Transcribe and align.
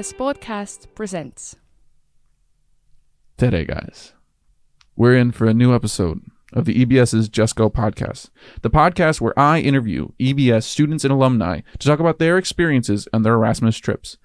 EBS 0.00 0.14
Podcast 0.14 0.86
presents. 0.94 1.56
Today, 3.36 3.66
guys, 3.66 4.14
we're 4.96 5.14
in 5.14 5.30
for 5.30 5.44
a 5.44 5.52
new 5.52 5.74
episode 5.74 6.22
of 6.54 6.64
the 6.64 6.86
EBS's 6.86 7.28
Just 7.28 7.54
Go 7.54 7.68
podcast, 7.68 8.30
the 8.62 8.70
podcast 8.70 9.20
where 9.20 9.38
I 9.38 9.60
interview 9.60 10.08
EBS 10.18 10.62
students 10.62 11.04
and 11.04 11.12
alumni 11.12 11.60
to 11.78 11.86
talk 11.86 12.00
about 12.00 12.18
their 12.18 12.38
experiences 12.38 13.08
and 13.12 13.26
their 13.26 13.34
Erasmus 13.34 13.76
trips. 13.76 14.16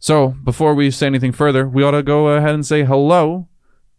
So, 0.00 0.30
before 0.42 0.74
we 0.74 0.90
say 0.90 1.06
anything 1.06 1.30
further, 1.30 1.68
we 1.68 1.84
ought 1.84 1.92
to 1.92 2.02
go 2.02 2.26
ahead 2.30 2.54
and 2.54 2.66
say 2.66 2.82
hello 2.82 3.46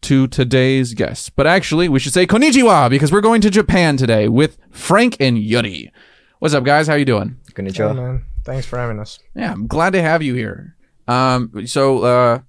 to 0.02 0.28
today's 0.28 0.94
guest. 0.94 1.38
But 1.38 1.48
actually, 1.48 1.88
we 1.88 2.00
should 2.00 2.14
say 2.14 2.28
konnichiwa 2.28 2.90
because 2.90 3.14
we're 3.14 3.22
going 3.22 3.40
to 3.42 3.50
Japan 3.50 3.96
today 3.96 4.28
with 4.28 4.58
Frank 4.72 5.16
and 5.22 5.40
Yuri. 5.40 5.90
What's 6.40 6.54
up, 6.54 6.66
guys? 6.66 6.88
How 6.88 6.96
you 6.96 7.06
doing? 7.06 7.38
Hey, 7.48 7.54
Konnichiwa. 7.54 7.96
man. 7.96 8.26
Thanks 8.44 8.66
for 8.66 8.78
having 8.78 9.00
us. 9.00 9.20
Yeah, 9.36 9.54
I'm 9.54 9.68
glad 9.68 9.94
to 9.94 10.02
have 10.02 10.22
you 10.22 10.34
here. 10.34 10.77
Um, 11.08 11.66
so 11.68 12.04
uh, 12.04 12.40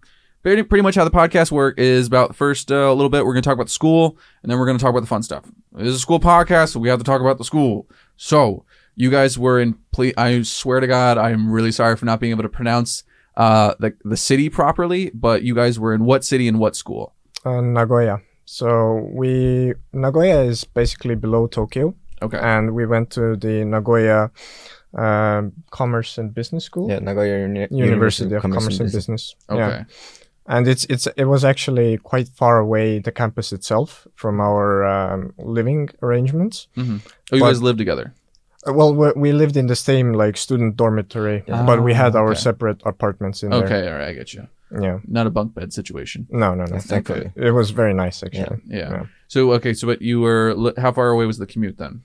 pretty 0.42 0.62
pretty 0.62 0.82
much 0.82 0.94
how 0.94 1.04
the 1.04 1.10
podcast 1.10 1.50
work 1.52 1.78
is 1.78 2.06
about 2.06 2.34
first 2.36 2.70
uh, 2.72 2.74
a 2.76 2.94
little 2.94 3.08
bit 3.10 3.24
we're 3.24 3.32
gonna 3.34 3.42
talk 3.42 3.54
about 3.54 3.66
the 3.66 3.72
school, 3.72 4.18
and 4.42 4.50
then 4.50 4.58
we're 4.58 4.66
gonna 4.66 4.78
talk 4.78 4.90
about 4.90 5.00
the 5.00 5.06
fun 5.06 5.22
stuff. 5.22 5.44
This 5.72 5.88
is 5.88 5.94
a 5.96 6.00
school 6.00 6.20
podcast, 6.20 6.70
so 6.70 6.80
we 6.80 6.88
have 6.88 6.98
to 6.98 7.04
talk 7.04 7.20
about 7.20 7.38
the 7.38 7.44
school. 7.44 7.88
So 8.16 8.64
you 8.96 9.10
guys 9.10 9.38
were 9.38 9.60
in. 9.60 9.74
Ple- 9.92 10.12
I 10.16 10.42
swear 10.42 10.80
to 10.80 10.86
God, 10.86 11.18
I'm 11.18 11.50
really 11.52 11.72
sorry 11.72 11.96
for 11.96 12.04
not 12.06 12.18
being 12.20 12.32
able 12.32 12.42
to 12.42 12.48
pronounce 12.48 13.04
uh 13.36 13.74
the 13.78 13.94
the 14.04 14.16
city 14.16 14.48
properly. 14.48 15.10
But 15.14 15.42
you 15.42 15.54
guys 15.54 15.78
were 15.78 15.94
in 15.94 16.04
what 16.04 16.24
city 16.24 16.48
and 16.48 16.58
what 16.58 16.74
school? 16.74 17.14
Uh, 17.44 17.60
Nagoya. 17.60 18.20
So 18.44 19.08
we 19.12 19.74
Nagoya 19.92 20.40
is 20.42 20.64
basically 20.64 21.14
below 21.14 21.46
Tokyo, 21.46 21.94
Okay. 22.22 22.38
and 22.38 22.74
we 22.74 22.86
went 22.86 23.10
to 23.10 23.36
the 23.36 23.64
Nagoya 23.64 24.30
um, 24.94 25.52
Commerce 25.70 26.18
and 26.18 26.34
Business 26.34 26.64
School, 26.64 26.88
Yeah, 26.90 26.98
Nagoya 27.00 27.40
Uni- 27.40 27.68
University 27.70 28.34
of 28.34 28.42
Commerce, 28.42 28.80
and 28.80 28.90
Business. 28.92 29.34
okay. 29.50 29.58
Yeah. 29.60 29.84
And 30.50 30.66
it's 30.66 30.84
it's 30.86 31.06
it 31.16 31.24
was 31.26 31.44
actually 31.44 31.98
quite 31.98 32.28
far 32.28 32.58
away 32.58 32.98
the 33.00 33.12
campus 33.12 33.52
itself 33.52 34.06
from 34.14 34.40
our 34.40 34.82
um, 34.84 35.34
living 35.38 35.90
arrangements. 36.02 36.68
hmm 36.74 36.96
Oh, 37.30 37.36
you 37.36 37.40
But- 37.42 37.48
guys 37.50 37.62
live 37.62 37.76
together. 37.76 38.14
Uh, 38.66 38.72
Well, 38.72 38.92
we, 38.94 39.12
we 39.16 39.32
lived 39.32 39.56
in 39.56 39.66
the 39.68 39.76
same 39.76 40.12
like 40.24 40.36
student 40.38 40.76
dormitory, 40.76 41.44
Yeah. 41.46 41.66
but 41.66 41.82
we 41.82 41.94
had 41.94 42.16
our 42.16 42.30
okay. 42.30 42.40
separate 42.40 42.80
apartments 42.86 43.42
in 43.42 43.50
there. 43.50 43.64
Okay, 43.64 43.86
all 43.88 43.98
right, 43.98 44.08
I 44.08 44.14
get 44.14 44.32
you. 44.34 44.46
Yeah. 44.82 44.98
Not 45.06 45.26
a 45.26 45.30
bunk 45.30 45.54
bed 45.54 45.72
situation. 45.72 46.26
No, 46.30 46.54
no, 46.54 46.64
no. 46.64 46.74
Yeah, 46.74 46.80
thankfully. 46.80 47.30
It 47.36 47.52
was 47.52 47.70
very 47.70 47.94
nice 47.94 48.22
actually. 48.26 48.60
Yeah. 48.66 48.90
Yeah. 48.90 49.04
So 49.28 49.52
okay, 49.52 49.74
so 49.74 49.86
but 49.86 50.00
you 50.02 50.20
were 50.20 50.72
how 50.78 50.92
far 50.92 51.08
away 51.10 51.26
was 51.26 51.36
the 51.38 51.46
commute 51.46 51.76
then? 51.78 52.00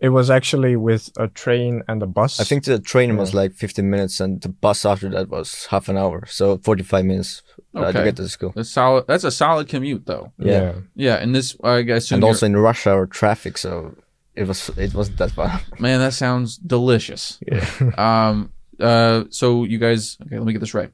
It 0.00 0.08
was 0.08 0.30
actually 0.30 0.76
with 0.76 1.10
a 1.18 1.28
train 1.28 1.82
and 1.86 2.02
a 2.02 2.06
bus. 2.06 2.40
I 2.40 2.44
think 2.44 2.64
the 2.64 2.78
train 2.78 3.16
was 3.18 3.34
like 3.34 3.52
15 3.52 3.88
minutes 3.88 4.18
and 4.18 4.40
the 4.40 4.48
bus 4.48 4.86
after 4.86 5.10
that 5.10 5.28
was 5.28 5.66
half 5.66 5.90
an 5.90 5.98
hour. 5.98 6.24
So 6.26 6.56
45 6.58 7.04
minutes 7.04 7.42
uh, 7.74 7.92
to 7.92 8.04
get 8.04 8.16
to 8.16 8.22
the 8.22 8.28
school. 8.30 8.52
That's 8.56 8.70
solid. 8.70 9.06
That's 9.06 9.24
a 9.24 9.30
solid 9.30 9.68
commute, 9.68 10.06
though. 10.06 10.32
Yeah. 10.38 10.72
Yeah, 10.96 11.16
and 11.16 11.34
this 11.34 11.54
I 11.62 11.82
guess. 11.82 12.10
And 12.10 12.24
also 12.24 12.46
in 12.46 12.56
rush 12.56 12.86
hour 12.86 13.06
traffic. 13.06 13.58
So 13.58 13.94
it 14.34 14.48
was 14.48 14.70
it 14.70 14.94
wasn't 14.94 15.18
that 15.18 15.32
far. 15.32 15.60
man, 15.78 16.00
that 16.00 16.14
sounds 16.14 16.56
delicious. 16.56 17.38
Yeah. 17.46 17.66
Um. 17.98 18.52
Uh. 18.78 19.24
So 19.28 19.64
you 19.64 19.78
guys. 19.78 20.16
Okay. 20.26 20.38
Let 20.38 20.46
me 20.46 20.52
get 20.54 20.60
this 20.60 20.74
right. 20.74 20.90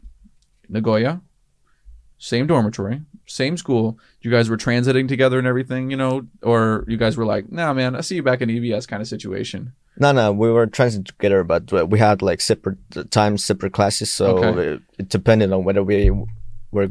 Nagoya, 0.68 1.20
same 2.18 2.48
dormitory, 2.48 3.02
same 3.26 3.56
school. 3.56 3.98
You 4.22 4.30
guys 4.30 4.48
were 4.48 4.56
transiting 4.56 5.08
together 5.08 5.38
and 5.38 5.46
everything, 5.46 5.90
you 5.90 5.96
know, 5.96 6.26
or 6.42 6.84
you 6.88 6.96
guys 6.96 7.16
were 7.16 7.24
like, 7.26 7.50
"Nah, 7.50 7.72
man, 7.74 7.94
I 7.96 8.00
see 8.00 8.16
you 8.16 8.22
back 8.22 8.40
in 8.40 8.48
EBS 8.48 8.86
kind 8.86 9.00
of 9.02 9.08
situation." 9.08 9.72
no, 9.98 10.12
no, 10.12 10.30
we 10.30 10.50
were 10.50 10.66
transiting 10.66 11.06
together, 11.06 11.42
but 11.42 11.72
we 11.88 11.98
had 11.98 12.20
like 12.20 12.40
separate 12.42 12.76
uh, 12.96 13.04
times, 13.10 13.42
separate 13.44 13.72
classes. 13.72 14.10
So 14.12 14.26
Okay. 14.36 14.72
it, 14.74 14.82
it 14.98 15.08
depended 15.08 15.52
on 15.52 15.64
whether 15.64 15.82
we 15.82 16.10
were 16.70 16.88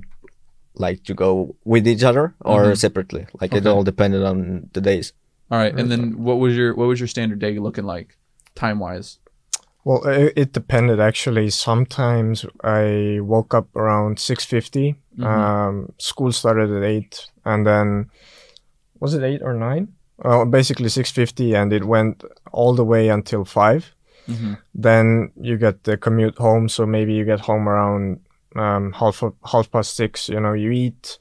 like 0.73 1.03
to 1.03 1.13
go 1.13 1.55
with 1.65 1.87
each 1.87 2.03
other 2.03 2.33
or 2.41 2.63
Mhm. 2.65 2.77
separately. 2.77 3.27
Like 3.39 3.53
it 3.53 3.65
all 3.67 3.83
depended 3.83 4.23
on 4.23 4.69
the 4.73 4.81
days. 4.81 5.13
All 5.51 5.59
right. 5.59 5.73
And 5.79 5.91
then 5.91 6.23
what 6.23 6.39
was 6.39 6.55
your 6.57 6.73
what 6.75 6.87
was 6.87 6.99
your 6.99 7.07
standard 7.07 7.39
day 7.39 7.59
looking 7.59 7.85
like, 7.85 8.17
time 8.55 8.79
wise? 8.79 9.19
Well, 9.83 10.01
it, 10.07 10.33
it 10.35 10.51
depended 10.51 10.99
actually. 10.99 11.51
Sometimes 11.51 12.43
I 12.63 13.19
woke 13.21 13.53
up 13.53 13.67
around 13.75 14.17
six 14.19 14.43
Mhm. 15.17 15.25
Um, 15.25 15.93
school 15.97 16.31
started 16.31 16.71
at 16.71 16.83
eight, 16.83 17.29
and 17.45 17.65
then 17.65 18.09
was 18.99 19.13
it 19.13 19.23
eight 19.23 19.41
or 19.41 19.53
nine? 19.53 19.93
Well, 20.17 20.45
basically 20.45 20.89
six 20.89 21.11
fifty, 21.11 21.53
and 21.55 21.73
it 21.73 21.83
went 21.85 22.23
all 22.51 22.73
the 22.73 22.85
way 22.85 23.09
until 23.09 23.45
five. 23.45 23.93
Mm-hmm. 24.27 24.53
Then 24.73 25.31
you 25.39 25.57
get 25.57 25.83
the 25.83 25.97
commute 25.97 26.37
home, 26.37 26.67
so 26.69 26.85
maybe 26.85 27.13
you 27.13 27.25
get 27.25 27.41
home 27.41 27.69
around 27.69 28.19
um, 28.55 28.93
half 28.93 29.21
of, 29.23 29.33
half 29.51 29.69
past 29.71 29.95
six. 29.95 30.29
You 30.29 30.39
know, 30.39 30.53
you 30.53 30.71
eat, 30.71 31.19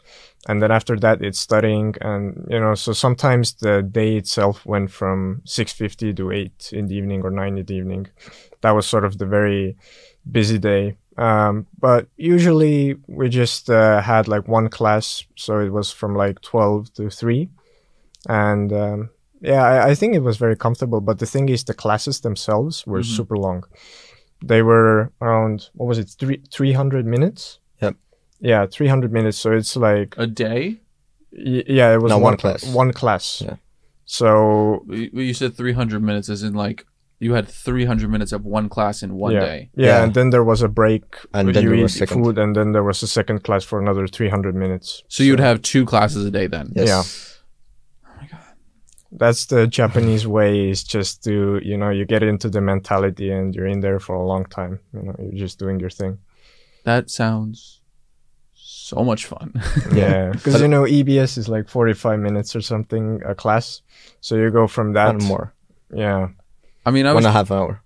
and 0.48 0.62
then 0.62 0.70
after 0.70 0.96
that 0.96 1.22
it's 1.22 1.40
studying, 1.40 1.94
and 2.00 2.46
you 2.48 2.60
know, 2.60 2.74
so 2.74 2.92
sometimes 2.92 3.54
the 3.54 3.82
day 3.82 4.16
itself 4.16 4.64
went 4.64 4.90
from 4.90 5.42
six 5.44 5.72
fifty 5.72 6.14
to 6.14 6.30
eight 6.30 6.70
in 6.72 6.86
the 6.86 6.96
evening 6.96 7.22
or 7.22 7.30
nine 7.30 7.58
in 7.58 7.66
the 7.66 7.74
evening. 7.74 8.06
That 8.62 8.74
was 8.74 8.86
sort 8.86 9.04
of 9.04 9.18
the 9.18 9.26
very 9.26 9.76
busy 10.30 10.58
day. 10.58 10.96
Um, 11.16 11.66
but 11.78 12.08
usually 12.16 12.96
we 13.06 13.28
just 13.28 13.70
uh, 13.70 14.00
had 14.00 14.26
like 14.28 14.48
one 14.48 14.68
class, 14.68 15.24
so 15.36 15.60
it 15.60 15.70
was 15.70 15.92
from 15.92 16.16
like 16.16 16.40
twelve 16.40 16.92
to 16.94 17.08
three, 17.10 17.48
and 18.28 18.72
um, 18.72 19.10
yeah, 19.40 19.62
I, 19.62 19.90
I 19.90 19.94
think 19.94 20.14
it 20.14 20.22
was 20.22 20.36
very 20.38 20.56
comfortable. 20.56 21.00
But 21.00 21.18
the 21.18 21.26
thing 21.26 21.48
is, 21.48 21.64
the 21.64 21.74
classes 21.74 22.20
themselves 22.20 22.84
were 22.86 23.00
Mhm. 23.00 23.16
super 23.16 23.36
long. 23.36 23.64
They 24.44 24.62
were 24.62 25.12
around 25.20 25.70
what 25.74 25.86
was 25.86 25.98
it, 25.98 26.08
three 26.18 26.42
three 26.52 26.72
hundred 26.72 27.06
minutes? 27.06 27.60
Yep. 27.80 27.94
Yeah, 28.40 28.66
three 28.66 28.88
hundred 28.88 29.12
minutes. 29.12 29.38
So 29.38 29.52
it's 29.52 29.76
like 29.76 30.14
A 30.18 30.26
day? 30.26 30.80
y- 31.32 31.64
yeah, 31.68 31.94
it 31.94 32.02
was 32.02 32.10
No, 32.10 32.16
one, 32.18 32.32
one 32.32 32.36
class. 32.38 32.64
One 32.74 32.92
class. 32.92 33.42
Yeah. 33.44 33.56
So 34.04 34.84
You 34.88 35.10
you 35.14 35.34
said 35.34 35.54
300 35.54 36.02
minutes, 36.02 36.28
as 36.28 36.42
in 36.42 36.52
like 36.54 36.84
you 37.18 37.34
had 37.34 37.48
300 37.48 38.10
minutes 38.10 38.32
of 38.32 38.44
one 38.44 38.68
class 38.68 39.02
in 39.02 39.14
one 39.14 39.32
yeah, 39.32 39.40
day. 39.40 39.70
Yeah, 39.76 39.86
Yeah. 39.86 40.04
and 40.04 40.14
then 40.14 40.30
there 40.30 40.44
was 40.44 40.62
a 40.62 40.68
break. 40.68 41.04
And 41.32 41.46
where 41.46 41.52
then 41.54 41.62
you 41.62 41.68
there 41.70 41.78
eat 41.78 41.82
was 41.82 41.94
second. 41.94 42.22
food, 42.24 42.38
and 42.38 42.54
then 42.54 42.72
there 42.72 42.82
was 42.82 43.02
a 43.02 43.06
second 43.06 43.44
class 43.44 43.64
for 43.64 43.80
another 43.80 44.06
three 44.06 44.28
hundred 44.28 44.54
minutes. 44.54 45.02
So 45.08 45.22
you'd 45.22 45.40
have 45.40 45.62
two 45.62 45.84
classes 45.86 46.24
a 46.26 46.30
day 46.30 46.46
then. 46.48 46.72
Yes. 46.74 46.88
Yeah. 46.88 47.02
Oh 48.10 48.20
my 48.20 48.26
god. 48.28 48.40
That's 49.12 49.46
the 49.46 49.66
Japanese 49.66 50.26
way 50.26 50.68
is 50.70 50.82
just 50.84 51.22
to 51.24 51.60
you 51.62 51.76
know 51.78 51.90
you 51.90 52.04
get 52.04 52.22
into 52.22 52.48
the 52.50 52.60
mentality 52.60 53.30
and 53.30 53.54
you're 53.54 53.66
in 53.68 53.80
there 53.80 54.00
for 54.00 54.14
a 54.16 54.26
long 54.26 54.44
time. 54.46 54.80
You 54.92 55.02
know, 55.02 55.14
you're 55.18 55.46
just 55.46 55.58
doing 55.58 55.78
your 55.80 55.90
thing. 55.90 56.18
That 56.84 57.10
sounds 57.10 57.80
so 58.54 59.02
much 59.04 59.24
fun. 59.26 59.54
Yeah, 59.94 60.32
because 60.32 60.60
you 60.60 60.68
know 60.68 60.82
EBS 60.82 61.38
is 61.38 61.48
like 61.48 61.68
45 61.68 62.18
minutes 62.18 62.54
or 62.56 62.60
something 62.60 63.22
a 63.24 63.34
class, 63.34 63.82
so 64.20 64.34
you 64.36 64.50
go 64.50 64.66
from 64.66 64.92
that. 64.94 65.10
And 65.14 65.24
more. 65.24 65.54
Yeah, 65.94 66.28
I 66.86 66.90
mean, 66.90 67.06
I 67.06 67.10
One 67.10 67.16
was. 67.16 67.24
and 67.24 67.30
a 67.34 67.38
half 67.38 67.50
hour. 67.50 67.80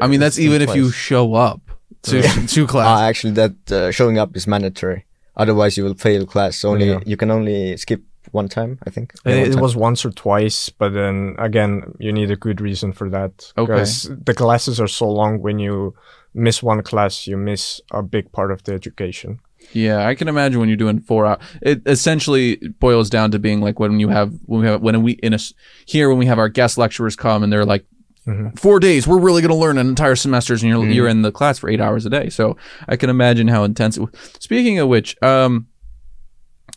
I 0.00 0.06
mean, 0.06 0.20
that's 0.20 0.36
It's 0.36 0.44
even 0.46 0.62
if 0.62 0.74
you 0.74 0.90
show 0.90 1.34
up 1.34 1.60
to 2.02 2.22
to 2.54 2.66
class. 2.66 2.86
Ah, 3.00 3.04
actually, 3.08 3.32
that 3.34 3.72
uh, 3.72 3.90
showing 3.90 4.18
up 4.18 4.36
is 4.36 4.46
mandatory. 4.46 5.04
Otherwise, 5.36 5.76
you 5.76 5.84
will 5.84 5.94
fail 5.94 6.26
class. 6.26 6.64
Only 6.64 6.88
Yeah. 6.90 7.00
you 7.06 7.16
can 7.16 7.30
only 7.30 7.76
skip 7.76 8.02
one 8.32 8.48
time, 8.48 8.78
I 8.86 8.90
think. 8.90 9.12
It, 9.24 9.30
Yeah, 9.30 9.44
it 9.46 9.52
time. 9.52 9.62
was 9.62 9.74
once 9.76 10.04
or 10.04 10.10
twice, 10.10 10.68
but 10.70 10.92
then 10.92 11.34
again, 11.38 11.94
you 11.98 12.12
need 12.12 12.30
a 12.30 12.36
good 12.36 12.60
reason 12.60 12.92
for 12.92 13.08
that. 13.10 13.52
Okay. 13.56 13.72
Because 13.72 14.10
the 14.24 14.34
classes 14.34 14.80
are 14.80 14.88
so 14.88 15.08
long. 15.08 15.40
When 15.40 15.58
you 15.58 15.94
miss 16.34 16.62
one 16.62 16.82
class, 16.82 17.26
you 17.26 17.36
miss 17.36 17.80
a 17.92 18.02
big 18.02 18.30
part 18.32 18.50
of 18.52 18.62
the 18.64 18.72
education. 18.74 19.38
Yeah, 19.72 20.06
I 20.10 20.14
can 20.14 20.28
imagine 20.28 20.58
when 20.60 20.68
you're 20.68 20.76
doing 20.84 21.00
four 21.00 21.26
hours. 21.26 21.38
It 21.62 21.82
essentially 21.86 22.56
boils 22.80 23.08
down 23.10 23.30
to 23.30 23.38
being 23.38 23.60
like 23.66 23.78
when 23.80 24.00
you 24.00 24.08
have 24.08 24.32
when 24.46 24.60
we 24.62 24.66
have 24.66 24.80
when 24.82 25.02
we 25.02 25.12
in 25.22 25.32
a 25.32 25.36
s- 25.36 25.54
here 25.86 26.08
when 26.08 26.18
we 26.18 26.26
have 26.26 26.38
our 26.38 26.48
guest 26.48 26.76
lecturers 26.78 27.14
come 27.16 27.42
and 27.44 27.52
they're 27.52 27.64
like 27.74 27.84
Mhm. 28.30 28.58
four 28.58 28.78
days 28.80 29.06
we're 29.06 29.18
really 29.18 29.42
going 29.42 29.50
to 29.50 29.56
learn 29.56 29.76
an 29.78 29.88
entire 29.88 30.14
semesters 30.16 30.62
and 30.62 30.70
you're 30.70 30.84
Mhm. 30.84 30.94
you're 30.94 31.08
in 31.08 31.22
the 31.22 31.32
class 31.32 31.58
for 31.58 31.68
eight 31.68 31.80
hours 31.80 32.06
a 32.06 32.10
day. 32.10 32.28
So 32.28 32.56
I 32.88 32.96
can 32.96 33.10
imagine 33.10 33.48
how 33.48 33.64
intense. 33.64 33.96
it 33.96 34.00
w- 34.00 34.18
Speaking 34.38 34.78
of 34.78 34.88
which, 34.88 35.16
um, 35.22 35.66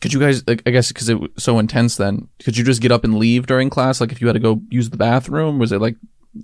could 0.02 0.12
you 0.14 0.20
guys 0.20 0.44
like 0.48 0.62
I 0.66 0.72
guess 0.72 0.90
because 0.90 1.08
it 1.10 1.20
was 1.20 1.30
so 1.38 1.60
intense 1.60 1.96
then 1.98 2.28
could 2.44 2.58
you 2.58 2.64
just 2.66 2.82
get 2.82 2.92
up 2.92 3.04
and 3.06 3.18
leave 3.18 3.46
during 3.48 3.70
class 3.70 4.02
like 4.02 4.12
if 4.12 4.20
you 4.20 4.28
had 4.28 4.34
to 4.34 4.40
go 4.40 4.62
use 4.70 4.90
the 4.90 4.98
bathroom 4.98 5.60
was 5.60 5.72
it 5.72 5.80
like 5.80 5.96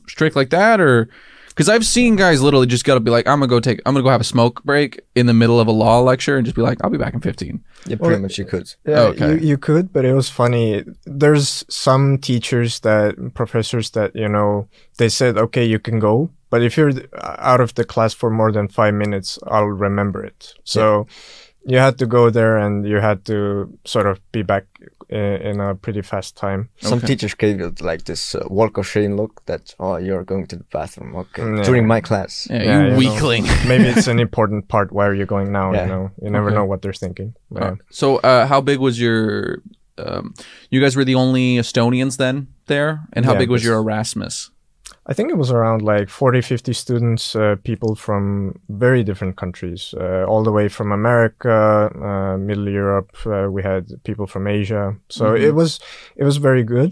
strict 0.07 0.35
like 0.37 0.49
that 0.51 0.79
or 0.79 1.09
because 1.59 1.67
I've 1.67 1.85
seen 1.85 2.15
guys 2.15 2.41
literally 2.41 2.67
just 2.67 2.85
gotta 2.85 3.01
be 3.01 3.11
like, 3.11 3.27
I'm 3.27 3.39
gonna 3.39 3.49
go 3.49 3.59
take, 3.59 3.81
I'm 3.85 3.93
gonna 3.93 4.03
go 4.03 4.09
have 4.09 4.21
a 4.21 4.23
smoke 4.23 4.63
break 4.63 5.01
in 5.13 5.25
the 5.25 5.33
middle 5.33 5.59
of 5.59 5.67
a 5.67 5.71
law 5.73 5.99
lecture 5.99 6.37
and 6.37 6.45
just 6.45 6.55
be 6.55 6.61
like, 6.61 6.77
I'll 6.81 6.89
be 6.89 6.97
back 6.97 7.13
in 7.13 7.19
15. 7.19 7.61
Yeah, 7.85 7.97
Well, 7.99 8.07
pretty 8.11 8.21
much 8.21 8.37
you 8.37 8.45
could. 8.45 8.73
Yeah, 8.87 9.01
Okay. 9.01 9.31
you, 9.33 9.37
you 9.39 9.57
could, 9.57 9.91
but 9.91 10.05
it 10.05 10.13
was 10.13 10.29
funny. 10.29 10.85
There's 11.05 11.65
some 11.67 12.17
teachers 12.17 12.79
that, 12.79 13.33
professors 13.33 13.89
that, 13.89 14.15
you 14.15 14.29
know, 14.29 14.69
they 14.99 15.09
said, 15.09 15.37
okay, 15.37 15.65
you 15.65 15.79
can 15.79 15.99
go. 15.99 16.29
But 16.49 16.63
if 16.63 16.77
you're 16.77 16.93
out 17.21 17.59
of 17.59 17.75
the 17.75 17.83
class 17.83 18.13
for 18.13 18.29
more 18.29 18.53
than 18.53 18.69
five 18.69 18.93
minutes, 18.93 19.37
I'll 19.45 19.65
remember 19.65 20.23
it. 20.23 20.53
So 20.63 21.07
you 21.65 21.77
had 21.77 21.97
to 21.97 22.05
go 22.05 22.29
there 22.29 22.57
and 22.57 22.87
you 22.87 23.01
had 23.01 23.25
to 23.25 23.77
sort 23.83 24.07
of 24.07 24.21
be 24.31 24.43
back 24.43 24.63
in, 25.09 25.19
in 25.49 25.59
a 25.59 25.75
pretty 25.75 26.01
fast 26.01 26.37
time. 26.37 26.69
Some 26.81 26.97
Okay. 26.99 27.07
teachers 27.07 27.33
gave 27.35 27.59
you 27.59 27.73
like 27.81 28.03
this 28.05 28.35
uh, 28.35 28.45
walk 28.49 28.77
of 28.77 28.85
shame 28.87 29.15
look 29.17 29.41
that 29.45 29.73
oh 29.79 29.97
you're 29.97 30.23
going 30.23 30.45
to 30.47 30.55
the 30.57 30.65
bathroom 30.71 31.15
okay 31.15 31.43
yeah. 31.43 31.63
during 31.63 31.87
my 31.87 32.01
class. 32.01 32.47
Yeah, 32.49 32.63
Yeah, 32.63 32.77
you 32.79 32.83
you 32.85 32.89
know. 32.91 32.97
weakling. 32.97 33.43
Maybe 33.67 33.85
it's 33.89 34.07
an 34.07 34.19
important 34.19 34.67
part. 34.67 34.91
Where 34.91 35.07
are 35.09 35.15
you 35.15 35.25
going 35.25 35.51
now? 35.51 35.73
Yeah. 35.73 35.83
You 35.83 35.89
know, 35.89 36.11
you 36.21 36.29
never 36.29 36.47
Okay. 36.49 36.55
know 36.57 36.65
what 36.65 36.81
they're 36.81 36.93
thinking. 37.05 37.33
But, 37.51 37.63
Uh, 37.63 37.75
so, 37.91 38.17
uh, 38.17 38.45
how 38.47 38.61
big 38.61 38.79
was 38.79 38.99
your? 39.01 39.61
Um, 39.97 40.33
you 40.71 40.79
guys 40.79 40.95
were 40.95 41.03
the 41.05 41.15
only 41.15 41.57
Estonians 41.57 42.15
then 42.17 42.47
there, 42.67 43.01
and 43.13 43.25
how 43.25 43.33
Yeah, 43.33 43.39
big 43.39 43.49
was 43.49 43.63
your 43.65 43.77
Erasmus? 43.77 44.51
I 45.09 45.13
think 45.13 45.31
it 45.31 45.37
was 45.37 45.49
around 45.51 45.81
like 45.81 46.07
40, 46.07 46.41
50 46.41 46.73
students, 46.73 47.35
uh, 47.35 47.55
people 47.63 47.95
from 47.95 48.59
very 48.69 49.03
different 49.03 49.37
countries, 49.37 49.95
uh, 49.97 50.23
all 50.29 50.43
the 50.43 50.51
way 50.51 50.69
from 50.69 50.91
America, 50.91 51.89
uh, 51.99 52.37
Middle 52.37 52.69
Europe. 52.69 53.11
Uh, 53.25 53.47
we 53.49 53.63
had 53.63 53.83
people 54.03 54.27
from 54.27 54.45
Asia, 54.47 54.95
so 55.09 55.23
Mhm. 55.33 55.41
it 55.47 55.51
was 55.55 55.79
it 56.15 56.23
was 56.25 56.37
very 56.37 56.63
good 56.63 56.91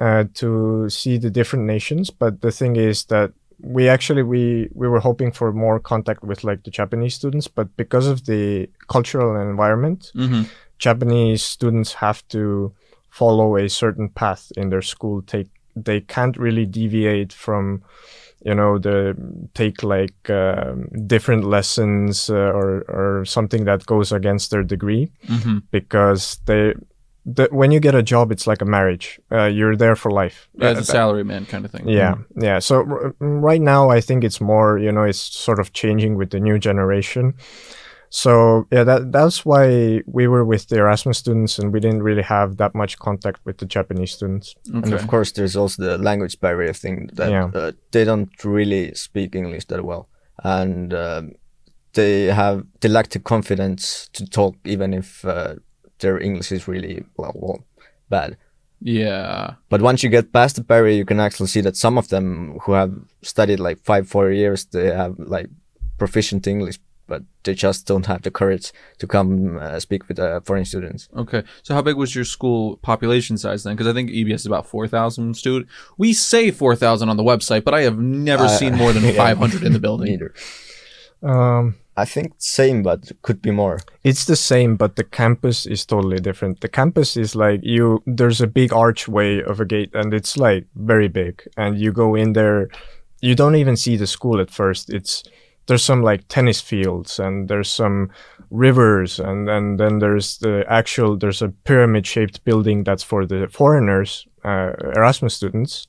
uh, 0.00 0.24
to 0.34 0.88
see 0.88 1.18
the 1.18 1.30
different 1.30 1.64
nations. 1.66 2.10
But 2.10 2.40
the 2.40 2.50
thing 2.50 2.76
is 2.76 3.04
that 3.06 3.30
we 3.60 3.88
actually 3.88 4.22
we 4.24 4.68
we 4.74 4.88
were 4.88 5.00
hoping 5.00 5.32
for 5.32 5.52
more 5.52 5.78
contact 5.80 6.22
with 6.24 6.42
like 6.44 6.62
the 6.64 6.70
Japanese 6.70 7.14
students, 7.14 7.48
but 7.48 7.68
because 7.76 8.10
of 8.12 8.18
the 8.24 8.68
cultural 8.88 9.40
environment, 9.40 10.10
Mm-hmm. 10.14 10.42
Japanese 10.78 11.42
students 11.42 11.94
have 11.94 12.20
to 12.28 12.72
follow 13.10 13.56
a 13.56 13.68
certain 13.68 14.08
path 14.10 14.52
in 14.56 14.68
their 14.70 14.82
school. 14.82 15.22
Take 15.22 15.48
they 15.84 16.00
can't 16.00 16.36
really 16.38 16.66
deviate 16.66 17.32
from, 17.32 17.82
you 18.44 18.54
know, 18.54 18.78
the 18.78 19.14
take 19.54 19.82
like 19.82 20.30
um, 20.30 20.88
different 21.06 21.44
lessons 21.44 22.30
uh, 22.30 22.34
or 22.34 22.84
or 22.88 23.24
something 23.24 23.64
that 23.66 23.86
goes 23.86 24.12
against 24.12 24.50
their 24.50 24.64
degree 24.64 25.10
Mm-hmm. 25.28 25.58
because 25.70 26.38
they. 26.46 26.74
The, 27.28 27.48
when 27.50 27.72
you 27.72 27.80
get 27.80 27.94
a 27.96 28.04
job, 28.04 28.30
it's 28.30 28.46
like 28.46 28.62
a 28.62 28.64
marriage. 28.64 29.18
Uh, 29.32 29.46
you're 29.46 29.74
there 29.76 29.96
for 29.96 30.12
life. 30.12 30.48
As 30.60 30.76
Uh, 30.76 30.80
a 30.80 30.84
salary 30.84 31.24
man 31.24 31.44
kind 31.44 31.64
of 31.64 31.72
thing. 31.72 31.88
yeah, 31.88 32.14
yeah. 32.40 32.60
So 32.60 32.76
r- 32.88 33.14
right 33.18 33.60
now, 33.60 33.90
I 33.96 34.00
think 34.00 34.22
it's 34.22 34.40
more, 34.40 34.78
you 34.78 34.92
know, 34.92 35.02
it's 35.02 35.18
sort 35.18 35.58
of 35.58 35.72
changing 35.72 36.14
with 36.18 36.30
the 36.30 36.38
new 36.38 36.56
generation. 36.60 37.34
So 38.10 38.66
yeah, 38.70 38.84
that 38.84 39.12
that's 39.12 39.44
why 39.44 40.02
we 40.06 40.26
were 40.28 40.44
with 40.44 40.68
the 40.68 40.76
Erasmus 40.76 41.18
students, 41.18 41.58
and 41.58 41.72
we 41.72 41.80
didn't 41.80 42.02
really 42.02 42.22
have 42.22 42.56
that 42.56 42.74
much 42.74 42.98
contact 42.98 43.40
with 43.44 43.58
the 43.58 43.66
Japanese 43.66 44.12
students. 44.12 44.54
Okay. 44.68 44.78
And 44.84 44.92
of 44.94 45.06
course, 45.08 45.32
there's 45.32 45.56
also 45.56 45.82
the 45.82 45.98
language 45.98 46.38
barrier 46.40 46.72
thing 46.72 47.10
that 47.14 47.30
Yeah. 47.30 47.50
uh, 47.54 47.72
they 47.90 48.04
don't 48.04 48.30
really 48.44 48.94
speak 48.94 49.34
English 49.34 49.66
that 49.66 49.84
well, 49.84 50.08
and 50.44 50.94
um, 50.94 51.32
they 51.94 52.26
have 52.26 52.64
they 52.80 52.88
lack 52.88 53.08
the 53.08 53.18
confidence 53.18 54.08
to 54.12 54.24
talk 54.26 54.54
even 54.64 54.94
if 54.94 55.24
uh, 55.24 55.54
their 55.98 56.18
English 56.20 56.52
is 56.52 56.68
really 56.68 57.04
well, 57.16 57.32
well 57.34 57.64
bad. 58.08 58.36
Yeah. 58.80 59.54
But 59.70 59.80
once 59.82 60.02
you 60.02 60.10
get 60.10 60.32
past 60.32 60.56
the 60.56 60.62
barrier, 60.62 60.94
you 60.96 61.04
can 61.06 61.18
actually 61.20 61.48
see 61.48 61.62
that 61.62 61.76
some 61.76 61.98
of 61.98 62.08
them 62.08 62.58
who 62.62 62.72
have 62.72 62.92
studied 63.22 63.58
like 63.58 63.78
five, 63.84 64.06
four 64.06 64.30
years, 64.30 64.66
they 64.66 64.92
have 64.94 65.14
like 65.18 65.48
proficient 65.98 66.46
English, 66.46 66.78
but 67.06 67.22
they 67.44 67.54
just 67.54 67.86
don't 67.86 68.06
have 68.06 68.22
the 68.22 68.30
courage 68.30 68.72
to 68.98 69.06
come 69.06 69.58
uh, 69.58 69.78
speak 69.80 70.08
with 70.08 70.18
uh, 70.18 70.40
foreign 70.40 70.64
students. 70.64 71.08
Okay. 71.16 71.42
So, 71.62 71.74
how 71.74 71.82
big 71.82 71.96
was 71.96 72.14
your 72.14 72.24
school 72.24 72.76
population 72.78 73.38
size 73.38 73.62
then? 73.64 73.74
Because 73.76 73.86
I 73.86 73.92
think 73.94 74.10
EBS 74.10 74.34
is 74.34 74.46
about 74.46 74.66
four 74.66 74.88
thousand 74.88 75.36
students. 75.36 75.70
We 75.98 76.12
say 76.12 76.50
four 76.50 76.74
thousand 76.76 77.08
on 77.08 77.16
the 77.16 77.22
website, 77.24 77.64
but 77.64 77.74
I 77.74 77.82
have 77.82 77.98
never 77.98 78.44
Uh, 78.44 78.48
seen 78.48 78.74
more 78.76 78.92
than 78.92 79.04
yeah. 79.06 79.12
five 79.12 79.38
hundred 79.38 79.62
in 79.62 79.72
the 79.72 79.78
building. 79.80 80.08
Neither. 80.10 80.32
Um, 81.22 81.76
I 81.96 82.04
think 82.04 82.34
same, 82.38 82.82
but 82.82 83.10
could 83.22 83.40
be 83.40 83.50
more. 83.50 83.78
it's 84.04 84.26
the 84.26 84.36
same, 84.36 84.76
but 84.76 84.96
the 84.96 85.04
campus 85.04 85.64
is 85.66 85.86
totally 85.86 86.18
different. 86.18 86.60
The 86.60 86.68
campus 86.68 87.16
is 87.16 87.34
like 87.34 87.60
you. 87.62 88.02
There's 88.06 88.40
a 88.42 88.46
big 88.46 88.72
archway 88.72 89.42
of 89.42 89.60
a 89.60 89.64
gate, 89.64 89.90
and 89.94 90.12
it's 90.12 90.36
like 90.36 90.66
very 90.74 91.08
big. 91.08 91.42
And 91.56 91.78
you 91.78 91.92
go 91.92 92.14
in 92.14 92.34
there, 92.34 92.68
you 93.22 93.34
don't 93.34 93.56
even 93.56 93.76
see 93.76 93.96
the 93.96 94.06
school 94.06 94.40
at 94.40 94.50
first. 94.50 94.90
It's 94.92 95.22
there's 95.66 95.84
some 95.84 96.02
like 96.02 96.28
tennis 96.28 96.60
fields, 96.60 97.18
and 97.18 97.48
there's 97.48 97.70
some 97.70 98.10
rivers, 98.50 99.18
and 99.20 99.48
and 99.48 99.78
then 99.78 99.98
there's 99.98 100.38
the 100.38 100.64
actual 100.68 101.16
there's 101.16 101.42
a 101.42 101.48
pyramid 101.64 102.06
shaped 102.06 102.44
building 102.44 102.84
that's 102.84 103.02
for 103.02 103.26
the 103.26 103.48
foreigners, 103.48 104.26
uh, 104.44 104.72
Erasmus 104.96 105.34
students. 105.34 105.86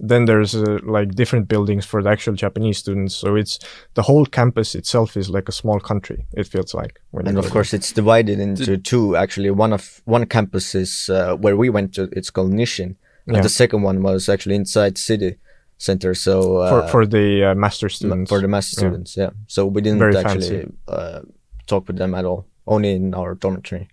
Then 0.00 0.24
there's 0.24 0.54
uh, 0.56 0.78
like 0.82 1.14
different 1.14 1.46
buildings 1.48 1.86
for 1.86 2.02
the 2.02 2.10
actual 2.10 2.34
Japanese 2.34 2.78
students. 2.78 3.14
So 3.14 3.36
it's 3.36 3.58
the 3.94 4.02
whole 4.02 4.26
campus 4.26 4.74
itself 4.74 5.16
is 5.16 5.30
like 5.30 5.48
a 5.48 5.52
small 5.52 5.78
country. 5.78 6.26
It 6.32 6.48
feels 6.48 6.74
like. 6.74 7.00
When 7.12 7.26
And 7.28 7.36
go 7.36 7.38
of 7.38 7.44
there. 7.44 7.52
course, 7.52 7.72
it's 7.72 7.92
divided 7.92 8.40
into 8.40 8.76
two. 8.76 9.14
Actually, 9.16 9.50
one 9.50 9.72
of 9.72 10.02
one 10.04 10.26
campus 10.26 10.74
is 10.74 11.08
uh, 11.08 11.36
where 11.36 11.56
we 11.56 11.70
went 11.70 11.94
to. 11.94 12.08
It's 12.12 12.30
called 12.30 12.52
Nisshin, 12.52 12.96
and 13.26 13.36
Yeah. 13.36 13.42
the 13.42 13.48
second 13.48 13.82
one 13.82 14.02
was 14.02 14.28
actually 14.28 14.56
inside 14.56 14.98
city 14.98 15.36
center. 15.78 16.14
So 16.14 16.58
uh, 16.58 16.68
for 16.70 16.88
for 16.88 17.06
the 17.06 17.50
uh, 17.50 17.54
master 17.54 17.88
students. 17.88 18.28
for 18.30 18.40
the 18.40 18.48
master 18.48 18.74
Yeah. 18.76 18.88
students, 18.88 19.16
yeah. 19.16 19.30
So 19.46 19.66
we 19.66 19.80
didn't 19.82 19.98
Very 19.98 20.16
actually 20.16 20.72
uh, 20.88 21.20
talk 21.66 21.86
with 21.88 21.96
them 21.98 22.14
at 22.14 22.24
all. 22.24 22.46
Only 22.66 22.92
in 22.94 23.14
our 23.14 23.34
dormitory. 23.34 23.88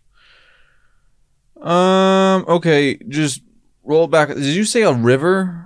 Um. 1.61 2.45
Okay. 2.47 2.97
Just 3.07 3.41
roll 3.83 4.07
back. 4.07 4.29
Did 4.29 4.55
you 4.55 4.65
say 4.65 4.81
a 4.83 4.93
river? 4.93 5.57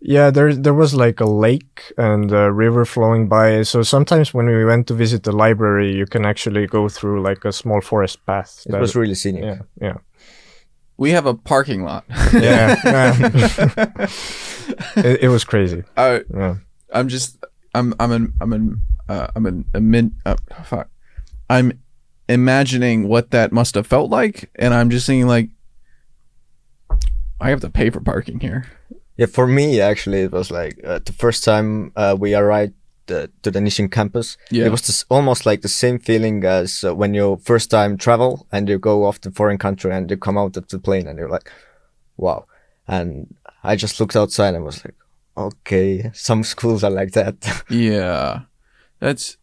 yeah, 0.00 0.30
there 0.30 0.54
there 0.54 0.74
was 0.74 0.94
like 0.94 1.20
a 1.20 1.24
lake 1.26 1.92
and 1.96 2.32
a 2.32 2.50
river 2.52 2.84
flowing 2.84 3.28
by. 3.28 3.62
So 3.62 3.82
sometimes 3.82 4.34
when 4.34 4.46
we 4.46 4.64
went 4.64 4.86
to 4.88 4.94
visit 4.94 5.22
the 5.22 5.32
library, 5.32 5.94
you 5.94 6.06
can 6.06 6.24
actually 6.24 6.66
go 6.66 6.88
through 6.88 7.22
like 7.22 7.44
a 7.44 7.52
small 7.52 7.80
forest 7.80 8.24
path. 8.26 8.62
It 8.66 8.72
that- 8.72 8.80
was 8.80 8.94
really 8.96 9.14
scenic. 9.14 9.44
yeah, 9.44 9.58
yeah, 9.80 9.96
We 10.96 11.10
have 11.10 11.26
a 11.26 11.34
parking 11.34 11.84
lot. 11.84 12.04
yeah. 12.32 12.76
yeah. 12.84 13.16
it, 14.96 15.22
it 15.22 15.28
was 15.28 15.44
crazy. 15.44 15.84
I, 15.96 16.22
Yeah. 16.34 16.56
I'm 16.92 17.08
just. 17.08 17.44
I'm. 17.74 17.94
I'm. 18.00 18.12
An, 18.12 18.32
I'm. 18.40 18.52
An, 18.52 18.80
uh, 19.08 19.28
I'm. 19.34 19.46
An, 19.46 19.64
a 19.74 19.80
min, 19.80 20.14
uh, 20.24 20.36
fuck. 20.64 20.88
I'm 21.50 21.78
imagining 22.28 23.08
what 23.08 23.30
that 23.30 23.52
must 23.52 23.74
have 23.74 23.86
felt 23.86 24.10
like, 24.10 24.50
and 24.56 24.74
I'm 24.74 24.90
just 24.90 25.06
thinking 25.06 25.26
like, 25.26 25.50
I 27.40 27.50
have 27.50 27.60
to 27.60 27.70
pay 27.70 27.90
for 27.90 28.00
parking 28.00 28.40
here. 28.40 28.66
Yeah, 29.16 29.26
for 29.26 29.46
me 29.46 29.80
actually, 29.80 30.22
it 30.22 30.32
was 30.32 30.50
like 30.50 30.78
uh, 30.84 31.00
the 31.04 31.12
first 31.12 31.44
time 31.44 31.92
uh, 31.96 32.16
we 32.18 32.34
arrived 32.34 32.74
uh, 33.10 33.26
to 33.42 33.50
the 33.50 33.60
Nisshin 33.60 33.90
campus. 33.90 34.36
Yeah. 34.50 34.66
It 34.66 34.70
was 34.70 34.82
just 34.82 35.04
almost 35.08 35.46
like 35.46 35.62
the 35.62 35.68
same 35.68 35.98
feeling 35.98 36.44
as 36.44 36.84
uh, 36.84 36.94
when 36.94 37.14
you 37.14 37.40
first 37.42 37.70
time 37.70 37.96
travel 37.96 38.46
and 38.52 38.68
you 38.68 38.78
go 38.78 39.04
off 39.04 39.20
to 39.22 39.30
foreign 39.30 39.58
country 39.58 39.92
and 39.92 40.10
you 40.10 40.16
come 40.16 40.38
out 40.38 40.56
of 40.56 40.68
the 40.68 40.78
plane 40.78 41.06
and 41.06 41.18
you're 41.18 41.28
like, 41.28 41.50
wow. 42.16 42.46
And 42.88 43.34
I 43.62 43.76
just 43.76 43.98
looked 44.00 44.16
outside 44.16 44.54
and 44.54 44.64
was 44.64 44.84
like, 44.84 44.94
okay, 45.36 46.10
some 46.14 46.44
schools 46.44 46.84
are 46.84 46.90
like 46.90 47.12
that. 47.12 47.64
Yeah, 47.70 48.42
that's 49.00 49.36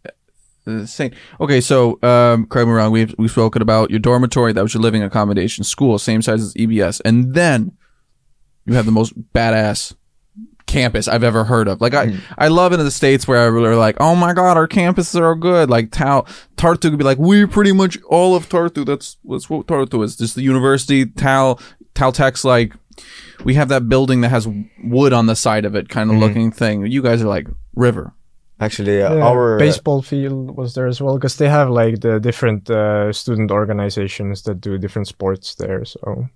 insane. 0.66 1.14
Okay, 1.40 1.62
so 1.62 2.00
um, 2.02 2.48
correct 2.48 2.68
me 2.68 2.74
wrong. 2.74 2.92
We've 2.92 3.14
we've 3.18 3.32
spoken 3.32 3.62
about 3.62 3.92
your 3.92 4.00
dormitory. 4.00 4.54
That 4.54 4.64
was 4.64 4.74
your 4.74 4.82
living 4.82 5.04
accommodation, 5.04 5.64
school, 5.64 6.00
same 6.00 6.22
size 6.22 6.42
as 6.42 6.54
EBS, 6.54 7.02
and 7.06 7.34
then 7.34 7.74
you 8.66 8.74
have 8.76 8.86
the 8.86 8.92
most 8.92 9.14
badass 9.34 9.94
campus 10.74 11.08
I've 11.08 11.24
ever 11.24 11.44
heard 11.44 11.68
of. 11.68 11.80
Like 11.82 11.94
I, 11.94 12.18
I 12.38 12.48
love 12.48 12.74
it 12.74 12.80
in 12.80 12.86
the 12.86 12.92
states 12.92 13.28
where 13.28 13.54
we're 13.54 13.76
like, 13.76 13.96
oh 14.00 14.16
my 14.16 14.34
god, 14.34 14.58
our 14.58 14.68
campuses 14.68 15.20
are 15.22 15.36
good. 15.36 15.70
Like 15.70 15.92
Tal 15.92 16.24
Tartu 16.58 16.90
could 16.90 16.98
be 16.98 17.04
like, 17.04 17.20
we're 17.20 17.48
pretty 17.48 17.72
much 17.72 17.98
all 18.10 18.36
of 18.36 18.50
Tartu. 18.50 18.86
That's 18.86 19.18
that's 19.24 19.50
what 19.50 19.68
Tartu 19.68 20.04
is. 20.04 20.18
Just 20.18 20.36
the 20.36 20.42
university. 20.42 21.06
Tal 21.06 21.60
Tal 21.94 22.12
Tech's 22.12 22.44
like, 22.44 22.74
we 23.44 23.54
have 23.54 23.70
that 23.70 23.88
building 23.88 24.22
that 24.22 24.30
has 24.30 24.48
wood 24.84 25.14
on 25.14 25.28
the 25.28 25.36
side 25.36 25.66
of 25.66 25.76
it, 25.76 25.90
kind 25.90 26.10
of 26.12 26.18
looking 26.18 26.52
thing. 26.52 26.86
You 26.88 27.02
guys 27.02 27.22
are 27.22 27.28
like 27.28 27.48
river. 27.76 28.14
Actually, 28.60 29.02
uh, 29.02 29.16
Yeah, 29.16 29.26
our 29.26 29.56
uh, 29.56 29.60
baseball 29.60 30.02
field 30.02 30.56
was 30.56 30.74
there 30.74 30.88
as 30.88 31.02
well 31.02 31.18
because 31.18 31.36
they 31.38 31.50
have 31.50 31.70
like 31.70 32.00
the 32.02 32.20
different 32.20 32.70
uh, 32.70 33.12
student 33.12 33.52
organizations 33.52 34.44
that 34.44 34.62
do 34.62 34.78
different 34.78 35.08
sports 35.08 35.56
there. 35.56 35.84
So, 35.86 36.30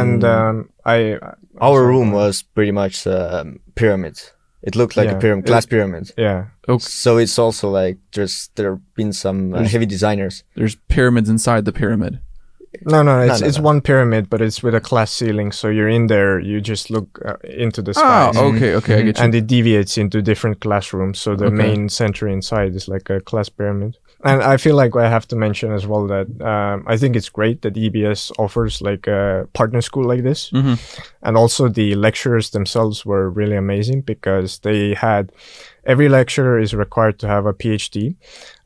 and 0.00 0.24
um, 0.24 0.70
I 0.84 1.18
our 1.60 1.86
room 1.86 2.12
was 2.12 2.42
pretty 2.42 2.72
much 2.72 3.06
a 3.06 3.44
pyramid. 3.74 4.20
It 4.62 4.76
looked 4.76 4.96
like 4.96 5.08
Yeah. 5.10 5.16
a 5.16 5.20
pyramid, 5.20 5.44
glass 5.46 5.66
pyramid. 5.66 6.12
yeah, 6.16 6.44
So 6.78 7.18
it's 7.18 7.38
also 7.38 7.68
like 7.68 7.98
there's 8.14 8.50
there 8.54 8.70
have 8.72 8.94
been 8.94 9.12
some 9.12 9.54
uh, 9.54 9.64
heavy 9.64 9.86
designers. 9.86 10.44
There's 10.54 10.76
pyramids 10.88 11.28
inside 11.28 11.64
the 11.64 11.72
pyramid. 11.72 12.20
no, 12.86 13.02
no, 13.02 13.20
it's 13.20 13.40
no, 13.40 13.46
it's 13.48 13.58
no. 13.58 13.64
one 13.64 13.80
pyramid, 13.80 14.30
but 14.30 14.40
it's 14.40 14.62
with 14.62 14.74
a 14.74 14.80
glass 14.80 15.12
ceiling. 15.12 15.52
So 15.52 15.68
you're 15.68 15.88
in 15.90 16.06
there, 16.06 16.38
you 16.40 16.60
just 16.60 16.90
look 16.90 17.18
uh, 17.24 17.36
into 17.44 17.82
the 17.82 17.92
sky. 17.92 18.30
Oh, 18.34 18.54
okay, 18.54 18.74
okay, 18.76 18.98
I 18.98 19.02
get 19.02 19.18
you. 19.18 19.24
and 19.24 19.34
it 19.34 19.46
deviates 19.46 19.98
into 19.98 20.22
different 20.22 20.60
classrooms. 20.60 21.18
So 21.18 21.36
the 21.36 21.46
Okay. 21.46 21.56
main 21.56 21.88
center 21.88 22.26
inside 22.28 22.74
is 22.76 22.88
like 22.88 23.10
a 23.10 23.20
class 23.20 23.48
pyramid. 23.50 23.98
And 24.24 24.42
I 24.42 24.56
feel 24.56 24.76
like 24.76 24.94
I 24.96 25.08
have 25.08 25.26
to 25.28 25.36
mention 25.36 25.72
as 25.72 25.86
well 25.86 26.06
that 26.06 26.26
um, 26.40 26.84
I 26.86 26.96
think 26.96 27.16
it's 27.16 27.28
great 27.28 27.62
that 27.62 27.74
EBS 27.74 28.30
offers 28.38 28.80
like 28.82 29.06
a 29.06 29.46
partner 29.52 29.80
school 29.82 30.04
like 30.04 30.22
this, 30.22 30.50
Mhm. 30.50 30.78
and 31.22 31.36
also 31.36 31.68
the 31.68 31.94
lecturers 31.94 32.50
themselves 32.50 33.04
were 33.06 33.28
really 33.30 33.56
amazing 33.56 34.02
because 34.02 34.58
they 34.60 34.94
had 34.94 35.32
every 35.84 36.08
lecturer 36.08 36.60
is 36.60 36.72
required 36.74 37.18
to 37.18 37.26
have 37.26 37.44
a 37.46 37.52
PhD, 37.52 38.14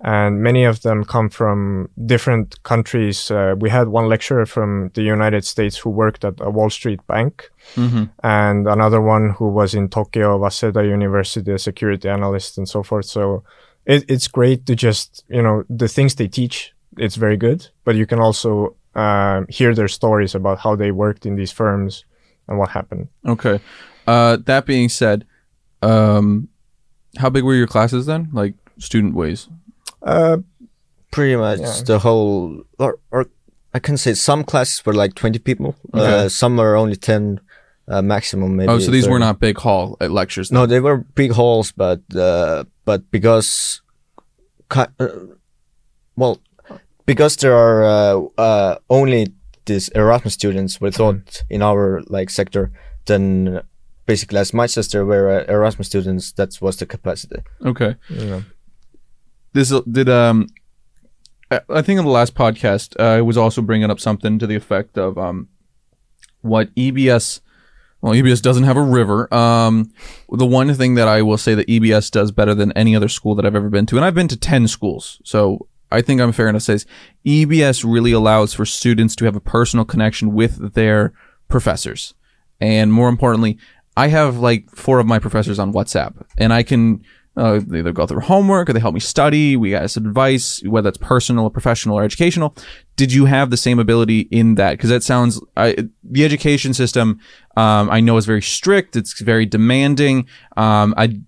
and 0.01 0.43
many 0.43 0.65
of 0.65 0.83
them 0.83 1.03
come 1.05 1.31
from 1.31 1.89
different 2.05 2.63
countries. 2.63 3.31
Uh, 3.31 3.55
we 3.59 3.71
had 3.71 3.89
one 3.89 4.09
lecturer 4.09 4.45
from 4.47 4.91
the 4.95 5.03
United 5.03 5.45
States 5.45 5.79
who 5.79 5.91
worked 5.91 6.25
at 6.25 6.35
a 6.41 6.51
Wall 6.51 6.71
Street 6.71 7.01
bank, 7.07 7.51
hmm 7.75 8.05
and 8.23 8.69
another 8.69 9.01
one 9.01 9.31
who 9.39 9.49
was 9.49 9.75
in 9.75 9.89
Tokyo 9.89 10.39
Waseda 10.39 10.83
University, 10.87 11.53
a 11.53 11.59
security 11.59 12.09
analyst, 12.09 12.59
and 12.59 12.69
so 12.69 12.83
forth. 12.83 13.07
So 13.07 13.43
it, 13.87 14.05
it's 14.09 14.29
great 14.29 14.67
to 14.67 14.75
just 14.75 15.25
you 15.29 15.43
know 15.43 15.65
the 15.71 15.89
things 15.89 16.15
they 16.15 16.29
teach. 16.29 16.73
It's 16.99 17.17
very 17.17 17.37
good, 17.37 17.69
but 17.85 17.95
you 17.97 18.07
can 18.07 18.19
also 18.21 18.77
um, 18.95 19.47
hear 19.49 19.75
their 19.75 19.89
stories 19.89 20.35
about 20.35 20.59
how 20.59 20.77
they 20.77 20.91
worked 20.91 21.27
in 21.27 21.35
these 21.37 21.53
firms 21.53 22.05
and 22.49 22.59
what 22.59 22.71
happened. 22.71 23.09
Okay. 23.27 23.61
Uh, 24.07 24.39
that 24.47 24.65
being 24.67 24.89
said, 24.89 25.27
um, 25.83 26.49
how 27.19 27.29
big 27.31 27.45
were 27.45 27.55
your 27.55 27.67
classes 27.67 28.07
then? 28.07 28.29
Like 28.33 28.55
student 28.79 29.15
ways? 29.15 29.49
Uh, 30.03 30.39
Pretty 31.11 31.37
much 31.37 31.61
Yeah. 31.61 31.83
the 31.85 31.99
whole, 31.99 32.63
or, 32.79 32.99
or 33.11 33.27
I 33.75 33.79
can 33.79 33.97
say 33.97 34.15
some 34.15 34.45
classes 34.45 34.85
were 34.85 34.93
like 34.95 35.15
20 35.15 35.39
people. 35.41 35.75
Okay. 35.95 36.25
Uh, 36.27 36.29
some 36.29 36.57
were 36.57 36.77
only 36.77 36.97
10 36.97 37.41
uh, 37.89 38.03
maximum. 38.03 38.57
Maybe 38.57 38.71
oh, 38.71 38.79
so 38.79 38.91
these 38.91 39.09
were 39.09 39.19
not 39.19 39.41
big 39.41 39.59
hall 39.59 39.97
uh, 40.01 40.09
lectures. 40.09 40.51
No, 40.51 40.67
they 40.67 40.81
were 40.81 40.99
big 40.99 41.33
halls, 41.33 41.73
but 41.73 42.01
uh, 42.15 42.65
but 42.85 43.11
because, 43.11 43.83
uh, 44.71 44.87
well, 46.17 46.41
because 47.07 47.37
there 47.37 47.55
are 47.55 47.85
uh, 47.85 48.21
uh, 48.39 48.79
only 48.91 49.33
these 49.67 49.89
Erasmus 49.91 50.35
students 50.35 50.81
we 50.81 50.91
thought 50.91 51.45
in 51.51 51.63
our 51.63 52.03
like 52.07 52.31
sector, 52.31 52.71
then 53.07 53.63
basically 54.07 54.39
as 54.39 54.55
much 54.55 54.77
as 54.77 54.89
there 54.89 55.05
were 55.05 55.41
uh, 55.41 55.53
Erasmus 55.53 55.89
students, 55.89 56.33
that 56.33 56.59
was 56.61 56.77
the 56.77 56.87
capacity. 56.87 57.43
Okay. 57.65 57.97
know. 58.11 58.45
This 59.53 59.73
did 59.91 60.09
um. 60.09 60.49
I 61.51 61.61
I 61.69 61.83
think 61.83 61.99
in 61.99 62.05
the 62.05 62.11
last 62.11 62.35
podcast, 62.35 62.99
I 63.01 63.23
was 63.23 63.37
also 63.37 63.63
bringing 63.63 63.91
up 63.91 64.01
something 64.01 64.39
to 64.39 64.47
the 64.47 64.57
effect 64.57 64.99
of 64.99 65.17
um, 65.17 65.49
what 66.43 66.75
EBS. 66.75 67.41
Well, 68.01 68.13
EBS 68.13 68.43
doesn't 68.43 68.65
have 68.65 68.77
a 68.77 68.83
river. 68.83 69.33
Um, 69.35 69.91
the 70.31 70.47
one 70.47 70.73
thing 70.75 70.95
that 70.95 71.09
I 71.09 71.23
will 71.23 71.39
say 71.39 71.55
that 71.55 71.67
EBS 71.67 72.11
does 72.11 72.31
better 72.31 72.55
than 72.55 72.73
any 72.73 72.95
other 72.95 73.09
school 73.09 73.35
that 73.35 73.47
I've 73.47 73.57
ever 73.57 73.71
been 73.71 73.87
to, 73.87 73.97
and 73.97 74.05
I've 74.05 74.15
been 74.15 74.29
to 74.29 74.37
ten 74.37 74.69
schools, 74.69 75.21
so 75.25 75.67
I 75.91 76.03
think 76.03 76.21
I'm 76.21 76.33
fair 76.33 76.49
enough 76.49 76.65
to 76.65 76.79
say, 76.79 76.91
EBS 77.25 77.91
really 77.91 78.13
allows 78.13 78.53
for 78.53 78.67
students 78.67 79.17
to 79.17 79.25
have 79.25 79.37
a 79.37 79.41
personal 79.41 79.85
connection 79.85 80.35
with 80.35 80.75
their 80.75 81.13
professors, 81.49 82.15
and 82.61 82.93
more 82.93 83.09
importantly, 83.09 83.59
I 83.97 84.09
have 84.09 84.39
like 84.39 84.71
four 84.71 84.99
of 84.99 85.07
my 85.07 85.19
professors 85.19 85.59
on 85.59 85.73
WhatsApp, 85.73 86.23
and 86.37 86.53
I 86.53 86.63
can 86.63 87.03
uh, 87.37 87.61
they 87.67 87.81
either 87.81 87.93
go 87.93 88.07
through 88.07 88.21
homework 88.21 88.71
or 88.71 88.73
they 88.73 88.81
help 88.81 88.95
me 88.95 89.01
study. 89.01 89.57
We 89.57 89.71
got 89.71 89.91
some 89.91 90.07
advice, 90.07 90.63
whether 90.65 90.89
it's 90.89 90.99
personal 90.99 91.45
or 91.45 91.51
professional 91.51 91.99
or 91.99 92.05
educational. 92.05 92.57
Did 92.97 93.13
you 93.13 93.27
have 93.27 93.51
the 93.51 93.57
same 93.57 93.79
ability 93.79 94.21
in 94.31 94.55
that? 94.55 94.73
Because 94.73 94.91
that 94.91 95.03
sounds 95.03 95.41
I, 95.57 95.89
the 96.03 96.25
education 96.25 96.73
system. 96.73 97.21
Um, 97.57 97.91
I 97.91 98.01
know 98.01 98.17
is 98.17 98.27
very 98.27 98.43
strict. 98.43 98.97
It's 98.97 99.21
very 99.21 99.45
demanding. 99.45 100.27
Um, 100.57 100.95
I 100.97 101.21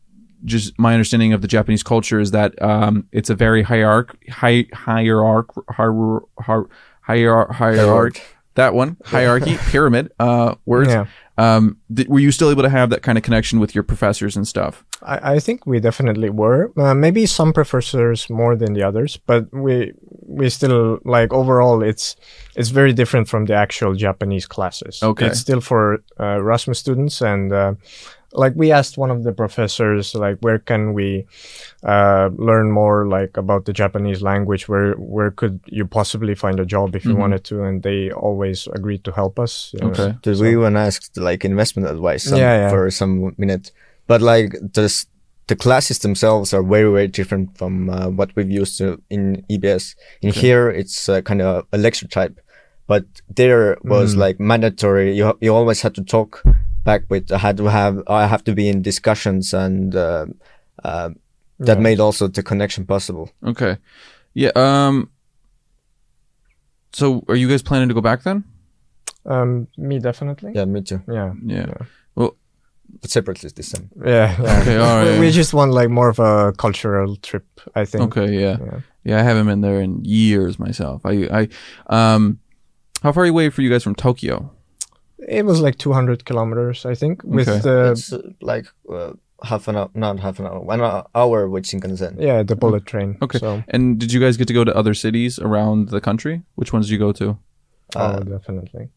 just 0.45 0.79
my 0.79 0.95
understanding 0.95 1.33
of 1.33 1.43
the 1.43 1.49
Japanese 1.49 1.83
culture 1.83 2.21
is 2.21 2.31
that 2.31 2.61
um, 2.62 3.07
it's 3.12 3.29
a 3.29 3.35
very 3.35 3.62
hierarch 3.62 4.17
hi, 4.31 4.67
hierarch 4.73 5.50
hier, 5.77 6.23
hier, 6.38 6.65
hier, 7.07 7.47
hierarch 7.53 8.23
that 8.59 8.75
one 8.75 8.97
hierarchy 9.05 9.57
pyramid 9.71 10.12
uh, 10.19 10.55
words. 10.67 10.91
Yeah. 10.91 11.07
Um, 11.38 11.77
th- 11.95 12.09
were 12.09 12.19
you 12.19 12.33
still 12.33 12.50
able 12.50 12.65
to 12.65 12.69
have 12.69 12.91
that 12.91 13.03
kind 13.03 13.17
of 13.17 13.23
connection 13.23 13.61
with 13.61 13.73
your 13.73 13.85
professors 13.85 14.37
and 14.37 14.47
stuff? 14.47 14.85
I, 15.03 15.35
I 15.35 15.38
think 15.38 15.67
we 15.67 15.79
definitely 15.79 16.31
were. 16.31 16.73
Uh, 16.77 16.95
maybe 16.95 17.27
some 17.27 17.53
professors 17.53 18.29
more 18.29 18.57
than 18.57 18.75
the 18.75 18.83
others, 18.83 19.17
but 19.27 19.47
we 19.53 19.93
we 20.27 20.50
still 20.50 20.99
like 21.05 21.33
overall 21.33 21.83
it's 21.83 22.17
it's 22.57 22.71
very 22.71 22.93
different 22.93 23.29
from 23.29 23.47
the 23.47 23.55
actual 23.55 23.95
Japanese 23.95 24.47
classes. 24.47 25.00
Okay. 25.03 25.27
it's 25.27 25.38
still 25.38 25.61
for 25.61 26.03
uh, 26.19 26.38
Erasmus 26.38 26.81
students, 26.81 27.23
and 27.23 27.53
uh, 27.53 27.75
like 28.33 28.53
we 28.57 28.71
asked 28.73 28.99
one 28.99 29.11
of 29.11 29.23
the 29.25 29.33
professors, 29.33 30.15
like 30.15 30.39
where 30.41 30.59
can 30.59 30.93
we 30.93 31.27
uh, 31.83 32.29
learn 32.37 32.71
more 32.71 33.07
like 33.07 33.37
about 33.37 33.65
the 33.65 33.73
Japanese 33.73 34.21
language? 34.23 34.69
Where 34.69 34.93
where 34.95 35.31
could 35.31 35.61
you 35.67 35.87
possibly 35.87 36.35
find 36.35 36.61
a 36.61 36.67
job 36.67 36.95
if 36.97 37.05
you 37.05 37.15
Mhm. 37.15 37.19
wanted 37.21 37.45
to? 37.45 37.63
And 37.65 37.83
they 37.83 38.11
always 38.11 38.69
agreed 38.75 39.03
to 39.05 39.13
help 39.13 39.39
us. 39.39 39.71
you 39.73 39.81
know. 39.81 39.91
Okay. 39.93 40.15
Did 40.23 40.41
we 40.41 40.53
even 40.53 40.77
asked 40.77 41.17
like 41.17 41.45
investment 41.45 41.89
advice 41.89 42.25
some, 42.25 42.39
Yeah, 42.39 42.55
yeah. 42.59 42.71
for 42.71 42.91
some 42.91 43.35
minute? 43.39 43.73
But 44.07 44.21
like 44.23 44.55
this, 44.75 45.07
the 45.47 45.57
classes 45.57 45.99
themselves 46.01 46.53
are 46.53 46.63
very 46.63 46.91
very 46.93 47.09
different 47.09 47.57
from 47.57 47.89
uh, 47.91 48.09
what 48.11 48.31
we've 48.37 48.51
used 48.63 48.77
to 48.79 49.01
in 49.11 49.43
EBS. 49.49 49.95
In 50.23 50.31
Okay. 50.31 50.41
here, 50.41 50.69
it's 50.71 51.09
uh, 51.09 51.23
kind 51.23 51.41
of 51.41 51.65
a 51.73 51.79
lecture 51.79 52.09
type, 52.09 52.39
but 52.87 53.05
there 53.37 53.77
was 53.85 54.15
Mm. 54.15 54.19
like 54.19 54.37
mandatory. 54.41 55.17
You 55.17 55.33
you 55.41 55.55
always 55.55 55.81
had 55.83 55.95
to 55.95 56.05
talk 56.05 56.43
back 56.85 57.03
with. 57.09 57.31
I 57.33 57.39
had 57.39 57.57
to 57.59 57.65
have. 57.67 58.03
I 58.07 58.27
have 58.27 58.43
to 58.45 58.55
be 58.55 58.69
in 58.69 58.83
discussions, 58.83 59.53
and 59.55 59.95
uh, 59.95 60.27
uh, 60.85 61.11
that 61.61 61.77
Yeah. 61.77 61.83
made 61.83 62.01
also 62.01 62.29
the 62.29 62.43
connection 62.43 62.87
possible. 62.87 63.31
Okay. 63.45 63.77
Yeah. 64.35 64.51
Um. 64.55 65.11
So, 66.93 67.23
are 67.29 67.37
you 67.37 67.49
guys 67.49 67.63
planning 67.63 67.89
to 67.89 67.95
go 67.95 68.01
back 68.01 68.23
then? 68.23 68.45
Um, 69.27 69.69
me 69.77 69.99
definitely. 69.99 70.53
Yeah, 70.55 70.65
me 70.65 70.81
too. 70.83 71.03
Yeah. 71.09 71.35
Yeah. 71.45 71.67
Well 72.15 72.37
But 73.03 73.11
separately 73.11 73.51
this 73.55 73.73
time. 73.73 73.91
Yeah. 74.05 74.35
yeah. 74.41 74.59
Okay, 74.63 74.77
all 74.79 75.05
We- 75.05 75.21
We 75.21 75.31
just 75.31 75.53
want 75.53 75.73
like 75.73 75.91
more 75.91 76.09
of 76.09 76.19
a 76.19 76.53
cultural 76.57 77.17
trip, 77.17 77.45
I 77.75 77.85
think. 77.85 78.05
Okay. 78.17 78.33
Yeah. 78.41 78.57
Yeah. 78.61 78.81
Yeah. 79.05 79.21
I 79.21 79.23
haven't 79.23 79.47
been 79.47 79.61
there 79.61 79.81
in 79.83 80.03
years 80.05 80.59
myself. 80.59 81.03
I. 81.05 81.29
I. 81.41 81.49
Um. 82.15 82.39
How 83.03 83.13
far 83.13 83.27
away 83.27 83.51
for 83.51 83.63
you 83.63 83.71
guys 83.71 83.85
from 83.85 83.95
Tokyo? 83.95 84.51
It 85.27 85.45
was 85.45 85.61
like 85.61 85.77
200 85.79 86.25
kilometers, 86.25 86.87
I 86.87 86.95
think, 86.95 87.23
with 87.25 87.49
Okay. 87.49 87.61
the 87.61 87.93
it's 87.93 88.13
uh, 88.13 88.23
like 88.41 88.67
uh, 88.89 89.13
half 89.43 89.67
an 89.69 89.77
hour, 89.77 89.91
not 89.95 90.21
half 90.21 90.39
an 90.39 90.47
hour, 90.47 90.61
one 90.61 90.81
hour 91.15 91.49
with 91.49 91.65
Shinkansen. 91.65 92.21
yeah 92.21 92.43
the 92.45 92.55
bullet 92.57 92.87
train. 92.87 93.17
Okay. 93.23 93.39
So, 93.39 93.63
And 93.69 93.99
did 93.99 94.13
you 94.13 94.21
guys 94.21 94.37
get 94.37 94.47
to 94.49 94.55
go 94.55 94.65
to 94.65 94.75
other 94.77 94.95
cities 94.95 95.39
around 95.39 95.89
the 95.89 96.01
country? 96.01 96.43
Which 96.55 96.73
ones 96.73 96.87
did 96.87 96.93
you 96.93 96.99
go 96.99 97.13
to? 97.13 97.37
oh, 97.97 98.01
Uh, 98.01 98.21
definitely. 98.21 98.89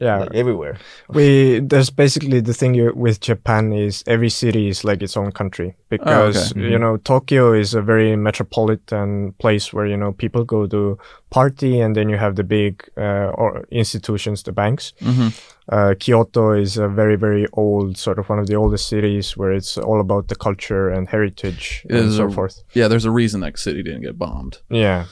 Yeah, 0.00 0.20
like 0.20 0.34
everywhere. 0.34 0.78
we 1.10 1.60
there's 1.60 1.90
basically 1.90 2.40
the 2.40 2.54
thing 2.54 2.72
you, 2.74 2.92
with 2.94 3.20
Japan 3.20 3.72
is 3.72 4.02
every 4.06 4.30
city 4.30 4.68
is 4.68 4.82
like 4.82 5.02
its 5.02 5.16
own 5.16 5.30
country 5.30 5.76
because 5.90 6.52
okay. 6.52 6.70
you 6.70 6.78
know 6.78 6.96
Tokyo 6.96 7.52
is 7.52 7.74
a 7.74 7.82
very 7.82 8.16
metropolitan 8.16 9.32
place 9.38 9.74
where 9.74 9.86
you 9.86 9.98
know 9.98 10.12
people 10.12 10.44
go 10.44 10.66
to 10.66 10.98
party 11.28 11.80
and 11.80 11.94
then 11.94 12.08
you 12.08 12.16
have 12.16 12.36
the 12.36 12.44
big 12.44 12.88
uh, 12.96 13.30
or 13.34 13.66
institutions, 13.70 14.42
the 14.42 14.52
banks. 14.52 14.94
Mm-hmm. 15.00 15.28
Uh, 15.68 15.94
Kyoto 16.00 16.52
is 16.52 16.78
a 16.78 16.88
very 16.88 17.16
very 17.16 17.46
old 17.52 17.98
sort 17.98 18.18
of 18.18 18.28
one 18.28 18.38
of 18.38 18.46
the 18.46 18.54
oldest 18.54 18.88
cities 18.88 19.36
where 19.36 19.52
it's 19.52 19.76
all 19.76 20.00
about 20.00 20.28
the 20.28 20.34
culture 20.34 20.88
and 20.88 21.08
heritage 21.08 21.86
It 21.88 21.96
and 21.96 22.12
so 22.12 22.24
a- 22.24 22.30
forth. 22.30 22.64
Yeah. 22.72 22.88
There's 22.88 23.04
a 23.04 23.10
reason 23.10 23.40
that 23.42 23.58
city 23.58 23.82
didn't 23.82 24.02
get 24.02 24.18
bombed. 24.18 24.58
Yeah. 24.70 25.04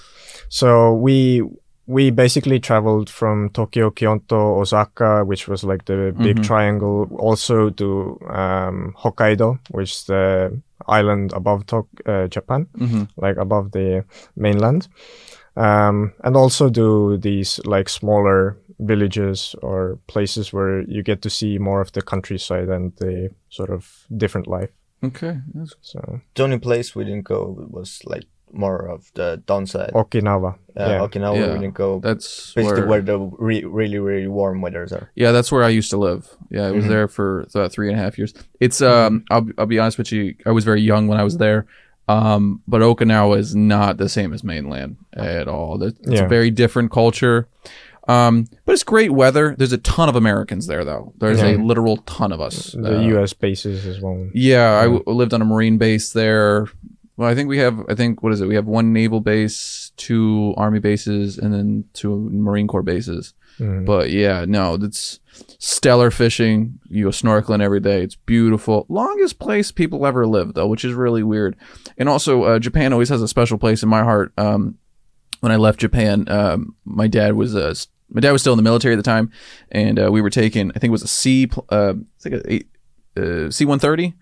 So 0.48 0.94
we 0.94 1.42
we 1.88 2.10
basically 2.10 2.60
traveled 2.60 3.08
from 3.10 3.48
Tokyo, 3.50 3.90
Kyoto, 3.90 4.60
Osaka, 4.60 5.24
which 5.24 5.48
was 5.48 5.64
like 5.64 5.84
the 5.86 6.12
big 6.22 6.36
Mhm. 6.36 6.44
triangle, 6.44 7.08
also 7.18 7.70
to 7.70 8.18
um, 8.28 8.92
Hokkaido, 9.02 9.58
which 9.70 9.90
is 9.92 10.04
the 10.04 10.52
island 10.86 11.32
above 11.32 11.64
Tok- 11.66 12.00
uh, 12.06 12.26
Japan, 12.28 12.66
Mm-hmm. 12.78 13.04
like 13.16 13.40
above 13.40 13.70
the 13.72 14.04
mainland. 14.36 14.88
Um, 15.56 16.12
and 16.24 16.36
also 16.36 16.68
do 16.70 17.16
these 17.18 17.60
like 17.64 17.88
smaller 17.88 18.56
villages 18.78 19.56
or 19.62 19.98
places 20.06 20.52
where 20.52 20.82
you 20.82 21.02
get 21.02 21.20
to 21.22 21.30
see 21.30 21.58
more 21.58 21.80
of 21.80 21.90
the 21.92 22.02
countryside 22.02 22.68
and 22.68 22.92
the 22.96 23.30
sort 23.48 23.70
of 23.70 24.06
different 24.16 24.46
life. 24.46 24.70
Okay. 25.02 25.38
That's 25.54 25.74
So 25.80 26.20
The 26.34 26.44
only 26.44 26.58
place 26.58 26.94
we 26.94 27.04
didn't 27.04 27.24
go 27.28 27.66
was 27.70 28.00
like 28.04 28.26
more 28.52 28.86
of 28.88 29.10
the 29.14 29.42
downside. 29.46 29.92
Okinawa. 29.94 30.54
uh, 30.54 30.56
yeah. 30.76 30.98
Okinawa 31.00 31.36
Yeah. 31.36 31.52
we 31.52 31.58
didn't 31.60 31.74
go. 31.74 32.00
that's 32.00 32.52
Basically, 32.54 32.80
where, 32.82 32.86
where, 32.88 33.00
the 33.02 33.18
re- 33.38 33.64
really 33.64 33.98
really 33.98 34.28
warm 34.28 34.60
weathers 34.60 34.92
are. 34.92 35.10
Yeah, 35.14 35.32
that's 35.32 35.50
where 35.52 35.64
I 35.64 35.68
used 35.70 35.90
to 35.90 35.96
live. 35.96 36.28
Yeah, 36.50 36.66
I 36.66 36.70
was 36.72 36.84
Mhm. 36.84 36.88
there 36.88 37.08
for 37.08 37.46
uh, 37.54 37.68
three 37.68 37.88
and 37.90 37.98
a 37.98 38.02
half 38.02 38.16
years. 38.18 38.32
It's 38.60 38.80
um, 38.80 39.24
I'll 39.30 39.46
I'll 39.58 39.66
be 39.66 39.78
honest 39.78 39.98
with 39.98 40.12
you. 40.12 40.34
I 40.46 40.50
was 40.52 40.64
very 40.64 40.80
young 40.80 41.08
when 41.08 41.18
I 41.20 41.24
was 41.24 41.36
there. 41.38 41.66
Um, 42.08 42.62
but 42.66 42.80
Okinawa 42.80 43.36
is 43.38 43.54
not 43.54 43.98
the 43.98 44.08
same 44.08 44.32
as 44.32 44.42
mainland 44.42 44.96
at 45.12 45.46
all. 45.48 45.82
It's 45.82 45.98
it's 46.04 46.20
a 46.20 46.26
very 46.28 46.50
different 46.50 46.90
culture. 46.90 47.48
Um, 48.08 48.46
but 48.64 48.72
it's 48.72 48.84
great 48.84 49.10
weather. 49.12 49.54
There's 49.58 49.74
a 49.74 49.76
ton 49.78 50.08
of 50.08 50.16
Americans 50.16 50.66
there, 50.66 50.82
though. 50.82 51.12
There's 51.18 51.42
a 51.42 51.56
literal 51.58 51.98
ton 51.98 52.32
of 52.32 52.40
us. 52.40 52.72
The 52.72 52.96
Uh, 52.96 53.00
U.S. 53.12 53.34
bases 53.34 53.84
as 53.86 54.00
well. 54.00 54.26
Yeah, 54.32 54.70
I 54.80 54.86
Yeah. 54.86 54.92
w- 54.98 55.02
lived 55.06 55.34
on 55.34 55.42
a 55.42 55.44
marine 55.44 55.76
base 55.76 56.10
there. 56.14 56.68
Well, 57.18 57.28
I 57.28 57.34
think 57.34 57.48
we 57.48 57.58
have. 57.58 57.84
I 57.88 57.96
think 57.96 58.22
what 58.22 58.32
is 58.32 58.40
it? 58.40 58.46
We 58.46 58.54
have 58.54 58.68
one 58.68 58.92
naval 58.92 59.20
base, 59.20 59.90
two 59.96 60.54
army 60.56 60.78
bases, 60.78 61.36
and 61.36 61.52
then 61.52 61.84
two 61.92 62.16
Marine 62.30 62.68
Corps 62.68 62.84
bases. 62.84 63.34
Mm. 63.58 63.84
But 63.84 64.10
yeah, 64.10 64.44
no, 64.46 64.74
it's 64.74 65.18
stellar 65.58 66.12
fishing. 66.12 66.78
You 66.88 67.06
go 67.06 67.10
snorkeling 67.10 67.60
every 67.60 67.80
day. 67.80 68.04
It's 68.04 68.14
beautiful. 68.14 68.86
Longest 68.88 69.40
place 69.40 69.72
people 69.72 70.06
ever 70.06 70.28
lived, 70.28 70.54
though, 70.54 70.68
which 70.68 70.84
is 70.84 70.94
really 70.94 71.24
weird. 71.24 71.56
And 71.96 72.08
also, 72.08 72.44
uh, 72.44 72.60
Japan 72.60 72.92
always 72.92 73.08
has 73.08 73.20
a 73.20 73.26
special 73.26 73.58
place 73.58 73.82
in 73.82 73.88
my 73.88 74.04
heart. 74.04 74.32
Um, 74.38 74.78
when 75.40 75.50
I 75.50 75.56
left 75.56 75.80
Japan, 75.80 76.28
um, 76.28 76.76
my 76.84 77.08
dad 77.08 77.34
was 77.34 77.56
uh, 77.56 77.74
my 78.10 78.20
dad 78.20 78.30
was 78.30 78.42
still 78.42 78.52
in 78.52 78.58
the 78.58 78.62
military 78.62 78.94
at 78.94 78.96
the 78.96 79.02
time, 79.02 79.32
and 79.72 79.98
uh, 79.98 80.12
we 80.12 80.22
were 80.22 80.30
taking. 80.30 80.70
I 80.70 80.78
think 80.78 80.90
it 80.90 80.92
was 80.92 81.02
a 81.02 81.08
C. 81.08 81.50
Uh, 81.68 81.94
it's 82.14 82.24
like 82.24 82.64
a 83.16 83.46
uh, 83.46 83.50
C 83.50 83.64
one 83.64 83.80
thirty. 83.80 84.14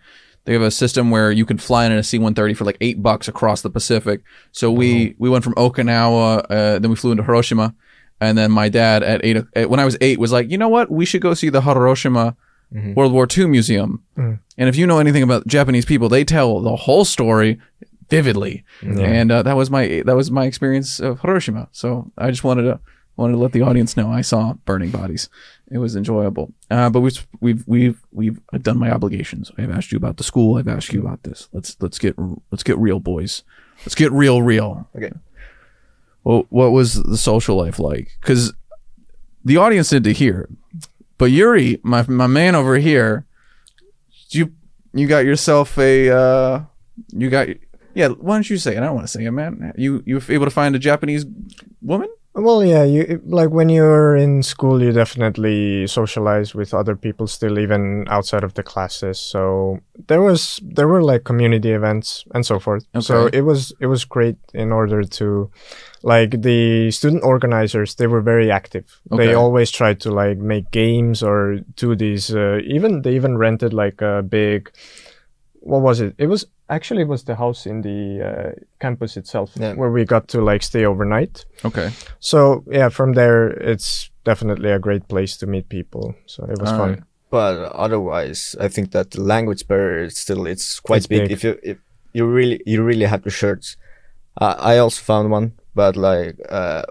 They 0.47 0.53
have 0.53 0.63
a 0.63 0.71
system 0.71 1.11
where 1.11 1.31
you 1.31 1.45
can 1.45 1.59
fly 1.59 1.85
in 1.87 1.93
a 1.93 2.03
C 2.03 2.19
one 2.19 2.35
thirty 2.35 2.55
for 2.55 2.65
like 2.65 2.79
eight 2.81 3.03
bucks 3.03 3.29
across 3.29 3.63
the 3.63 3.71
Pacific. 3.71 4.23
So 4.53 4.73
we 4.73 5.15
we 5.19 5.29
went 5.29 5.45
from 5.45 5.55
Okinawa, 5.55 6.47
uh, 6.49 6.79
then 6.79 6.89
we 6.89 6.97
flew 6.97 7.11
into 7.11 7.25
Hiroshima, 7.25 7.75
and 8.21 8.39
then 8.39 8.51
my 8.53 8.69
dad 8.69 9.03
at 9.03 9.25
eight 9.25 9.45
at, 9.55 9.69
when 9.69 9.81
I 9.81 9.85
was 9.85 9.99
eight 10.01 10.19
was 10.19 10.33
like, 10.33 10.51
you 10.51 10.57
know 10.57 10.69
what, 10.69 10.91
we 10.91 11.05
should 11.05 11.21
go 11.21 11.35
see 11.35 11.51
the 11.51 11.61
Hiroshima 11.61 12.37
World 12.95 13.13
War 13.13 13.27
II 13.37 13.47
museum. 13.47 14.03
Mm. 14.17 14.39
And 14.59 14.69
if 14.69 14.77
you 14.77 14.87
know 14.87 14.99
anything 14.99 15.23
about 15.23 15.47
Japanese 15.47 15.85
people, 15.85 16.09
they 16.09 16.25
tell 16.25 16.61
the 16.61 16.77
whole 16.77 17.05
story 17.05 17.59
vividly. 18.09 18.65
And 19.07 19.33
uh, 19.33 19.43
that 19.43 19.57
was 19.57 19.71
my 19.71 20.03
that 20.07 20.17
was 20.17 20.31
my 20.31 20.47
experience 20.47 21.01
of 21.01 21.21
Hiroshima. 21.21 21.69
So 21.73 22.11
I 22.17 22.31
just 22.31 22.45
wanted 22.45 22.63
to 22.63 22.81
wanted 23.17 23.33
to 23.33 23.39
let 23.39 23.53
the 23.53 23.63
audience 23.63 23.97
know 23.97 24.11
I 24.11 24.21
saw 24.21 24.55
burning 24.65 24.91
bodies. 24.91 25.29
It 25.71 25.79
was 25.79 25.97
enjoyable. 25.97 26.53
Uh, 26.71 26.91
but 26.91 27.01
we've 27.01 27.27
we've 27.41 27.67
we've 27.67 28.01
we've 28.13 28.41
done 28.63 28.79
my 28.79 28.91
obligations. 28.91 29.51
I've 29.59 29.71
asked 29.71 29.93
you 29.93 29.97
about 29.97 30.17
the 30.17 30.25
school. 30.25 30.59
I've 30.59 30.69
asked 30.69 30.93
you 30.93 31.01
about 31.01 31.23
this. 31.23 31.49
Let's 31.53 31.77
let's 31.81 31.99
get 31.99 32.15
let's 32.51 32.63
get 32.63 32.79
real, 32.79 33.01
boys. 33.01 33.43
Let's 33.81 33.95
get 33.95 34.13
real, 34.13 34.43
real. 34.43 34.89
Okay. 34.97 35.13
Well, 36.25 36.47
what 36.51 36.73
was 36.73 37.03
the 37.03 37.17
social 37.17 37.57
life 37.57 37.79
like? 37.79 38.11
Because 38.21 38.53
the 39.45 39.57
audience 39.57 39.93
need 39.93 40.05
to 40.05 40.13
hear. 40.13 40.49
But 41.19 41.27
Yuri, 41.27 41.81
my 41.83 42.03
my 42.09 42.27
man 42.27 42.55
over 42.55 42.77
here, 42.77 43.27
you 44.31 44.53
you 44.93 45.07
got 45.07 45.25
yourself 45.25 45.79
a 45.79 46.11
uh, 46.11 46.63
you 47.13 47.31
got 47.31 47.49
yeah. 47.95 48.09
Why 48.09 48.37
don't 48.37 48.51
you 48.51 48.59
say 48.59 48.75
it? 48.75 48.79
I 48.79 48.87
don't 48.87 48.95
want 48.95 49.07
to 49.07 49.13
say 49.13 49.25
it, 49.25 49.31
man. 49.31 49.73
You 49.77 50.03
you 50.05 50.17
were 50.17 50.23
able 50.29 50.47
to 50.47 50.51
find 50.51 50.75
a 50.75 50.79
Japanese 50.79 51.25
woman? 51.81 52.09
Well, 52.39 52.63
yeah, 52.63 52.85
you 52.85 53.23
like 53.25 53.49
when 53.49 53.71
you're 53.71 54.15
in 54.15 54.43
school, 54.43 54.83
you 54.83 54.93
definitely 54.93 55.87
socialize 55.87 56.55
with 56.55 56.75
other 56.75 56.95
people 56.95 57.27
still, 57.27 57.59
even 57.59 58.05
outside 58.11 58.45
of 58.45 58.53
the 58.53 58.63
classes. 58.63 59.19
So 59.19 59.81
there 60.07 60.21
was 60.21 60.61
there 60.63 60.87
were 60.87 61.03
like 61.03 61.25
community 61.25 61.73
events 61.73 62.27
and 62.35 62.45
so 62.45 62.59
forth. 62.59 62.85
So 63.01 63.31
it 63.33 63.41
was 63.41 63.73
it 63.81 63.87
was 63.87 64.05
great 64.05 64.37
in 64.53 64.71
order 64.71 65.03
to, 65.03 65.51
like 66.03 66.43
the 66.43 66.91
student 66.91 67.25
organizers, 67.25 67.95
they 67.95 68.07
were 68.07 68.21
very 68.21 68.51
active. 68.51 69.01
Okay. 69.11 69.29
They 69.29 69.35
always 69.35 69.71
tried 69.71 70.01
to 70.01 70.11
like 70.11 70.37
make 70.37 70.71
games 70.71 71.23
or 71.23 71.61
do 71.77 71.97
these. 71.97 72.35
Uh, 72.35 72.61
even 72.67 73.01
they 73.01 73.15
even 73.15 73.39
rented 73.39 73.73
like 73.73 74.03
a 74.03 74.23
big. 74.23 74.71
What 75.67 75.83
was 75.83 76.01
it? 76.01 76.15
It 76.19 76.29
was 76.29 76.47
actually 76.69 77.03
it 77.03 77.09
was 77.09 77.25
the 77.25 77.35
house 77.35 77.67
in 77.71 77.83
the 77.83 78.01
uh, 78.29 78.51
campus 78.81 79.17
itself 79.17 79.51
Yeah. 79.57 79.75
where 79.75 79.91
we 79.91 80.05
got 80.05 80.29
to 80.29 80.41
like 80.41 80.63
stay 80.63 80.85
overnight. 80.87 81.45
Okay. 81.65 81.91
So 82.21 82.63
yeah, 82.71 82.89
from 82.91 83.15
there 83.15 83.49
it's 83.73 84.11
definitely 84.25 84.71
a 84.71 84.79
great 84.79 85.09
place 85.09 85.37
to 85.39 85.47
meet 85.47 85.69
people. 85.69 86.15
So 86.27 86.45
it 86.45 86.59
was 86.61 86.71
All 86.73 86.79
fun. 86.79 86.91
right. 86.91 87.03
But 87.31 87.73
otherwise, 87.75 88.55
I 88.61 88.69
think 88.69 88.91
that 88.93 89.11
the 89.11 89.21
language 89.21 89.67
barrier 89.67 90.05
is 90.05 90.17
still 90.17 90.47
it's 90.47 90.81
quite 90.81 90.99
It's 90.99 91.07
big. 91.09 91.23
big. 91.29 91.33
If 91.33 91.45
you 91.45 91.59
if 91.63 91.77
you 92.13 92.27
really 92.27 92.61
you 92.67 92.83
really 92.87 93.07
have 93.07 93.23
the 93.23 93.31
shirts. 93.31 93.77
Uh, 94.41 94.55
I 94.59 94.79
also 94.79 95.03
found 95.03 95.31
one, 95.31 95.53
but 95.75 95.97
like 95.97 96.37
uh, 96.49 96.83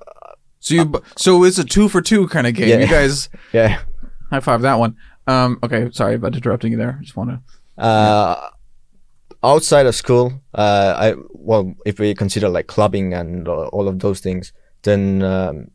So 0.59 0.73
you 0.75 1.01
so 1.15 1.45
it's 1.45 1.57
a 1.59 1.63
two 1.63 1.87
for 1.89 2.01
two 2.01 2.27
kind 2.27 2.47
of 2.47 2.53
game. 2.55 2.67
Yeah. 2.69 2.79
You 2.85 2.87
guys 2.87 3.29
yeah, 3.53 3.79
high 4.31 4.41
five 4.41 4.61
that 4.61 4.79
one. 4.79 4.95
Um. 5.27 5.57
Okay. 5.63 5.89
Sorry 5.91 6.15
about 6.15 6.35
interrupting 6.35 6.71
you 6.73 6.77
there. 6.77 6.97
I 6.99 7.03
Just 7.03 7.15
want 7.17 7.29
to. 7.29 7.39
uh, 7.83 8.49
outside 9.45 9.85
of 9.85 9.95
school, 9.95 10.33
uh, 10.53 10.93
I 10.97 11.13
well, 11.33 11.73
if 11.85 11.99
we 11.99 12.13
consider 12.15 12.49
like 12.49 12.67
clubbing 12.67 13.13
and 13.13 13.47
uh, 13.47 13.67
all 13.75 13.87
of 13.87 13.99
those 13.99 14.19
things, 14.19 14.51
then 14.83 15.21
um, 15.21 15.71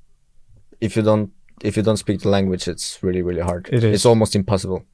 if 0.80 0.96
you 0.96 1.02
don't 1.02 1.30
if 1.62 1.76
you 1.76 1.82
don't 1.82 1.96
speak 1.98 2.20
the 2.20 2.28
language, 2.28 2.68
it's 2.68 3.02
really 3.02 3.22
really 3.22 3.42
hard. 3.42 3.68
It 3.72 3.84
is. 3.84 3.94
It's 3.94 4.06
almost 4.06 4.34
impossible. 4.34 4.84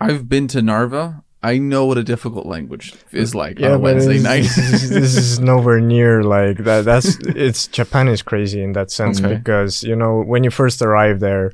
I've 0.00 0.28
been 0.28 0.46
to 0.48 0.62
Narva. 0.62 1.24
I 1.40 1.58
know 1.58 1.86
what 1.86 1.98
a 1.98 2.02
difficult 2.02 2.46
language 2.46 2.94
is 3.12 3.32
like 3.34 3.60
on 3.60 3.70
a 3.72 3.78
Wednesday 3.78 4.16
it's- 4.18 4.24
night. 4.24 4.42
this, 4.42 4.82
is, 4.82 4.90
this 4.90 5.16
is 5.24 5.38
nowhere 5.40 5.80
near 5.80 6.22
like 6.24 6.58
that. 6.64 6.84
That's 6.84 7.16
it's 7.26 7.68
Japan 7.68 8.08
is 8.08 8.22
crazy 8.22 8.60
in 8.62 8.72
that 8.72 8.90
sense 8.90 9.20
Okay. 9.20 9.36
because 9.36 9.84
you 9.84 9.94
know 9.94 10.20
when 10.22 10.42
you 10.44 10.50
first 10.50 10.82
arrive 10.82 11.20
there, 11.20 11.52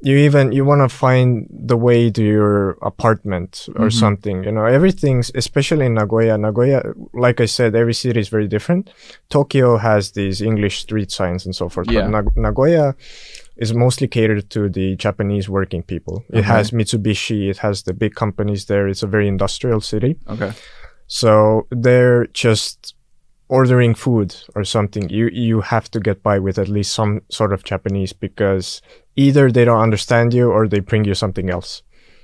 you 0.00 0.16
even 0.18 0.52
you 0.52 0.64
want 0.64 0.82
to 0.88 0.94
find 0.94 1.46
the 1.50 1.76
way 1.76 2.10
to 2.10 2.22
your 2.22 2.70
apartment 2.82 3.66
or 3.76 3.86
Mm-hmm. 3.88 3.98
something. 3.98 4.44
You 4.44 4.52
know 4.52 4.64
everything's 4.66 5.30
especially 5.34 5.86
in 5.86 5.94
Nagoya. 5.94 6.36
Nagoya, 6.38 6.82
like 7.14 7.40
I 7.40 7.46
said, 7.46 7.74
every 7.74 7.94
city 7.94 8.20
is 8.20 8.28
very 8.28 8.46
different. 8.48 8.90
Tokyo 9.30 9.76
has 9.78 10.12
these 10.12 10.42
English 10.42 10.80
street 10.80 11.10
signs 11.10 11.46
and 11.46 11.54
so 11.56 11.68
forth, 11.68 11.90
Yeah. 11.90 12.02
but 12.02 12.10
Nag- 12.10 12.36
Nagoya 12.36 12.94
is 13.56 13.72
mostly 13.72 14.06
catered 14.06 14.50
to 14.50 14.68
the 14.68 14.96
Japanese 14.96 15.48
working 15.48 15.82
people. 15.82 16.24
It 16.28 16.38
Okay. 16.40 16.46
has 16.48 16.72
Mitsubishi, 16.72 17.48
it 17.48 17.58
has 17.58 17.82
the 17.84 17.94
big 17.94 18.14
companies 18.14 18.66
there. 18.66 18.86
It's 18.88 19.02
a 19.02 19.06
very 19.06 19.26
industrial 19.28 19.80
city. 19.80 20.16
okay. 20.28 20.52
So 21.06 21.66
they're 21.70 22.26
just 22.34 22.94
ordering 23.48 23.94
food 23.94 24.34
or 24.56 24.64
something. 24.64 25.08
You 25.08 25.28
you 25.32 25.60
have 25.62 25.88
to 25.92 26.00
get 26.00 26.22
by 26.22 26.38
with 26.38 26.58
at 26.58 26.68
least 26.68 26.92
some 26.92 27.20
sort 27.30 27.52
of 27.52 27.62
Japanese 27.64 28.12
because 28.12 28.82
either 29.16 29.50
they 29.50 29.64
don't 29.64 29.80
understand 29.80 30.32
you 30.34 30.50
or 30.50 30.68
they 30.68 30.80
bring 30.80 31.04
you 31.04 31.14
something 31.14 31.50
else. 31.50 31.82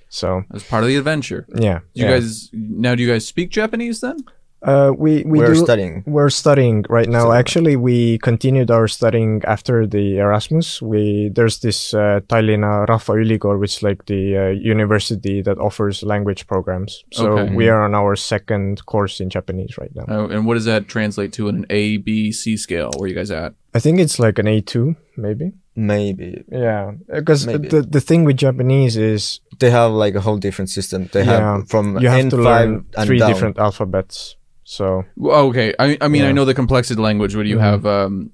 So 0.09 0.45
As 0.53 0.63
part 0.65 0.83
of 0.85 0.89
the 0.89 0.97
adventure. 0.97 1.47
yeah, 1.55 1.81
Do 1.95 2.01
you 2.01 2.05
yeah. 2.07 2.11
guys 2.19 2.51
now? 2.53 2.95
Do 2.95 3.03
you 3.03 3.09
guys 3.11 3.27
speak 3.27 3.49
Japanese 3.51 4.01
then? 4.01 4.19
uh, 4.63 4.93
we 4.97 5.25
we 5.27 5.39
We're 5.41 5.55
do, 5.55 5.65
studying. 5.65 6.05
We're 6.07 6.31
studying 6.31 6.85
right 6.89 7.09
now. 7.09 7.21
Studying. 7.25 7.39
Actually, 7.41 7.77
we 7.77 8.19
continued 8.19 8.71
our 8.71 8.87
studying 8.89 9.43
after 9.45 9.87
the 9.89 10.19
Erasmus. 10.19 10.81
We 10.83 11.31
there's 11.35 11.59
this 11.61 11.95
uh, 11.95 12.21
Tallinna 12.29 12.87
Rahva 12.87 13.17
Ülikool, 13.25 13.59
which 13.59 13.77
is 13.79 13.83
like 13.83 14.05
the 14.07 14.37
uh, 14.37 14.49
university 14.77 15.43
that 15.43 15.59
offers 15.59 16.03
language 16.03 16.47
programs. 16.47 17.05
So 17.13 17.39
Okay. 17.39 17.55
we 17.57 17.69
are 17.71 17.83
on 17.83 17.95
our 17.95 18.15
second 18.15 18.85
course 18.87 19.19
in 19.23 19.31
Japanese 19.31 19.79
right 19.79 19.91
now. 19.97 20.05
Oh, 20.09 20.27
and 20.29 20.47
what 20.47 20.55
does 20.55 20.67
that 20.67 20.87
translate 20.89 21.33
to 21.33 21.49
in 21.49 21.57
an 21.57 21.67
A, 21.71 21.97
B, 21.97 22.31
C 22.33 22.57
scale? 22.57 22.91
Where 22.99 23.09
you 23.09 23.15
guys 23.17 23.31
at? 23.31 23.55
I 23.75 23.81
think 23.81 23.99
it's 23.99 24.19
like 24.19 24.39
an 24.39 24.47
A2, 24.47 24.95
maybe. 25.17 25.53
Maybe 25.75 26.45
Yeah, 26.53 26.93
because 27.15 27.47
the 27.47 27.87
the 27.91 28.01
thing 28.01 28.25
with 28.25 28.37
Japanese 28.37 28.97
is 28.97 29.41
they 29.59 29.71
have 29.71 29.91
like 29.93 30.15
a 30.15 30.21
whole 30.21 30.37
different 30.37 30.69
system. 30.71 31.09
They 31.13 31.25
Yeah, 31.25 31.57
have 31.57 31.69
from 31.71 31.99
you 31.99 32.09
have 32.11 32.25
N5 32.27 32.31
to 32.31 32.37
learn 32.37 32.85
and 32.97 33.07
three 33.07 33.19
down. 33.19 33.31
different 33.33 33.59
alphabets. 33.59 34.37
So 34.65 35.05
Well, 35.17 35.47
okay. 35.49 35.75
I, 35.79 35.97
I 36.01 36.09
mean, 36.09 36.25
I 36.25 36.33
know 36.33 36.45
the 36.45 36.55
complexity 36.55 37.01
language. 37.01 37.35
What 37.35 37.45
do 37.45 37.49
you 37.49 37.57
Mhm. 37.59 37.71
have? 37.71 37.87
Um, 37.87 38.31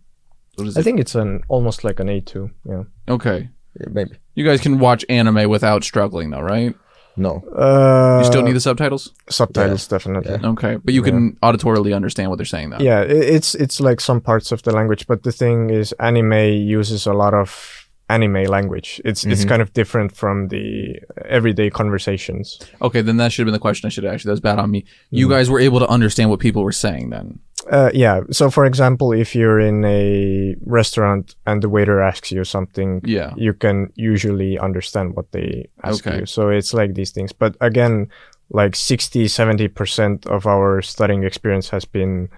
what 0.56 0.66
is 0.68 0.76
I 0.76 0.80
it? 0.80 0.82
think 0.84 0.98
it's 1.00 1.14
an 1.14 1.42
almost 1.48 1.84
like 1.84 2.00
an 2.00 2.08
A2. 2.08 2.50
Yeah. 2.68 2.84
okay. 3.08 3.48
Yeah, 3.80 3.86
Maybe 3.92 4.16
You 4.34 4.44
guys 4.44 4.60
can 4.60 4.78
watch 4.80 5.04
anime 5.08 5.48
without 5.48 5.84
struggling, 5.84 6.30
though, 6.30 6.40
right? 6.42 6.74
No. 7.18 7.42
Uh, 7.54 8.18
You 8.20 8.24
still 8.26 8.42
need 8.42 8.54
the 8.54 8.60
subtitles. 8.60 9.12
subtitles, 9.28 9.86
definitely. 9.88 10.32
Yeah. 10.40 10.50
Okay, 10.52 10.76
but 10.84 10.94
you 10.94 11.02
can 11.02 11.36
auditorily 11.42 11.94
understand 11.94 12.30
what 12.30 12.36
they're 12.38 12.46
saying, 12.46 12.70
though. 12.70 12.78
Yeah, 12.80 13.00
it's 13.02 13.54
it's 13.54 13.80
like 13.80 14.00
some 14.00 14.20
parts 14.20 14.52
of 14.52 14.62
the 14.62 14.72
language, 14.72 15.06
but 15.06 15.22
the 15.22 15.32
thing 15.32 15.70
is, 15.70 15.92
anime 15.98 16.32
uses 16.78 17.06
a 17.06 17.12
lot 17.12 17.34
of 17.34 17.77
anime 18.08 18.44
language. 18.44 19.00
It's 19.04 19.24
it's 19.24 19.44
Mhm. 19.44 19.48
kind 19.48 19.62
of 19.62 19.72
different 19.72 20.10
from 20.16 20.48
the 20.48 20.98
everyday 21.26 21.68
conversations. 21.70 22.58
Okay, 22.80 23.02
then 23.02 23.16
that 23.18 23.32
should 23.32 23.42
have 23.42 23.46
been 23.46 23.60
the 23.60 23.66
question 23.68 23.86
I 23.86 23.90
should 23.90 24.04
have 24.04 24.14
asked 24.14 24.24
you. 24.24 24.28
That 24.28 24.32
was 24.40 24.40
bad 24.40 24.58
on 24.58 24.70
me. 24.70 24.84
You 25.10 25.26
Mm-hmm. 25.26 25.34
guys 25.34 25.50
were 25.50 25.60
able 25.60 25.80
to 25.80 25.88
understand 25.88 26.30
what 26.30 26.40
people 26.40 26.62
were 26.64 26.72
saying 26.86 27.10
then. 27.10 27.38
Uh, 27.70 27.90
yeah. 27.92 28.20
So, 28.30 28.50
for 28.50 28.64
example, 28.64 29.12
if 29.12 29.34
you're 29.34 29.60
in 29.60 29.84
a 29.84 30.56
restaurant 30.64 31.34
and 31.46 31.62
the 31.62 31.68
waiter 31.68 32.00
asks 32.00 32.32
you 32.32 32.44
something, 32.44 33.00
Yeah. 33.04 33.32
you 33.36 33.52
can 33.52 33.92
usually 33.94 34.58
understand 34.58 35.14
what 35.16 35.26
they 35.32 35.68
ask 35.84 36.06
Okay. 36.06 36.20
you. 36.20 36.26
So 36.26 36.48
it's 36.48 36.72
like 36.72 36.94
these 36.94 37.10
things. 37.10 37.32
But 37.32 37.56
again, 37.60 38.08
like 38.50 38.74
60, 38.74 39.28
70% 39.28 40.26
of 40.26 40.46
our 40.46 40.80
studying 40.80 41.24
experience 41.24 41.68
has 41.68 41.84
been 41.84 42.28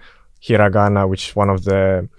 hiragana, 0.43 1.07
which 1.07 1.29
is 1.29 1.35
one 1.35 1.49
of 1.49 1.63
the 1.63 2.09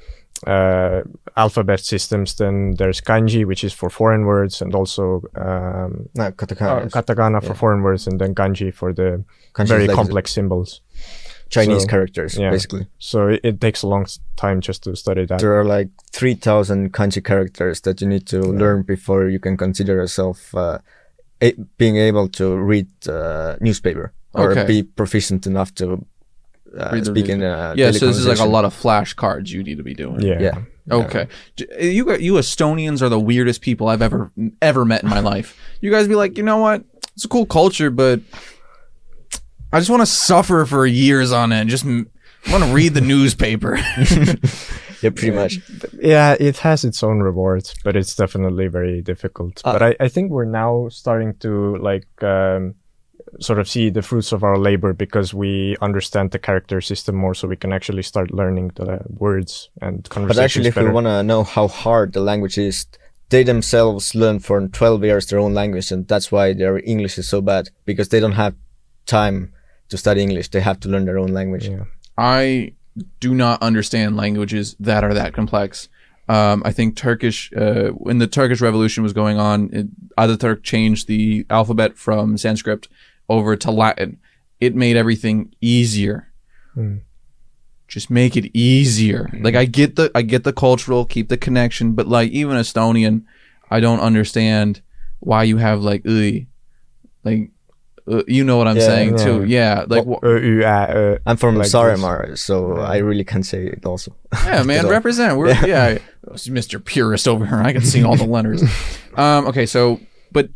uh, 0.46 1.02
alphabet 1.36 1.80
systems. 1.80 2.34
Then 2.36 2.74
there's 2.78 3.00
kanji, 3.00 3.44
which 3.44 3.64
is 3.64 3.72
for 3.72 3.90
foreign 3.90 4.24
words, 4.24 4.62
and 4.62 4.74
also 4.74 5.22
um, 5.36 6.08
No, 6.14 6.24
uh, 6.24 6.30
katakana. 6.32 6.86
is 6.86 6.92
katakana 6.92 7.42
for 7.42 7.54
foreign 7.54 7.82
words, 7.82 8.06
and 8.06 8.20
then 8.20 8.34
kanji 8.34 8.72
for 8.74 8.92
the 8.92 9.24
kanji 9.54 9.68
very 9.68 9.86
like 9.86 9.96
complex 9.96 10.32
symbols. 10.32 10.80
Chinese 11.50 11.82
so- 11.82 11.88
characters, 11.88 12.38
yeah. 12.38 12.50
basically. 12.50 12.86
So 12.98 13.28
it, 13.28 13.40
it 13.44 13.60
takes 13.60 13.82
a 13.82 13.86
long 13.86 14.06
time 14.36 14.60
just 14.62 14.84
to 14.84 14.96
study 14.96 15.26
that. 15.26 15.38
There 15.40 15.54
are 15.60 15.64
like 15.66 15.88
3,000 16.12 16.92
kanji 16.94 17.22
characters 17.22 17.82
that 17.82 18.00
you 18.00 18.08
need 18.08 18.26
to 18.28 18.40
learn 18.40 18.82
before 18.84 19.28
you 19.28 19.38
can 19.38 19.58
consider 19.58 19.94
yourself 19.96 20.54
uh, 20.54 20.78
a- 21.42 21.52
being 21.76 21.96
able 21.98 22.28
to 22.28 22.56
read 22.56 22.86
uh, 23.06 23.56
newspaper 23.60 24.14
or 24.32 24.52
Okay. 24.52 24.66
be 24.66 24.82
proficient 24.82 25.46
enough 25.46 25.74
to 25.74 26.06
uh, 26.78 27.02
speaking. 27.04 27.42
Uh, 27.42 27.74
yeah, 27.76 27.90
so 27.90 28.06
this 28.06 28.16
is 28.18 28.26
like 28.26 28.38
a 28.38 28.44
lot 28.44 28.64
of 28.64 28.74
flashcards 28.74 29.48
you 29.48 29.62
need 29.62 29.76
to 29.78 29.82
be 29.82 29.94
doing. 29.94 30.20
Yeah. 30.20 30.40
Yeah. 30.40 30.58
Okay. 30.90 31.28
J- 31.56 31.92
You 31.92 32.04
got 32.04 32.20
you 32.20 32.34
Estonians 32.34 33.02
are 33.02 33.08
the 33.08 33.20
weirdest 33.20 33.60
people 33.60 33.88
I've 33.88 34.02
ever 34.02 34.30
ever 34.60 34.84
met 34.84 35.02
in 35.02 35.08
my 35.08 35.20
life. 35.20 35.56
You 35.80 35.90
guys 35.90 36.08
be 36.08 36.14
like, 36.14 36.36
you 36.36 36.42
know 36.42 36.58
what? 36.58 36.84
It's 37.14 37.24
a 37.24 37.28
cool 37.28 37.46
culture, 37.46 37.90
but 37.90 38.20
I 39.72 39.78
just 39.78 39.90
want 39.90 40.02
to 40.02 40.06
suffer 40.06 40.64
for 40.66 40.86
years 40.86 41.32
on 41.32 41.52
end. 41.52 41.70
Just 41.70 41.84
m- 41.86 42.10
want 42.50 42.64
to 42.64 42.72
read 42.72 42.94
the 42.94 43.00
newspaper. 43.00 43.78
Yeah, 45.02 45.10
pretty 45.10 45.32
much. 45.32 45.58
yeah 46.00 46.36
it 46.38 46.58
has 46.58 46.84
its 46.84 47.02
own 47.02 47.18
rewards 47.18 47.74
but 47.82 47.96
it's 47.96 48.14
definitely 48.14 48.68
very 48.68 49.02
difficult 49.02 49.60
Uh, 49.64 49.72
but 49.72 49.82
I, 49.82 49.96
I 49.98 50.06
think 50.06 50.30
we're 50.30 50.44
now 50.44 50.86
starting 50.90 51.34
to 51.38 51.76
like 51.78 52.06
um, 52.22 52.76
sort 53.40 53.58
of 53.58 53.68
see 53.68 53.90
the 53.90 54.02
fruits 54.02 54.32
of 54.32 54.42
our 54.42 54.58
labor 54.58 54.92
because 54.92 55.32
we 55.32 55.76
understand 55.80 56.30
the 56.30 56.38
character 56.38 56.80
system 56.80 57.14
more 57.16 57.34
so 57.34 57.48
we 57.48 57.56
can 57.56 57.72
actually 57.72 58.02
start 58.02 58.32
learning 58.32 58.72
the 58.74 59.00
words 59.08 59.70
and 59.80 60.08
conversations 60.08 60.08
But 60.08 60.14
conversations 60.14 60.44
actually, 60.44 60.68
if 60.68 60.74
better. 60.74 60.88
we 60.88 60.94
want 60.94 61.06
to 61.06 61.22
know 61.22 61.42
how 61.44 61.68
hard 61.68 62.12
the 62.12 62.20
language 62.20 62.58
is, 62.58 62.86
they 63.30 63.42
themselves 63.42 64.14
learn 64.14 64.40
for 64.40 64.68
12 64.68 65.04
years 65.04 65.26
their 65.26 65.38
own 65.38 65.54
language, 65.54 65.90
and 65.90 66.06
that's 66.06 66.30
why 66.30 66.52
their 66.52 66.78
English 66.84 67.16
is 67.16 67.28
so 67.28 67.40
bad 67.40 67.70
because 67.86 68.10
they 68.10 68.20
don't 68.20 68.32
have 68.32 68.54
time 69.06 69.52
to 69.88 69.96
study 69.96 70.22
English. 70.22 70.48
They 70.50 70.60
have 70.60 70.80
to 70.80 70.88
learn 70.88 71.06
their 71.06 71.18
own 71.18 71.32
language. 71.32 71.68
yeah. 71.68 71.84
I 72.18 72.74
do 73.20 73.34
not 73.34 73.62
understand 73.62 74.16
languages 74.18 74.76
that 74.78 75.02
are 75.02 75.14
that 75.14 75.32
complex. 75.32 75.88
Um, 76.28 76.62
I 76.64 76.72
think 76.72 76.94
Turkish, 76.94 77.50
uh, 77.54 77.88
when 77.90 78.18
the 78.18 78.26
Turkish 78.26 78.60
Revolution 78.60 79.02
was 79.02 79.12
going 79.14 79.38
on, 79.38 79.70
it, 79.72 79.86
Ataturk 80.16 80.62
changed 80.62 81.08
the 81.08 81.46
alphabet 81.48 81.96
from 81.96 82.36
Sanskrit 82.36 82.88
over 83.28 83.56
to 83.56 83.70
Latin. 83.70 84.18
It 84.60 84.74
made 84.74 84.96
everything 84.96 85.54
easier. 85.60 86.32
Hmm. 86.74 86.98
Just 87.88 88.08
make 88.10 88.36
it 88.36 88.50
easier. 88.56 89.28
Like 89.40 89.54
I 89.54 89.66
get 89.66 89.96
the 89.96 90.10
I 90.14 90.22
get 90.22 90.44
the 90.44 90.52
cultural, 90.52 91.04
keep 91.04 91.28
the 91.28 91.36
connection, 91.36 91.92
but 91.92 92.06
like 92.08 92.30
even 92.30 92.56
Estonian, 92.56 93.24
I 93.70 93.80
don't 93.80 94.00
understand 94.00 94.80
why 95.20 95.42
you 95.44 95.58
have 95.58 95.82
like 95.82 96.06
"ui." 96.06 96.46
like 97.24 97.50
uh, 98.10 98.22
you 98.26 98.42
know 98.44 98.56
what 98.56 98.66
I'm 98.66 98.76
Yeah, 98.78 98.86
saying 98.86 99.18
yeah. 99.18 99.24
too. 99.24 99.44
Yeah, 99.44 99.84
like 99.88 100.04
wh- 100.04 100.20
Ö, 100.22 100.40
ü, 100.42 100.60
ä, 100.62 100.90
ö. 100.94 101.18
I'm 101.26 101.36
from 101.36 101.54
Like 101.56 101.64
this. 101.64 101.72
Saaremaa, 101.74 102.36
so 102.38 102.78
I 102.78 102.96
really 102.98 103.24
can 103.24 103.42
say 103.42 103.66
it 103.66 103.84
also. 103.84 104.16
Yeah, 104.46 104.62
man, 104.64 104.86
represent. 104.98 105.36
We're 105.36 105.48
yeah, 105.66 105.98
Mr. 106.30 106.82
Purist 106.82 107.28
over 107.28 107.44
here. 107.46 107.60
I 107.62 107.72
can 107.72 107.82
sing 107.84 108.04
all 108.06 108.16
the 108.16 108.24
letters. 108.26 108.62
Um, 109.16 109.46
okay, 109.48 109.66
so 109.66 110.00
but 110.32 110.48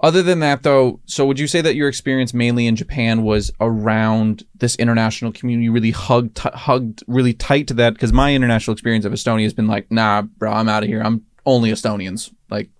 other 0.00 0.22
than 0.22 0.40
that, 0.40 0.62
though, 0.62 1.00
so 1.06 1.26
would 1.26 1.38
you 1.38 1.46
say 1.46 1.60
that 1.60 1.74
your 1.74 1.88
experience 1.88 2.32
mainly 2.32 2.66
in 2.66 2.76
Japan 2.76 3.22
was 3.22 3.50
around 3.60 4.44
this 4.54 4.76
international 4.76 5.32
community? 5.32 5.68
Really 5.68 5.90
hugged, 5.90 6.36
t- 6.36 6.50
hugged 6.54 7.02
really 7.06 7.34
tight 7.34 7.66
to 7.68 7.74
that? 7.74 7.94
Because 7.94 8.12
my 8.12 8.34
international 8.34 8.72
experience 8.72 9.04
of 9.04 9.12
Estonia 9.12 9.42
has 9.42 9.54
been 9.54 9.66
like, 9.66 9.90
nah, 9.90 10.22
bro, 10.22 10.52
I'm 10.52 10.68
out 10.68 10.82
of 10.82 10.88
here. 10.88 11.02
I'm 11.02 11.24
only 11.46 11.70
Estonians. 11.70 12.32
Like, 12.48 12.70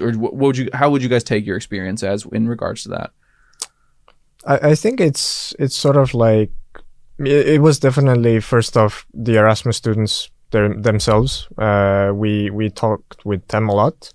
or 0.00 0.12
what 0.12 0.34
would 0.34 0.56
you? 0.56 0.68
How 0.72 0.90
would 0.90 1.02
you 1.02 1.08
guys 1.08 1.24
take 1.24 1.46
your 1.46 1.56
experience 1.56 2.02
as 2.02 2.26
in 2.26 2.46
regards 2.46 2.82
to 2.84 2.90
that? 2.90 3.10
I, 4.46 4.70
I 4.70 4.74
think 4.74 5.00
it's 5.00 5.54
it's 5.58 5.76
sort 5.76 5.96
of 5.96 6.14
like 6.14 6.52
it, 7.18 7.48
it 7.48 7.62
was 7.62 7.78
definitely 7.78 8.40
first 8.40 8.76
off 8.76 9.06
the 9.12 9.36
Erasmus 9.36 9.76
students 9.76 10.30
their, 10.50 10.74
themselves. 10.74 11.48
Uh, 11.58 12.12
we 12.14 12.50
we 12.50 12.70
talked 12.70 13.24
with 13.24 13.46
them 13.48 13.68
a 13.68 13.74
lot. 13.74 14.12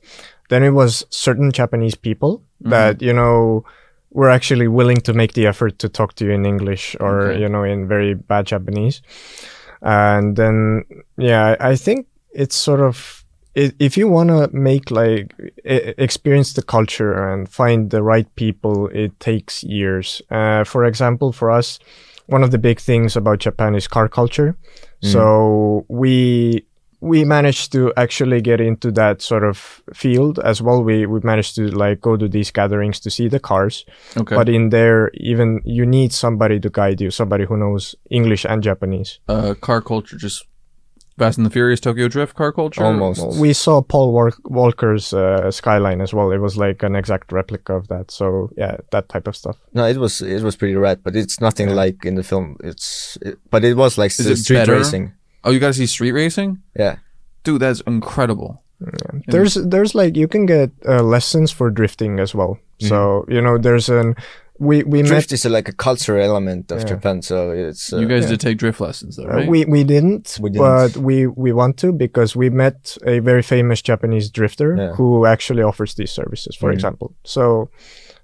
Then 0.49 0.63
it 0.63 0.71
was 0.71 1.05
certain 1.09 1.51
Japanese 1.51 1.95
people 1.95 2.41
that 2.61 3.01
you 3.01 3.13
know 3.13 3.63
were 4.11 4.29
actually 4.29 4.67
willing 4.67 4.97
to 5.01 5.13
make 5.13 5.33
the 5.33 5.45
effort 5.47 5.77
to 5.79 5.89
talk 5.89 6.13
to 6.15 6.25
you 6.25 6.31
in 6.31 6.45
English 6.45 6.95
or 6.99 7.21
Okay. 7.31 7.41
you 7.41 7.49
know 7.49 7.63
in 7.63 7.87
very 7.87 8.13
bad 8.13 8.45
Japanese. 8.47 9.01
And 9.81 10.35
then 10.35 10.83
yeah, 11.17 11.55
I 11.59 11.75
think 11.75 12.07
it's 12.31 12.55
sort 12.55 12.79
of 12.81 13.23
if 13.55 13.95
you 13.97 14.09
want 14.09 14.29
to 14.29 14.49
make 14.51 14.91
like 14.91 15.33
experience 15.65 16.53
the 16.53 16.61
culture 16.61 17.13
and 17.31 17.47
find 17.47 17.89
the 17.89 18.03
right 18.03 18.27
people 18.35 18.87
it 18.89 19.17
takes 19.21 19.63
years 19.63 20.21
uh, 20.29 20.65
for 20.65 20.83
example 20.83 21.31
for 21.31 21.49
us 21.49 21.79
one 22.27 22.43
of 22.43 22.51
the 22.51 22.57
big 22.57 22.81
things 22.81 23.15
about 23.15 23.39
japan 23.39 23.73
is 23.73 23.87
car 23.87 24.09
culture 24.09 24.57
so 25.01 25.85
we 25.87 26.65
we 27.11 27.23
managed 27.37 27.71
to 27.71 27.81
actually 27.97 28.41
get 28.41 28.59
into 28.59 28.89
that 28.91 29.21
sort 29.21 29.43
of 29.51 29.81
field 29.93 30.39
as 30.51 30.57
well 30.65 30.79
we 30.89 31.05
we 31.13 31.19
managed 31.31 31.53
to 31.55 31.63
like 31.83 31.97
go 32.01 32.17
to 32.17 32.27
these 32.35 32.51
gatherings 32.59 32.99
to 32.99 33.09
see 33.09 33.27
the 33.29 33.39
cars 33.39 33.85
Okay, 34.21 34.35
but 34.35 34.47
in 34.49 34.69
there 34.69 35.01
even 35.31 35.61
you 35.77 35.85
need 35.85 36.11
somebody 36.13 36.59
to 36.59 36.69
guide 36.69 36.99
you 37.05 37.11
somebody 37.11 37.45
who 37.45 37.57
knows 37.57 37.95
english 38.09 38.45
and 38.51 38.63
japanese 38.63 39.19
uh, 39.29 39.53
car 39.67 39.81
culture, 39.81 40.17
just 40.17 40.45
Fast 41.17 41.37
and 41.37 41.45
the 41.45 41.49
Furious, 41.49 41.79
Tokyo 41.79 42.09
Drift 42.09 42.35
car 42.35 42.51
culture. 42.51 42.83
Almost. 42.83 43.39
we 43.39 43.53
saw 43.53 43.81
Paul 43.81 44.11
Walk- 44.11 44.41
Walker's 44.49 45.13
uh, 45.13 45.49
skyline 45.49 46.01
as 46.01 46.13
well. 46.13 46.29
It 46.33 46.39
was 46.41 46.57
like 46.57 46.83
an 46.83 46.93
exact 46.93 47.31
replica 47.31 47.73
of 47.73 47.87
that. 47.87 48.11
So 48.11 48.49
yeah, 48.57 48.75
that 48.91 49.07
type 49.07 49.25
of 49.29 49.35
stuff. 49.41 49.55
No, 49.73 49.85
it 49.87 49.95
was 49.97 50.21
it 50.21 50.43
was 50.43 50.57
pretty 50.57 50.75
rad, 50.75 50.99
but 51.05 51.15
it's 51.15 51.39
nothing 51.39 51.69
like 51.81 52.03
in 52.09 52.15
the 52.15 52.23
film. 52.23 52.57
It's 52.69 53.17
it, 53.21 53.37
but 53.49 53.63
it 53.63 53.75
was 53.77 53.97
like 53.97 54.11
Is 54.11 54.27
s- 54.27 54.31
it 54.33 54.37
street 54.43 54.57
better? 54.57 54.75
racing. 54.75 55.13
Oh, 55.45 55.51
you 55.51 55.59
got 55.59 55.67
to 55.67 55.73
see 55.73 55.85
street 55.87 56.11
racing, 56.13 56.57
Yeah, 56.79 56.95
dude. 57.43 57.61
That's 57.61 57.81
incredible. 57.87 58.61
There's 59.27 59.53
there's 59.55 59.95
like 59.95 60.15
you 60.17 60.27
can 60.27 60.45
get 60.45 60.69
uh, 60.87 61.01
lessons 61.03 61.51
for 61.51 61.69
drifting 61.71 62.19
as 62.19 62.35
well. 62.35 62.57
So 62.79 63.25
you 63.29 63.41
know 63.41 63.57
there's 63.57 63.87
an 63.89 64.15
we 64.59 64.83
we 64.83 65.01
drift 65.01 65.31
met 65.31 65.31
is 65.33 65.45
a, 65.45 65.49
like 65.49 65.69
a 65.69 65.73
cultural 65.73 66.21
element 66.23 66.71
of 66.71 66.79
Yeah. 66.79 66.85
Japan. 66.95 67.21
So 67.21 67.51
it's 67.51 67.93
uh, 67.93 67.97
you 67.99 68.07
guys 68.07 68.23
yeah. 68.23 68.29
did 68.31 68.39
take 68.41 68.57
drift 68.57 68.79
lessons 68.81 69.15
though, 69.15 69.25
uh, 69.29 69.35
right? 69.37 69.47
we 69.49 69.65
we 69.65 69.83
didn't, 69.83 70.37
We 70.41 70.49
didn't. 70.49 70.61
but 70.93 70.97
we 70.97 71.27
we 71.27 71.53
want 71.53 71.77
to 71.77 71.91
because 71.93 72.35
we 72.35 72.49
met 72.49 72.97
a 73.05 73.19
very 73.19 73.41
famous 73.43 73.81
Japanese 73.81 74.29
drifter 74.29 74.75
Yeah. 74.75 74.93
who 74.97 75.25
actually 75.25 75.63
offers 75.63 75.93
these 75.95 76.11
services. 76.11 76.55
For 76.57 76.69
Mm. 76.69 76.73
example, 76.73 77.07
so. 77.23 77.69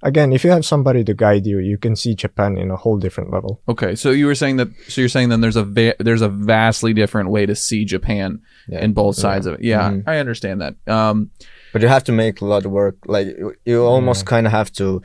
Again, 0.03 0.33
if 0.33 0.43
you 0.43 0.49
have 0.51 0.65
somebody 0.65 1.03
to 1.03 1.13
guide 1.13 1.45
you, 1.45 1.59
you 1.59 1.77
can 1.77 1.95
see 1.95 2.15
Japan 2.15 2.57
in 2.57 2.71
a 2.71 2.75
whole 2.75 2.97
different 2.97 3.31
level. 3.31 3.61
okay, 3.69 3.95
so 3.95 4.09
you 4.09 4.25
were 4.25 4.35
saying 4.35 4.57
that. 4.57 4.67
So 4.87 5.01
you're 5.01 5.09
saying 5.09 5.29
then 5.29 5.41
there's 5.41 5.55
a 5.55 5.63
va- 5.63 5.95
there's 5.99 6.21
a 6.23 6.29
vastly 6.29 6.93
different 6.93 7.29
way 7.29 7.45
to 7.45 7.55
see 7.55 7.85
Japan 7.85 8.39
Yeah. 8.67 8.83
in 8.83 8.93
both 8.93 9.15
sides 9.15 9.45
of 9.45 9.53
it. 9.55 9.61
Yeah, 9.63 9.91
Mhm. 9.91 10.03
I 10.07 10.17
understand 10.17 10.61
that. 10.61 10.73
Um, 10.87 11.29
but 11.73 11.81
you 11.81 11.87
have 11.87 12.03
to 12.05 12.11
make 12.11 12.41
a 12.41 12.45
lot 12.45 12.65
of 12.65 12.71
work. 12.71 12.95
Like 13.05 13.27
you- 13.27 13.55
you 13.65 13.83
almost 13.83 14.25
kind 14.25 14.45
of 14.47 14.51
have 14.53 14.71
to. 14.73 15.01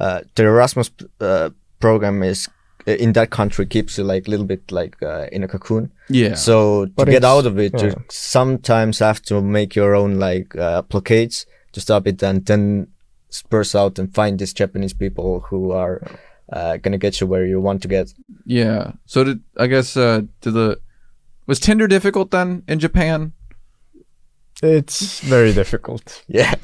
Uh, 0.00 0.20
the 0.34 0.44
Erasmus 0.44 0.90
uh, 1.20 1.50
program 1.80 2.22
is 2.22 2.48
uh, 2.88 2.92
in 3.04 3.12
that 3.12 3.28
country 3.30 3.66
keeps 3.66 3.98
you 3.98 4.04
like 4.04 4.26
a 4.26 4.30
little 4.30 4.46
bit 4.46 4.62
like 4.72 4.96
uh, 5.02 5.26
in 5.32 5.44
a 5.44 5.48
cocoon. 5.48 5.90
yeah. 6.08 6.34
So 6.34 6.86
to 6.86 6.92
But 6.96 7.08
get 7.08 7.24
out 7.24 7.46
of 7.46 7.58
it, 7.58 7.72
you 7.82 7.92
sometimes 8.08 8.98
have 9.00 9.20
to 9.22 9.40
make 9.42 9.74
your 9.76 9.94
own 9.94 10.18
like 10.18 10.56
uh, 10.56 10.82
blockades 10.82 11.46
to 11.72 11.80
stop 11.80 12.06
it, 12.06 12.22
and 12.22 12.44
then 12.46 12.86
spurs 13.30 13.74
out 13.74 13.98
and 13.98 14.14
find 14.14 14.38
these 14.38 14.52
Japanese 14.52 14.92
people 14.94 15.40
who 15.48 15.72
are 15.72 16.02
uh, 16.52 16.76
gonna 16.78 16.98
get 16.98 17.20
you 17.20 17.26
where 17.26 17.46
you 17.46 17.60
want 17.60 17.82
to 17.82 17.88
get. 17.88 18.12
yeah. 18.44 18.92
So 19.06 19.24
did 19.24 19.40
I 19.56 19.66
guess 19.68 19.96
uh, 19.96 20.22
did 20.42 20.54
the 20.54 20.78
was 21.46 21.58
Tinder 21.60 21.88
difficult 21.88 22.30
then 22.30 22.62
in 22.68 22.78
Japan? 22.78 23.32
It's 24.62 25.20
very 25.20 25.52
difficult. 25.52 26.22
Yeah, 26.28 26.54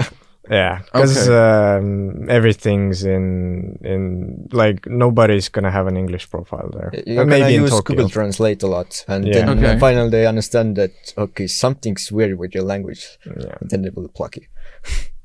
Yeah, 0.49 0.79
because 0.85 1.27
Okay. 1.27 1.77
um, 1.77 2.29
everything's 2.29 3.03
in 3.03 3.77
in 3.83 4.47
like 4.53 4.85
nobody's 4.87 5.49
gonna 5.49 5.71
have 5.71 5.87
an 5.87 5.97
English 5.97 6.29
profile 6.29 6.69
there. 6.71 6.91
you're 7.05 7.23
Uh, 7.23 7.29
gonna 7.29 7.49
use 7.49 7.69
Tokyo. 7.71 7.95
Google 7.95 8.09
Translate 8.09 8.63
a 8.63 8.67
lot, 8.67 9.03
and 9.07 9.25
Yeah. 9.25 9.33
then 9.45 9.49
Okay. 9.57 9.79
finally 9.79 10.09
they 10.09 10.25
understand 10.27 10.75
that 10.77 10.91
okay, 11.17 11.47
something's 11.47 12.11
weird 12.11 12.37
with 12.39 12.53
your 12.55 12.63
language, 12.63 13.03
Yeah. 13.25 13.57
and 13.59 13.69
then 13.69 13.81
they 13.81 13.89
will 13.89 14.07
pluck 14.09 14.35
you. 14.37 14.45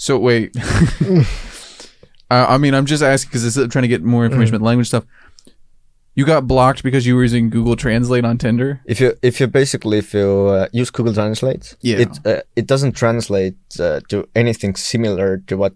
So 0.00 0.16
wait. 0.16 0.56
uh, 2.30 2.46
I 2.48 2.56
mean, 2.56 2.72
I'm 2.72 2.86
just 2.86 3.02
asking 3.02 3.30
because 3.30 3.56
I'm 3.56 3.68
trying 3.68 3.82
to 3.82 3.88
get 3.88 4.02
more 4.04 4.24
information 4.24 4.54
about 4.54 4.64
language 4.64 4.86
stuff. 4.88 5.04
You 6.14 6.24
got 6.24 6.46
blocked 6.46 6.82
because 6.84 7.04
you 7.06 7.14
were 7.16 7.22
using 7.22 7.50
Google 7.50 7.74
Translate 7.76 8.24
on 8.24 8.38
Tinder. 8.38 8.80
If 8.86 9.00
you 9.00 9.14
if 9.22 9.40
you 9.40 9.46
basically 9.48 9.98
if 9.98 10.14
you 10.14 10.28
uh, 10.48 10.68
use 10.72 10.90
Google 10.90 11.14
Translate, 11.14 11.76
Yeah. 11.80 11.98
it 12.04 12.08
uh, 12.24 12.40
it 12.56 12.66
doesn't 12.66 12.92
translate 12.92 13.56
uh, 13.80 14.00
to 14.10 14.28
anything 14.34 14.76
similar 14.76 15.38
to 15.48 15.56
what 15.56 15.74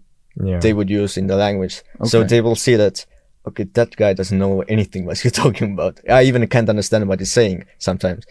Yeah. 0.49 0.59
they 0.59 0.73
would 0.73 0.89
use 0.89 1.17
in 1.19 1.27
the 1.27 1.35
language. 1.35 1.75
So 2.05 2.19
Okay. 2.19 2.27
they 2.27 2.41
will 2.41 2.55
see 2.55 2.75
that, 2.77 3.05
okay, 3.47 3.65
that 3.73 3.95
guy 3.95 4.13
doesn't 4.13 4.37
know 4.39 4.61
anything 4.67 5.05
what 5.07 5.23
you're 5.23 5.31
talking 5.43 5.73
about. 5.73 5.99
I 6.09 6.23
even 6.29 6.47
can't 6.47 6.69
understand 6.69 7.07
what 7.09 7.19
he's 7.19 7.31
saying 7.33 7.65
sometimes. 7.77 8.23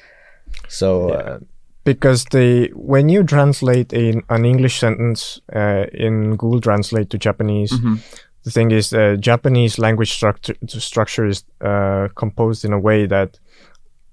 So, 0.68 0.88
uh, 1.10 1.38
because 1.84 2.24
they 2.30 2.70
when 2.74 3.08
you 3.08 3.24
translate 3.24 3.92
a, 3.92 4.22
an 4.28 4.44
English 4.44 4.78
sentence 4.78 5.40
uh, 5.54 5.86
in 5.92 6.36
Google 6.36 6.60
Translate 6.60 7.08
to 7.10 7.18
Japanese, 7.18 7.72
Mhm. 7.72 7.98
the 8.44 8.50
thing 8.50 8.70
is 8.72 8.92
uh, 8.92 9.16
Japanese 9.20 9.78
language 9.82 10.12
structure 10.12 10.54
structure 10.68 11.26
is 11.28 11.44
uh, 11.60 12.08
composed 12.14 12.64
in 12.64 12.72
a 12.72 12.78
way 12.78 13.06
that 13.06 13.38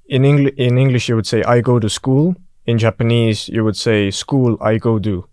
in 0.07 0.25
English 0.25 0.53
in 0.57 0.77
English 0.77 1.09
you 1.09 1.15
would 1.15 1.27
say 1.27 1.43
I 1.43 1.61
go 1.61 1.79
to 1.79 1.89
school. 1.89 2.35
In 2.65 2.77
Japanese 2.77 3.49
you 3.55 3.63
would 3.63 3.77
say 3.77 4.11
school 4.11 4.57
I 4.61 4.77
go 4.79 4.99
do. 4.99 5.25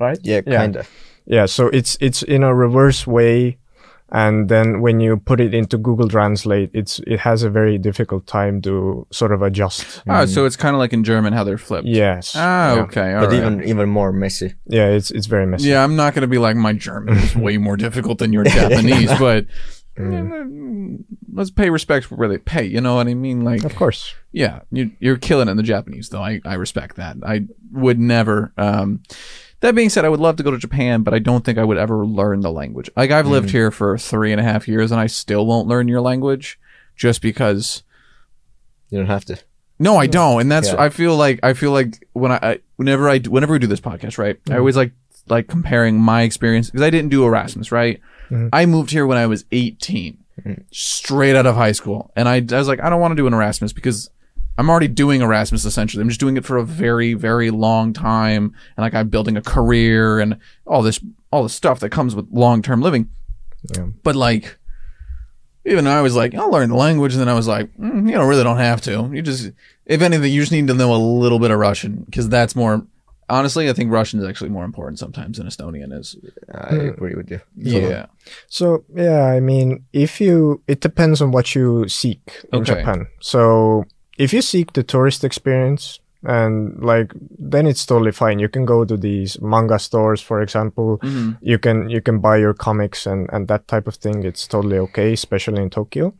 Right? 0.00 0.18
yeah, 0.22 0.40
Yeah. 0.46 0.60
kind 0.60 0.76
of. 0.76 0.88
Yeah, 1.26 1.46
so 1.48 1.68
it's 1.68 1.96
it's 2.00 2.22
in 2.22 2.42
a 2.42 2.54
reverse 2.54 3.06
way, 3.10 3.58
and 4.12 4.48
then 4.48 4.80
when 4.80 5.00
you 5.00 5.16
put 5.16 5.40
it 5.40 5.54
into 5.54 5.78
Google 5.78 6.08
Translate, 6.08 6.70
it's 6.74 7.00
it 7.06 7.20
has 7.20 7.42
a 7.42 7.50
very 7.50 7.78
difficult 7.78 8.26
time 8.26 8.60
to 8.62 9.06
sort 9.10 9.32
of 9.32 9.42
adjust. 9.42 10.02
Ah, 10.08 10.24
so 10.26 10.44
it's 10.46 10.56
kind 10.56 10.74
of 10.74 10.78
like 10.80 10.92
in 10.92 11.04
German 11.04 11.32
how 11.32 11.44
they're 11.44 11.58
flipped. 11.58 11.86
Yes. 11.86 12.34
Ah, 12.36 12.74
yeah. 12.74 12.82
okay. 12.82 13.14
all 13.14 13.20
but 13.20 13.30
right. 13.30 13.38
even 13.38 13.62
even 13.64 13.88
more 13.88 14.12
messy. 14.12 14.54
Yeah, 14.66 14.88
it's 14.88 15.10
it's 15.10 15.26
very 15.26 15.46
messy. 15.46 15.68
Yeah, 15.68 15.84
I'm 15.84 15.96
not 15.96 16.14
going 16.14 16.22
to 16.22 16.28
be 16.28 16.38
like 16.38 16.56
my 16.56 16.72
German 16.72 17.16
is 17.18 17.36
way 17.36 17.58
more 17.58 17.76
difficult 17.76 18.18
than 18.18 18.32
your 18.32 18.44
Japanese, 18.58 19.10
but 19.18 19.46
Mm. 19.98 20.94
eh, 20.98 21.02
let's 21.32 21.50
pay 21.50 21.68
respect 21.68 22.06
for 22.06 22.14
where 22.14 22.28
they 22.28 22.38
pay. 22.38 22.64
You 22.64 22.80
know 22.80 22.94
what 22.94 23.06
I 23.08 23.14
mean? 23.14 23.44
Like, 23.44 23.64
Of 23.64 23.74
course. 23.74 24.14
yeah, 24.32 24.60
you, 24.70 24.92
you're 24.98 25.18
killing 25.18 25.48
it 25.48 25.50
in 25.50 25.56
the 25.56 25.62
Japanese, 25.62 26.08
though. 26.08 26.22
I, 26.22 26.40
I 26.44 26.54
respect 26.54 26.96
that. 26.96 27.16
I 27.26 27.46
would 27.72 27.98
never. 27.98 28.52
Um, 28.56 29.02
that 29.60 29.74
being 29.74 29.90
said, 29.90 30.04
I 30.04 30.08
would 30.08 30.20
love 30.20 30.36
to 30.36 30.42
go 30.42 30.50
to 30.50 30.58
Japan, 30.58 31.02
but 31.02 31.14
I 31.14 31.18
don't 31.18 31.44
think 31.44 31.58
I 31.58 31.64
would 31.64 31.78
ever 31.78 32.06
learn 32.06 32.40
the 32.40 32.50
language. 32.50 32.90
Like, 32.96 33.10
I've 33.10 33.26
lived 33.26 33.48
mm. 33.48 33.52
here 33.52 33.70
for 33.70 33.96
three 33.98 34.32
and 34.32 34.40
a 34.40 34.44
half 34.44 34.66
years, 34.66 34.90
and 34.90 35.00
I 35.00 35.06
still 35.06 35.46
won't 35.46 35.68
learn 35.68 35.88
your 35.88 36.00
language 36.00 36.58
just 36.96 37.22
because. 37.22 37.82
You 38.88 38.98
don't 38.98 39.06
have 39.06 39.24
to. 39.26 39.38
No, 39.78 39.96
I 39.96 40.06
don't, 40.06 40.42
and 40.42 40.52
that's 40.52 40.68
Yeah. 40.68 40.80
I 40.80 40.90
feel 40.90 41.16
like 41.16 41.40
I 41.42 41.54
feel 41.54 41.72
like 41.72 42.06
when 42.12 42.32
I, 42.32 42.38
I 42.42 42.58
whenever 42.76 43.08
I 43.08 43.18
whenever 43.18 43.54
we 43.54 43.58
do 43.58 43.66
this 43.66 43.80
podcast, 43.80 44.18
right? 44.18 44.38
I 44.48 44.52
mm. 44.52 44.58
always 44.58 44.76
like 44.76 44.92
like 45.28 45.48
comparing 45.48 45.98
my 45.98 46.22
experience 46.22 46.68
because 46.68 46.82
I 46.82 46.90
didn't 46.90 47.10
do 47.10 47.24
Erasmus, 47.24 47.72
right? 47.72 47.98
Mhm. 48.30 48.50
I 48.52 48.66
moved 48.66 48.90
here 48.90 49.06
when 49.06 49.16
I 49.16 49.26
was 49.26 49.46
18, 49.52 50.18
mm. 50.42 50.64
straight 50.70 51.34
out 51.34 51.46
of 51.46 51.54
high 51.54 51.72
school, 51.72 52.12
and 52.14 52.28
I, 52.28 52.36
I 52.36 52.58
was 52.58 52.68
like, 52.68 52.80
I 52.82 52.90
don't 52.90 53.00
want 53.00 53.12
to 53.12 53.16
do 53.16 53.26
an 53.26 53.32
Erasmus 53.32 53.72
because 53.72 54.10
I'm 54.60 54.68
already 54.68 54.88
doing 54.88 55.22
Erasmus 55.22 55.64
essentially. 55.64 56.02
I'm 56.02 56.08
just 56.08 56.20
doing 56.20 56.36
it 56.36 56.44
for 56.44 56.58
a 56.58 56.64
very 56.64 57.14
very 57.14 57.50
long 57.50 57.92
time, 57.94 58.54
and 58.76 58.82
like 58.84 58.94
I'm 58.94 59.08
building 59.08 59.36
a 59.38 59.42
career 59.42 60.20
and 60.20 60.36
all 60.66 60.82
this 60.82 61.00
all 61.32 61.42
the 61.42 61.48
stuff 61.48 61.80
that 61.80 61.88
comes 61.90 62.14
with 62.14 62.26
long 62.30 62.60
term 62.60 62.82
living. 62.82 63.08
Yeah. 63.74 63.86
But 64.02 64.16
like, 64.16 64.58
even 65.64 65.86
I 65.86 66.00
was 66.02 66.14
like, 66.14 66.34
I'll 66.34 66.50
learn 66.50 66.68
the 66.68 66.76
language, 66.76 67.12
and 67.14 67.20
then 67.20 67.28
I 67.28 67.34
was 67.34 67.46
like, 67.48 67.74
mm, 67.76 68.06
you 68.08 68.14
know, 68.16 68.24
really 68.26 68.42
don't 68.44 68.58
have 68.58 68.80
to. 68.82 69.10
You 69.12 69.22
just, 69.22 69.50
if 69.86 70.02
anything, 70.02 70.32
you 70.32 70.40
just 70.40 70.52
need 70.52 70.66
to 70.68 70.74
know 70.74 70.94
a 70.94 70.96
little 70.96 71.38
bit 71.38 71.50
of 71.50 71.58
Russian 71.58 72.02
because 72.04 72.28
that's 72.28 72.54
more. 72.54 72.86
Honestly, 73.28 73.70
I 73.70 73.72
think 73.72 73.92
Russian 73.92 74.18
is 74.18 74.26
actually 74.26 74.50
more 74.50 74.64
important 74.64 74.98
sometimes 74.98 75.38
than 75.38 75.46
Estonian 75.46 75.96
is. 75.98 76.16
I 76.52 76.74
Hmm. 76.74 76.88
agree 76.88 77.14
with 77.14 77.30
you. 77.30 77.40
Yeah. 77.56 78.06
So 78.48 78.84
yeah, 78.94 79.24
I 79.26 79.38
mean, 79.38 79.84
if 79.92 80.20
you, 80.20 80.60
it 80.66 80.80
depends 80.80 81.22
on 81.22 81.30
what 81.30 81.54
you 81.54 81.88
seek 81.88 82.40
in 82.52 82.60
Okay. 82.62 82.74
Japan. 82.74 83.06
So 83.20 83.84
if 84.24 84.32
you 84.34 84.42
seek 84.42 84.72
the 84.72 84.82
tourist 84.82 85.24
experience, 85.24 86.00
and 86.22 86.78
like, 86.92 87.12
then 87.52 87.66
it's 87.66 87.86
totally 87.86 88.12
fine. 88.12 88.38
You 88.38 88.48
can 88.48 88.66
go 88.66 88.84
to 88.84 88.96
these 88.96 89.40
manga 89.40 89.78
stores, 89.78 90.20
for 90.20 90.42
example. 90.42 90.98
Mhm. 91.02 91.38
You 91.40 91.58
can 91.58 91.88
you 91.94 92.00
can 92.02 92.20
buy 92.20 92.36
your 92.44 92.54
comics 92.54 93.06
and 93.06 93.28
and 93.32 93.48
that 93.48 93.62
type 93.66 93.86
of 93.88 93.94
thing. 93.96 94.24
It's 94.24 94.46
totally 94.46 94.78
okay, 94.86 95.12
especially 95.12 95.62
in 95.62 95.70
Tokyo. 95.70 96.12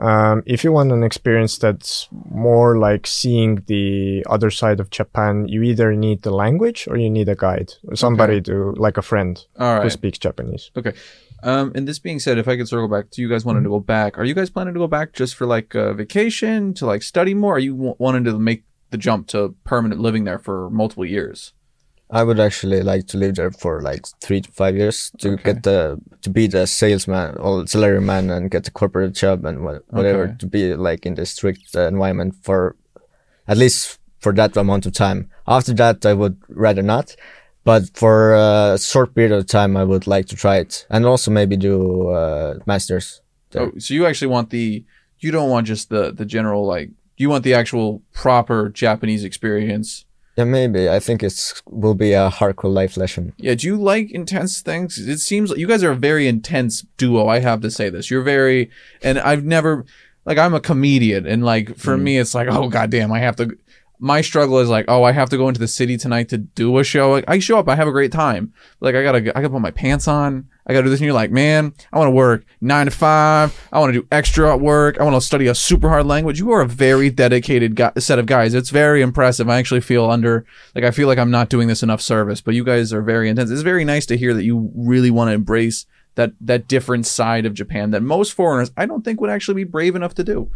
Um, 0.00 0.42
if 0.46 0.62
you 0.64 0.72
want 0.72 0.92
an 0.92 1.02
experience 1.02 1.58
that's 1.58 2.08
more 2.30 2.78
like 2.78 3.04
seeing 3.06 3.64
the 3.66 4.24
other 4.30 4.50
side 4.50 4.80
of 4.80 4.88
Japan, 4.90 5.48
you 5.48 5.62
either 5.62 5.92
need 5.92 6.22
the 6.22 6.30
language 6.30 6.86
or 6.88 6.96
you 6.96 7.10
need 7.10 7.28
a 7.28 7.34
guide, 7.34 7.72
somebody 7.94 8.40
to 8.42 8.74
like 8.78 8.96
a 8.98 9.02
friend 9.02 9.44
who 9.82 9.90
speaks 9.90 10.18
Japanese. 10.18 10.70
Okay. 10.76 10.92
Um, 11.42 11.72
and 11.74 11.86
this 11.86 11.98
being 11.98 12.18
said, 12.18 12.38
if 12.38 12.48
I 12.48 12.56
could 12.56 12.68
circle 12.68 12.88
back, 12.88 13.10
do 13.10 13.22
you 13.22 13.28
guys 13.28 13.44
wanted 13.44 13.62
to 13.62 13.68
go 13.68 13.80
back? 13.80 14.18
Are 14.18 14.24
you 14.24 14.34
guys 14.34 14.50
planning 14.50 14.74
to 14.74 14.80
go 14.80 14.88
back 14.88 15.12
just 15.12 15.34
for 15.36 15.46
like 15.46 15.74
a 15.74 15.94
vacation 15.94 16.74
to 16.74 16.86
like 16.86 17.02
study 17.02 17.34
more? 17.34 17.56
Are 17.56 17.60
you 17.60 17.74
w- 17.76 17.94
wanting 17.98 18.24
to 18.24 18.38
make 18.38 18.64
the 18.90 18.98
jump 18.98 19.28
to 19.28 19.54
permanent 19.64 20.00
living 20.00 20.24
there 20.24 20.38
for 20.38 20.68
multiple 20.70 21.04
years? 21.04 21.52
I 22.10 22.24
would 22.24 22.40
actually 22.40 22.82
like 22.82 23.06
to 23.08 23.18
live 23.18 23.34
there 23.34 23.50
for 23.50 23.82
like 23.82 24.06
three 24.20 24.40
to 24.40 24.50
five 24.50 24.74
years 24.76 25.12
to 25.18 25.32
Okay. 25.34 25.52
get 25.52 25.62
the 25.62 26.00
to 26.22 26.30
be 26.30 26.46
the 26.46 26.66
salesman 26.66 27.36
or 27.36 27.66
salary 27.66 28.00
man 28.00 28.30
and 28.30 28.50
get 28.50 28.64
the 28.64 28.70
corporate 28.70 29.12
job 29.12 29.44
and 29.44 29.62
what, 29.62 29.84
whatever 29.90 30.22
Okay. 30.24 30.34
to 30.38 30.46
be 30.46 30.74
like 30.74 31.04
in 31.04 31.14
the 31.16 31.26
strict 31.26 31.76
uh, 31.76 31.82
environment 31.86 32.34
for 32.42 32.76
at 33.46 33.58
least 33.58 33.98
for 34.20 34.32
that 34.32 34.56
amount 34.56 34.86
of 34.86 34.94
time. 34.94 35.28
After 35.46 35.74
that, 35.74 36.04
I 36.06 36.14
would 36.14 36.38
rather 36.48 36.82
not. 36.82 37.14
But 37.68 37.94
for 37.94 38.32
a 38.32 38.78
short 38.78 39.14
period 39.14 39.32
of 39.32 39.46
time, 39.46 39.76
I 39.76 39.84
would 39.84 40.06
like 40.06 40.24
to 40.28 40.36
try 40.36 40.56
it 40.56 40.86
and 40.88 41.04
also 41.04 41.30
maybe 41.30 41.54
do 41.54 42.08
uh, 42.08 42.60
masters. 42.64 43.20
there. 43.50 43.64
Oh, 43.64 43.72
so 43.78 43.92
you 43.92 44.06
actually 44.06 44.28
want 44.28 44.48
the 44.48 44.86
you 45.20 45.30
don't 45.30 45.50
want 45.50 45.66
just 45.66 45.90
the 45.90 46.10
the 46.10 46.24
general 46.24 46.64
like 46.64 46.88
you 47.18 47.28
want 47.28 47.44
the 47.44 47.52
actual 47.52 48.00
proper 48.14 48.70
Japanese 48.70 49.22
experience. 49.22 50.06
Yeah, 50.38 50.44
maybe. 50.44 50.88
I 50.88 50.98
think 50.98 51.22
it's 51.22 51.62
will 51.66 51.94
be 52.06 52.14
a 52.14 52.30
hardcore 52.30 52.72
life 52.72 52.96
lesson. 52.96 53.34
Yeah, 53.36 53.54
do 53.54 53.66
you 53.66 53.76
like 53.76 54.10
intense 54.12 54.62
things? 54.62 54.96
It 54.96 55.18
seems 55.18 55.50
like 55.50 55.58
you 55.58 55.66
guys 55.66 55.84
are 55.84 55.90
a 55.90 55.96
very 56.10 56.26
intense 56.26 56.86
duo. 56.96 57.28
I 57.28 57.40
have 57.40 57.60
to 57.60 57.70
say 57.70 57.90
this. 57.90 58.10
You're 58.10 58.22
very, 58.22 58.70
and 59.02 59.18
I've 59.18 59.44
never, 59.44 59.84
like, 60.24 60.38
I'm 60.38 60.54
a 60.54 60.60
comedian, 60.60 61.26
and 61.26 61.44
like 61.44 61.76
for 61.76 61.98
me, 61.98 62.16
it's 62.16 62.34
like, 62.34 62.48
oh 62.48 62.68
goddamn, 62.70 63.12
I 63.12 63.18
have 63.18 63.36
to. 63.36 63.58
My 64.00 64.20
struggle 64.20 64.58
is 64.58 64.68
like, 64.68 64.84
oh, 64.88 65.02
I 65.02 65.12
have 65.12 65.28
to 65.30 65.36
go 65.36 65.48
into 65.48 65.60
the 65.60 65.68
city 65.68 65.96
tonight 65.96 66.28
to 66.28 66.38
do 66.38 66.78
a 66.78 66.84
show. 66.84 67.10
Like, 67.10 67.24
I 67.26 67.38
show 67.38 67.58
up, 67.58 67.68
I 67.68 67.76
have 67.76 67.88
a 67.88 67.92
great 67.92 68.12
time. 68.12 68.52
Like, 68.80 68.94
I 68.94 69.02
gotta, 69.02 69.18
I 69.18 69.40
gotta 69.40 69.50
put 69.50 69.60
my 69.60 69.70
pants 69.70 70.06
on. 70.06 70.48
I 70.66 70.72
gotta 70.72 70.84
do 70.84 70.90
this, 70.90 71.00
and 71.00 71.06
you're 71.06 71.14
like, 71.14 71.30
man, 71.30 71.72
I 71.92 71.98
want 71.98 72.08
to 72.08 72.12
work 72.12 72.44
nine 72.60 72.86
to 72.86 72.92
five. 72.92 73.58
I 73.72 73.78
want 73.80 73.92
to 73.92 74.00
do 74.00 74.06
extra 74.12 74.56
work. 74.56 75.00
I 75.00 75.04
want 75.04 75.16
to 75.16 75.20
study 75.20 75.46
a 75.46 75.54
super 75.54 75.88
hard 75.88 76.06
language. 76.06 76.38
You 76.38 76.50
are 76.52 76.60
a 76.60 76.68
very 76.68 77.10
dedicated 77.10 77.80
set 77.98 78.18
of 78.18 78.26
guys. 78.26 78.54
It's 78.54 78.70
very 78.70 79.02
impressive. 79.02 79.48
I 79.48 79.58
actually 79.58 79.80
feel 79.80 80.10
under, 80.10 80.44
like, 80.74 80.84
I 80.84 80.90
feel 80.90 81.08
like 81.08 81.18
I'm 81.18 81.30
not 81.30 81.48
doing 81.48 81.68
this 81.68 81.82
enough 81.82 82.02
service, 82.02 82.40
but 82.40 82.54
you 82.54 82.64
guys 82.64 82.92
are 82.92 83.02
very 83.02 83.28
intense. 83.28 83.50
It's 83.50 83.62
very 83.62 83.84
nice 83.84 84.06
to 84.06 84.16
hear 84.16 84.34
that 84.34 84.44
you 84.44 84.70
really 84.74 85.10
want 85.10 85.28
to 85.28 85.34
embrace 85.34 85.86
that 86.14 86.32
that 86.40 86.66
different 86.66 87.06
side 87.06 87.46
of 87.46 87.54
Japan 87.54 87.92
that 87.92 88.02
most 88.02 88.32
foreigners 88.32 88.72
I 88.76 88.86
don't 88.86 89.04
think 89.04 89.20
would 89.20 89.30
actually 89.30 89.54
be 89.54 89.70
brave 89.70 89.94
enough 89.94 90.14
to 90.14 90.24
do. 90.24 90.50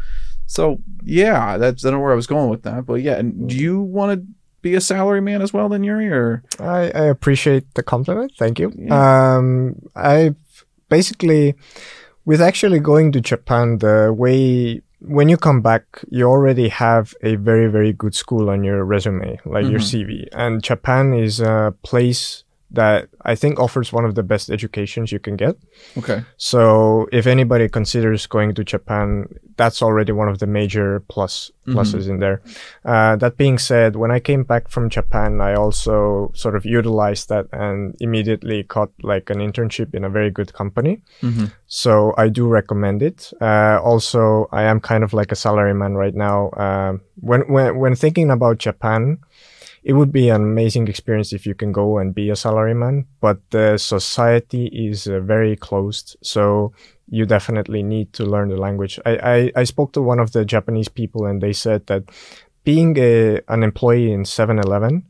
So 0.46 0.80
yeah, 1.04 1.56
that's 1.58 1.84
I 1.84 1.90
don't 1.90 1.98
know 1.98 2.02
where 2.02 2.12
I 2.12 2.16
was 2.16 2.26
going 2.26 2.50
with 2.50 2.62
that, 2.62 2.84
but 2.86 2.94
yeah. 3.02 3.14
And 3.18 3.48
do 3.48 3.56
you 3.56 3.80
want 3.80 4.20
to 4.20 4.26
be 4.60 4.74
a 4.74 4.80
salary 4.80 5.20
man 5.20 5.42
as 5.42 5.52
well, 5.52 5.68
then 5.68 5.82
Yuri, 5.82 6.08
or 6.08 6.42
I, 6.60 6.90
I 6.94 7.04
appreciate 7.06 7.74
the 7.74 7.82
compliment. 7.82 8.32
Thank 8.38 8.58
you. 8.60 8.72
Yeah. 8.76 9.36
Um, 9.36 9.74
I 9.96 10.34
basically, 10.88 11.54
with 12.24 12.40
actually 12.40 12.78
going 12.78 13.10
to 13.12 13.20
Japan, 13.20 13.78
the 13.78 14.12
way 14.16 14.82
when 15.00 15.28
you 15.28 15.36
come 15.36 15.62
back, 15.62 15.82
you 16.10 16.26
already 16.28 16.68
have 16.68 17.12
a 17.24 17.34
very, 17.34 17.66
very 17.66 17.92
good 17.92 18.14
school 18.14 18.48
on 18.48 18.62
your 18.62 18.84
resume, 18.84 19.40
like 19.44 19.66
your 19.66 19.80
Mhm. 19.80 20.06
CV. 20.06 20.28
And 20.32 20.62
Japan 20.62 21.12
is 21.12 21.40
a 21.40 21.74
place 21.82 22.44
that 22.74 23.08
I 23.24 23.34
think 23.34 23.58
offers 23.60 23.92
one 23.92 24.04
of 24.04 24.14
the 24.14 24.22
best 24.22 24.50
educations 24.50 25.12
you 25.12 25.18
can 25.18 25.36
get. 25.36 25.56
okay, 25.98 26.22
So 26.36 27.06
if 27.12 27.26
anybody 27.26 27.68
considers 27.68 28.26
going 28.26 28.54
to 28.54 28.64
Japan, 28.64 29.26
that's 29.56 29.82
already 29.82 30.12
one 30.12 30.28
of 30.28 30.38
the 30.38 30.46
major 30.46 31.00
plus 31.08 31.50
Mhm. 31.66 31.74
pluses 31.74 32.08
in 32.08 32.18
there. 32.18 32.40
Uh, 32.84 33.14
that 33.16 33.36
being 33.36 33.58
said, 33.58 33.94
when 33.96 34.10
I 34.10 34.20
came 34.20 34.42
back 34.42 34.68
from 34.68 34.88
Japan, 34.88 35.40
I 35.40 35.54
also 35.54 36.30
sort 36.34 36.56
of 36.56 36.64
utilized 36.64 37.28
that 37.28 37.46
and 37.52 37.94
immediately 38.00 38.62
got 38.64 38.88
like 39.02 39.30
an 39.30 39.38
internship 39.38 39.94
in 39.94 40.04
a 40.04 40.08
very 40.10 40.30
good 40.30 40.52
company. 40.52 41.02
hmm 41.20 41.44
So 41.66 42.12
I 42.18 42.28
do 42.28 42.48
recommend 42.48 43.02
it. 43.02 43.32
Uh, 43.40 43.78
also, 43.82 44.46
I 44.52 44.62
am 44.64 44.80
kind 44.80 45.04
of 45.04 45.12
like 45.14 45.32
a 45.32 45.36
salaryman 45.36 45.94
right 45.96 46.14
now. 46.14 46.50
Um, 46.56 47.00
when 47.20 47.40
when 47.52 47.78
when 47.78 47.94
thinking 47.96 48.30
about 48.30 48.58
Japan, 48.58 49.18
it 49.82 49.94
would 49.94 50.12
be 50.12 50.28
an 50.28 50.42
amazing 50.42 50.86
experience 50.88 51.32
if 51.32 51.46
you 51.46 51.54
can 51.54 51.72
go 51.72 51.98
and 51.98 52.14
be 52.14 52.30
a 52.30 52.34
salaryman. 52.34 53.06
But 53.20 53.38
the 53.50 53.78
society 53.78 54.66
is 54.66 55.06
uh, 55.06 55.20
very 55.20 55.56
closed, 55.56 56.16
so 56.22 56.72
you 57.08 57.26
definitely 57.26 57.82
need 57.82 58.12
to 58.14 58.24
learn 58.24 58.48
the 58.48 58.56
language. 58.56 58.98
I, 59.04 59.12
I 59.16 59.52
I 59.62 59.64
spoke 59.64 59.92
to 59.92 60.02
one 60.02 60.20
of 60.20 60.32
the 60.32 60.44
Japanese 60.44 60.88
people, 60.88 61.26
and 61.26 61.40
they 61.40 61.52
said 61.52 61.86
that 61.86 62.04
being 62.64 62.96
a 62.98 63.40
an 63.48 63.62
employee 63.62 64.12
in 64.12 64.22
7-Eleven 64.22 65.04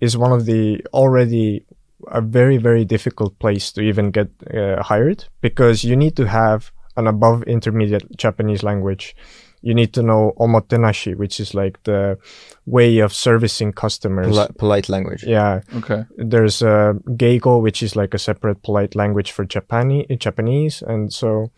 is 0.00 0.16
one 0.16 0.32
of 0.32 0.44
the 0.46 0.84
already 0.92 1.64
a 2.08 2.20
very 2.20 2.56
very 2.56 2.84
difficult 2.84 3.38
place 3.38 3.72
to 3.72 3.80
even 3.82 4.10
get 4.10 4.28
uh, 4.54 4.82
hired 4.82 5.24
because 5.40 5.84
you 5.84 5.96
need 5.96 6.16
to 6.16 6.26
have 6.26 6.72
an 6.96 7.06
above 7.06 7.42
intermediate 7.44 8.16
Japanese 8.16 8.62
language. 8.62 9.14
You 9.62 9.74
need 9.74 9.92
to 9.92 10.02
know 10.02 10.32
omotenashi, 10.38 11.14
which 11.16 11.38
is 11.40 11.54
like 11.54 11.82
the 11.84 12.18
way 12.66 12.98
of 12.98 13.12
servicing 13.12 13.72
customers. 13.72 14.28
Poli- 14.36 14.48
polite 14.58 14.88
language. 14.88 15.22
Yeah, 15.24 15.60
okay, 15.76 16.04
there's 16.16 16.62
a 16.62 16.70
uh, 16.70 16.92
Keigo, 17.16 17.60
which 17.62 17.82
is 17.82 17.94
like 17.94 18.14
a 18.14 18.18
separate 18.18 18.62
polite 18.62 18.94
language 18.94 19.32
for 19.32 19.44
Japani- 19.44 20.18
Japanese, 20.18 20.82
and 20.82 21.12
so 21.12 21.50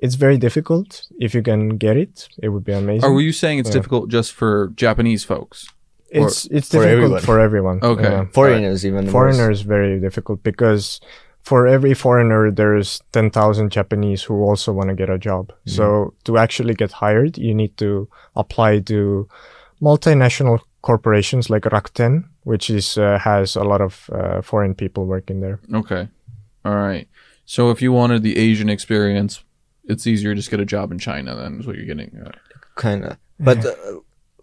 it's 0.00 0.14
very 0.14 0.38
difficult. 0.38 1.06
If 1.20 1.34
you 1.34 1.42
can 1.42 1.78
get 1.78 1.96
it, 1.96 2.28
it 2.42 2.50
would 2.50 2.64
be 2.64 2.72
amazing. 2.72 3.04
Are 3.10 3.20
you 3.20 3.32
saying 3.32 3.58
it's 3.58 3.68
Yeah. 3.70 3.74
difficult 3.74 4.08
just 4.10 4.32
for 4.32 4.72
Japanese 4.76 5.24
folks? 5.24 5.66
it's 6.14 6.44
it's 6.50 6.68
for 6.68 6.84
difficult 6.84 6.90
everyone. 6.92 7.22
for 7.22 7.40
everyone. 7.40 7.78
Okay. 7.82 8.02
Yeah. 8.02 8.24
Foreigners 8.32 8.84
even. 8.84 9.04
worse. 9.06 9.12
foreigners 9.12 9.62
very 9.62 9.98
difficult 10.00 10.42
because 10.42 11.00
for 11.42 11.66
every 11.66 11.94
foreigner 11.94 12.50
there's 12.50 13.00
10,000 13.12 13.70
Japanese 13.70 14.22
who 14.22 14.42
also 14.42 14.72
want 14.72 14.88
to 14.88 14.94
get 14.94 15.10
a 15.10 15.18
job. 15.18 15.52
So 15.66 16.14
to 16.24 16.38
actually 16.38 16.74
get 16.74 16.92
hired, 16.92 17.36
you 17.36 17.54
need 17.54 17.76
to 17.78 18.08
apply 18.36 18.80
to 18.80 19.28
multinational 19.80 20.60
corporations 20.82 21.50
like 21.50 21.62
Rakuten, 21.62 22.24
which 22.44 22.70
is 22.70 22.96
uh, 22.98 23.18
has 23.18 23.56
a 23.56 23.64
lot 23.64 23.80
of 23.80 24.08
uh, 24.12 24.42
foreign 24.42 24.74
people 24.74 25.04
working 25.06 25.40
there. 25.40 25.58
Okay, 25.74 26.08
all 26.64 26.76
right. 26.76 27.08
So 27.44 27.70
if 27.70 27.82
you 27.82 27.92
wanted 27.92 28.22
the 28.22 28.38
Asian 28.38 28.68
experience, 28.68 29.42
it's 29.84 30.06
easier 30.06 30.30
to 30.34 30.36
just 30.36 30.50
get 30.50 30.60
a 30.60 30.64
job 30.64 30.92
in 30.92 30.98
China. 30.98 31.34
Then 31.34 31.58
is 31.60 31.66
what 31.66 31.76
you're 31.76 31.86
getting. 31.86 32.10
At. 32.24 32.36
kind 32.76 33.04
of 33.04 33.16
but 33.38 33.64
uh, 33.66 33.74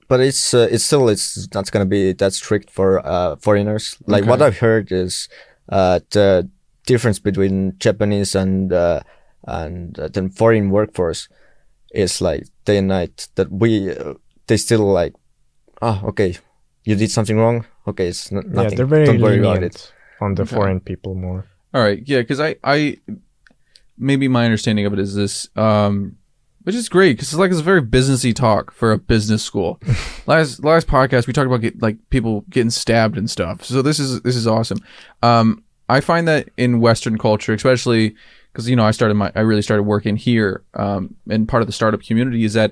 but 0.07 0.19
it's 0.19 0.53
uh, 0.53 0.67
it's 0.69 0.83
still 0.83 1.07
it's 1.09 1.47
not 1.53 1.71
gonna 1.71 1.85
be 1.85 2.13
that 2.13 2.33
strict 2.33 2.69
for 2.69 2.99
uh, 3.05 3.35
foreigners 3.37 3.95
like 4.05 4.25
what 4.25 4.41
i've 4.41 4.59
heard 4.59 4.91
is 4.91 5.29
uh, 5.69 5.99
the 6.11 6.49
difference 6.91 7.19
between 7.29 7.53
japanese 7.85 8.31
and 8.41 8.73
uh, 8.73 8.99
and 9.59 9.99
uh, 9.99 10.07
the 10.15 10.21
foreign 10.39 10.67
workforce 10.77 11.21
is 12.03 12.21
like 12.21 12.43
day 12.65 12.77
and 12.81 12.87
night 12.87 13.15
that 13.35 13.49
we 13.61 13.71
uh, 13.95 14.13
they 14.47 14.57
still 14.57 14.85
like 15.01 15.13
oh 15.81 15.97
okay 16.09 16.31
you 16.87 16.95
did 16.95 17.11
something 17.11 17.37
wrong 17.41 17.57
okay 17.87 18.07
it's 18.11 18.31
n- 18.31 18.43
nothing 18.45 18.71
Yeah, 18.71 18.77
they're 18.77 18.93
very 18.97 19.05
don't 19.05 19.21
worry 19.21 19.39
about 19.39 19.63
it 19.63 19.75
lenient 19.75 19.93
on 20.21 20.35
the 20.35 20.43
Okay. 20.43 20.55
foreign 20.55 20.79
people 20.81 21.13
more. 21.15 21.41
All 21.73 21.83
right, 21.87 22.01
yeah, 22.11 22.21
because 22.23 22.39
I, 22.47 22.55
I, 22.63 22.97
maybe 23.97 24.27
my 24.27 24.43
understanding 24.45 24.85
of 24.87 24.93
it 24.93 24.99
is 24.99 25.13
this, 25.15 25.47
um, 25.55 26.17
which 26.63 26.75
is 26.75 26.89
great 26.89 27.13
because 27.13 27.29
it's 27.29 27.37
like 27.39 27.51
it's 27.51 27.59
a 27.61 27.71
very 27.71 27.81
businessy 27.81 28.33
talk 28.35 28.71
for 28.73 28.91
a 28.91 28.97
business 28.97 29.43
school. 29.43 29.79
last 30.25 30.63
last 30.63 30.87
podcast 30.87 31.27
we 31.27 31.33
talked 31.33 31.47
about 31.47 31.61
get, 31.61 31.81
like 31.81 31.97
people 32.09 32.43
getting 32.49 32.69
stabbed 32.71 33.17
and 33.17 33.29
stuff. 33.29 33.63
So 33.63 33.81
this 33.81 33.99
is 33.99 34.21
this 34.23 34.35
is 34.35 34.45
awesome. 34.47 34.79
Um, 35.21 35.63
I 35.89 35.99
find 36.01 36.27
that 36.27 36.49
in 36.57 36.79
Western 36.79 37.17
culture, 37.17 37.53
especially 37.53 38.15
because 38.51 38.69
you 38.69 38.75
know 38.75 38.85
I 38.85 38.91
started 38.91 39.15
my 39.15 39.31
I 39.35 39.41
really 39.41 39.61
started 39.63 39.83
working 39.83 40.15
here, 40.15 40.63
um, 40.75 41.15
and 41.29 41.47
part 41.47 41.61
of 41.61 41.67
the 41.67 41.73
startup 41.73 42.01
community 42.03 42.43
is 42.45 42.53
that 42.53 42.71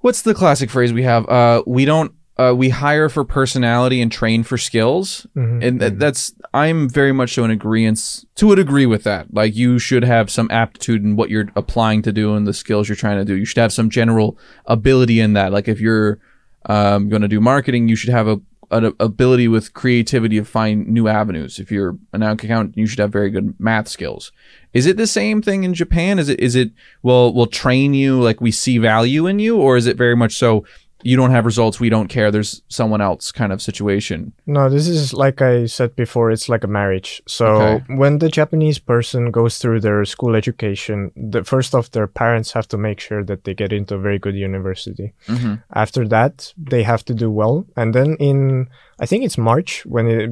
what's 0.00 0.22
the 0.22 0.34
classic 0.34 0.70
phrase 0.70 0.92
we 0.92 1.02
have? 1.02 1.28
Uh, 1.28 1.62
we 1.66 1.84
don't. 1.84 2.12
Uh, 2.38 2.52
we 2.54 2.68
hire 2.68 3.08
for 3.08 3.24
personality 3.24 3.98
and 4.02 4.12
train 4.12 4.42
for 4.42 4.58
skills 4.58 5.26
Mhm. 5.34 5.64
and 5.66 5.80
that, 5.80 5.98
that's 5.98 6.34
i'm 6.52 6.86
very 6.86 7.10
much 7.10 7.32
so 7.32 7.44
in 7.46 7.50
agreement 7.50 8.26
to 8.34 8.52
a 8.52 8.56
degree 8.56 8.84
with 8.84 9.04
that 9.04 9.32
like 9.32 9.56
you 9.56 9.78
should 9.78 10.04
have 10.04 10.30
some 10.30 10.46
aptitude 10.50 11.02
in 11.02 11.16
what 11.16 11.30
you're 11.30 11.48
applying 11.56 12.02
to 12.02 12.12
do 12.12 12.34
and 12.34 12.46
the 12.46 12.52
skills 12.52 12.90
you're 12.90 12.94
trying 12.96 13.16
to 13.16 13.24
do 13.24 13.34
you 13.36 13.46
should 13.46 13.56
have 13.56 13.72
some 13.72 13.88
general 13.88 14.36
ability 14.66 15.18
in 15.18 15.32
that 15.32 15.50
like 15.50 15.66
if 15.66 15.80
you're 15.80 16.18
um, 16.66 17.08
going 17.08 17.22
to 17.22 17.28
do 17.28 17.40
marketing 17.40 17.88
you 17.88 17.96
should 17.96 18.10
have 18.10 18.28
a 18.28 18.38
an 18.70 18.92
ability 18.98 19.48
with 19.48 19.74
creativity 19.74 20.38
to 20.38 20.44
find 20.44 20.86
new 20.88 21.08
avenues. 21.08 21.58
If 21.58 21.70
you're 21.70 21.98
an 22.12 22.22
accountant 22.22 22.76
you 22.76 22.86
should 22.86 22.98
have 22.98 23.12
very 23.12 23.30
good 23.30 23.54
math 23.58 23.88
skills. 23.88 24.32
Is 24.72 24.86
it 24.86 24.96
the 24.96 25.06
same 25.06 25.40
thing 25.42 25.64
in 25.64 25.74
japan? 25.74 26.18
Is 26.18 26.28
it 26.28 26.40
is 26.40 26.54
it 26.54 26.72
well 27.02 27.32
we'll 27.32 27.46
train 27.46 27.94
you 27.94 28.20
like 28.20 28.40
we 28.40 28.50
see 28.50 28.78
value 28.78 29.26
in 29.26 29.38
you 29.38 29.56
or 29.58 29.76
is 29.76 29.86
it 29.86 29.96
very 29.96 30.16
much 30.16 30.36
so 30.36 30.64
you 31.02 31.16
don't 31.16 31.30
have 31.30 31.44
results 31.44 31.78
we 31.78 31.88
don't 31.90 32.08
care 32.08 32.30
there's 32.30 32.62
someone 32.68 33.00
else 33.00 33.30
kind 33.30 33.52
of 33.52 33.60
situation 33.60 34.32
No, 34.46 34.68
this 34.68 34.88
is 34.88 35.12
like 35.12 35.42
I 35.42 35.66
said 35.66 35.94
before, 35.96 36.30
it's 36.30 36.48
like 36.48 36.64
a 36.64 36.68
marriage. 36.68 37.22
So 37.26 37.46
Okay. 37.46 37.84
when 37.94 38.18
the 38.18 38.28
Japanese 38.28 38.78
person 38.78 39.30
goes 39.30 39.58
through 39.58 39.80
their 39.80 40.04
school 40.04 40.34
education, 40.36 41.10
the 41.32 41.44
first 41.44 41.74
off 41.74 41.90
their 41.90 42.06
parents 42.06 42.52
have 42.52 42.66
to 42.68 42.78
make 42.78 43.00
sure 43.00 43.22
that 43.24 43.44
they 43.44 43.54
get 43.54 43.72
into 43.72 43.94
a 43.94 43.98
very 43.98 44.18
good 44.18 44.34
university. 44.34 45.12
mm-hmm. 45.28 45.54
After 45.74 46.08
that, 46.08 46.54
they 46.70 46.82
have 46.82 47.04
to 47.04 47.14
do 47.14 47.30
well. 47.30 47.66
And 47.76 47.94
then 47.94 48.16
in 48.18 48.68
I 48.98 49.06
think 49.06 49.24
it's 49.24 49.38
March 49.38 49.84
when 49.86 50.06
it 50.06 50.30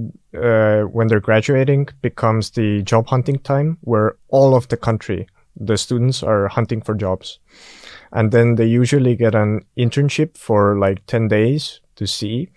uh, 0.49 0.83
when 0.97 1.07
they're 1.09 1.21
graduating 1.31 1.89
becomes 2.03 2.51
the 2.51 2.83
job 2.83 3.07
hunting 3.09 3.39
time 3.43 3.77
where 3.83 4.17
all 4.29 4.55
of 4.55 4.67
the 4.69 4.77
country 4.77 5.27
the 5.67 5.77
students 5.77 6.23
are 6.23 6.49
hunting 6.49 6.83
for 6.83 6.95
jobs. 6.95 7.39
And 8.15 8.31
then 8.31 8.55
they 8.55 8.65
usually 8.67 9.17
get 9.17 9.35
an 9.35 9.63
internship 9.77 10.39
for 10.39 10.79
like 10.79 11.05
10 11.07 11.29
days 11.29 11.81
to 11.97 12.07
see. 12.07 12.49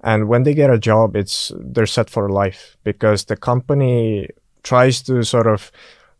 And 0.00 0.26
when 0.26 0.42
they 0.42 0.54
get 0.54 0.70
a 0.70 0.78
job, 0.78 1.14
it's, 1.14 1.52
they're 1.54 1.86
set 1.86 2.10
for 2.10 2.28
life 2.28 2.76
because 2.82 3.26
the 3.26 3.36
company 3.36 4.28
tries 4.62 5.02
to 5.02 5.22
sort 5.22 5.46
of 5.46 5.70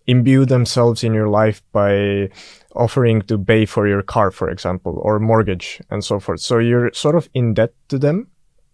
imbue 0.07 0.44
themselves 0.44 1.02
in 1.02 1.14
your 1.14 1.28
life 1.28 1.62
by 1.72 2.28
offering 2.76 3.22
to 3.22 3.38
pay 3.38 3.64
for 3.64 3.88
your 3.88 4.02
car, 4.02 4.31
for 4.31 4.50
example, 4.50 4.98
or 5.02 5.18
mortgage 5.18 5.81
and 5.90 6.05
so 6.05 6.20
forth. 6.20 6.40
So 6.40 6.59
you're 6.59 6.92
sort 6.92 7.16
of 7.16 7.28
in 7.35 7.55
debt 7.55 7.72
to 7.88 7.98
them 7.98 8.28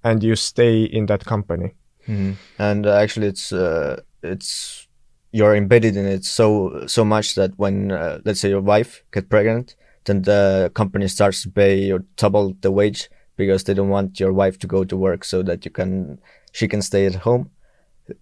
and 0.04 0.22
you 0.22 0.36
stay 0.36 0.82
in 0.82 1.06
that 1.06 1.24
company. 1.24 1.74
Mhm. 2.08 2.36
and 2.58 2.86
uh, 2.86 2.94
actually 2.94 3.26
it's 3.26 3.52
uh, 3.52 4.00
it's 4.22 4.88
you're 5.30 5.54
embedded 5.54 5.94
in 5.94 6.06
it 6.06 6.24
so 6.24 6.86
so 6.86 7.04
much 7.04 7.34
that 7.34 7.50
when 7.58 7.92
uh, 7.92 8.18
let's 8.24 8.40
say 8.40 8.48
your 8.48 8.62
wife 8.62 9.04
get 9.12 9.28
pregnant 9.28 9.76
then 10.08 10.22
the 10.22 10.70
company 10.74 11.06
starts 11.08 11.42
to 11.42 11.50
pay 11.50 11.92
or 11.92 12.00
double 12.16 12.54
the 12.60 12.70
wage 12.70 13.08
because 13.36 13.64
they 13.64 13.74
don't 13.74 13.88
want 13.88 14.18
your 14.18 14.32
wife 14.32 14.58
to 14.58 14.66
go 14.66 14.84
to 14.84 14.96
work 14.96 15.24
so 15.24 15.42
that 15.42 15.64
you 15.64 15.70
can 15.70 16.18
she 16.52 16.66
can 16.66 16.82
stay 16.82 17.06
at 17.06 17.14
home 17.14 17.50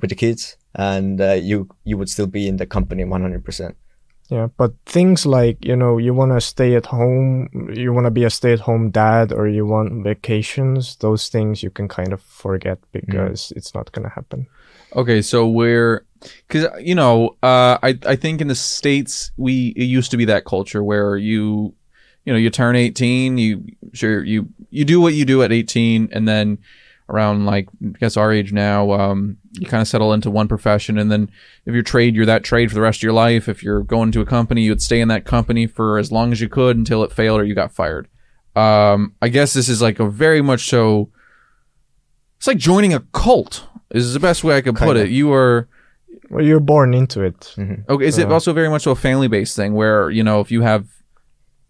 with 0.01 0.11
the 0.11 0.17
kids 0.17 0.57
and 0.75 1.21
uh, 1.21 1.33
you 1.33 1.69
you 1.85 1.97
would 1.97 2.11
still 2.11 2.27
be 2.27 2.49
in 2.49 2.57
the 2.57 2.67
company 2.67 3.05
100% 3.05 3.75
Yeah, 4.29 4.49
but 4.57 4.73
things 4.87 5.25
like, 5.25 5.65
you 5.65 5.77
know, 5.77 5.99
you 5.99 6.13
want 6.13 6.33
to 6.33 6.41
stay 6.41 6.75
at 6.75 6.87
home, 6.87 7.49
you 7.73 7.93
want 7.93 8.07
to 8.07 8.11
be 8.11 8.25
a 8.25 8.31
stay 8.31 8.53
at 8.53 8.61
home 8.61 8.91
dad, 8.91 9.33
or 9.33 9.47
you 9.47 9.65
want 9.65 10.03
vacations, 10.03 10.97
those 10.97 11.29
things 11.29 11.63
you 11.63 11.71
can 11.71 11.87
kind 11.87 12.13
of 12.13 12.21
forget 12.21 12.79
because 12.91 13.53
it's 13.55 13.73
not 13.73 13.93
going 13.93 14.03
to 14.03 14.15
happen. 14.15 14.49
Okay, 14.95 15.23
so 15.23 15.47
we're 15.47 16.06
because 16.47 16.67
you 16.81 16.95
know, 16.95 17.37
uh, 17.43 17.79
I 17.83 17.99
I 18.07 18.17
think 18.17 18.41
in 18.41 18.49
the 18.49 18.55
states 18.55 19.31
we 19.37 19.69
it 19.77 19.85
used 19.85 20.11
to 20.11 20.17
be 20.17 20.25
that 20.27 20.45
culture 20.45 20.83
where 20.83 21.17
you 21.17 21.75
you 22.25 22.33
know 22.33 22.39
you 22.39 22.51
turn 22.51 22.77
eighteen, 22.77 23.39
you 23.39 23.65
sure 23.93 24.25
you 24.25 24.49
you 24.71 24.85
do 24.85 25.01
what 25.01 25.15
you 25.15 25.25
do 25.25 25.43
at 25.43 25.53
eighteen, 25.53 26.09
and 26.13 26.27
then 26.27 26.59
around 27.09 27.47
like 27.47 27.69
I 27.83 27.99
guess 27.99 28.17
our 28.17 28.33
age 28.33 28.53
now, 28.53 28.91
um, 28.93 29.37
you 29.53 29.67
kind 29.67 29.81
of 29.81 29.89
settle 29.89 30.13
into 30.13 30.31
one 30.31 30.49
profession, 30.49 30.99
and 30.99 31.11
then 31.11 31.31
if 31.65 31.75
you're 31.75 31.83
trade, 31.83 32.15
you're 32.15 32.27
that 32.27 32.45
trade 32.45 32.69
for 32.69 32.75
the 32.75 32.81
rest 32.81 32.99
of 32.99 33.03
your 33.05 33.13
life. 33.13 33.49
If 33.49 33.63
you're 33.63 33.83
going 33.83 34.13
to 34.13 34.21
a 34.21 34.27
company, 34.27 34.63
you 34.63 34.73
would 34.73 34.83
stay 34.83 35.01
in 35.01 35.09
that 35.09 35.25
company 35.25 35.67
for 35.67 35.99
as 35.99 36.11
long 36.11 36.33
as 36.33 36.41
you 36.41 36.49
could 36.49 36.77
until 36.77 37.03
it 37.05 37.13
failed 37.13 37.41
or 37.41 37.45
you 37.45 37.55
got 37.55 37.73
fired. 37.73 38.09
Um, 38.55 39.15
I 39.21 39.29
guess 39.29 39.53
this 39.53 39.69
is 39.69 39.81
like 39.83 40.01
a 40.01 40.09
very 40.09 40.43
much 40.43 40.69
so. 40.69 41.11
It's 42.39 42.47
like 42.47 42.59
joining 42.59 42.93
a 42.93 43.01
cult. 43.13 43.65
Is 43.91 44.13
the 44.13 44.21
best 44.21 44.43
way 44.43 44.57
I 44.57 44.61
could 44.63 44.77
put 44.77 44.97
it. 44.97 45.11
You 45.11 45.33
are 45.33 45.69
Well, 46.31 46.45
you're 46.45 46.61
born 46.61 46.95
into 46.95 47.23
it. 47.23 47.55
okay. 47.89 48.05
Is 48.07 48.19
it 48.19 48.29
Uh, 48.29 48.33
also 48.35 48.53
very 48.53 48.69
much 48.69 48.83
so 48.83 48.91
a 48.91 48.97
family 48.97 49.29
based 49.29 49.55
thing 49.57 49.75
where 49.75 50.11
you 50.11 50.23
know 50.25 50.41
if 50.41 50.51
you 50.51 50.63
have, 50.63 50.87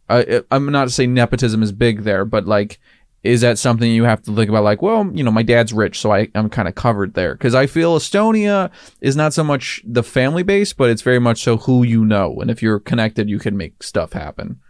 I 0.08 0.42
I'm 0.50 0.70
not 0.72 0.84
to 0.84 0.90
say 0.90 1.06
nepotism 1.06 1.62
is 1.62 1.72
big 1.72 2.02
there, 2.04 2.24
but 2.24 2.46
like, 2.46 2.78
is 3.22 3.40
that 3.40 3.58
something 3.58 3.90
you 3.90 4.04
have 4.04 4.22
to 4.22 4.34
think 4.34 4.48
about? 4.48 4.64
Like, 4.64 4.80
well, 4.82 5.10
you 5.12 5.24
know, 5.24 5.30
my 5.32 5.42
dad's 5.42 5.72
rich, 5.72 5.98
so 6.00 6.12
I 6.12 6.28
I'm 6.34 6.48
kind 6.48 6.68
of 6.68 6.74
covered 6.74 7.14
there 7.14 7.34
because 7.34 7.54
I 7.54 7.66
feel 7.66 7.98
Estonia 7.98 8.70
is 9.00 9.16
not 9.16 9.34
so 9.34 9.42
much 9.44 9.82
the 9.84 10.02
family 10.02 10.42
base, 10.42 10.72
but 10.72 10.90
it's 10.90 11.02
very 11.02 11.18
much 11.18 11.42
so 11.42 11.56
who 11.58 11.82
you 11.82 12.04
know, 12.04 12.40
and 12.40 12.50
if 12.50 12.62
you're 12.62 12.80
connected, 12.80 13.28
you 13.28 13.38
can 13.38 13.56
make 13.56 13.82
stuff 13.82 14.12
happen. 14.12 14.60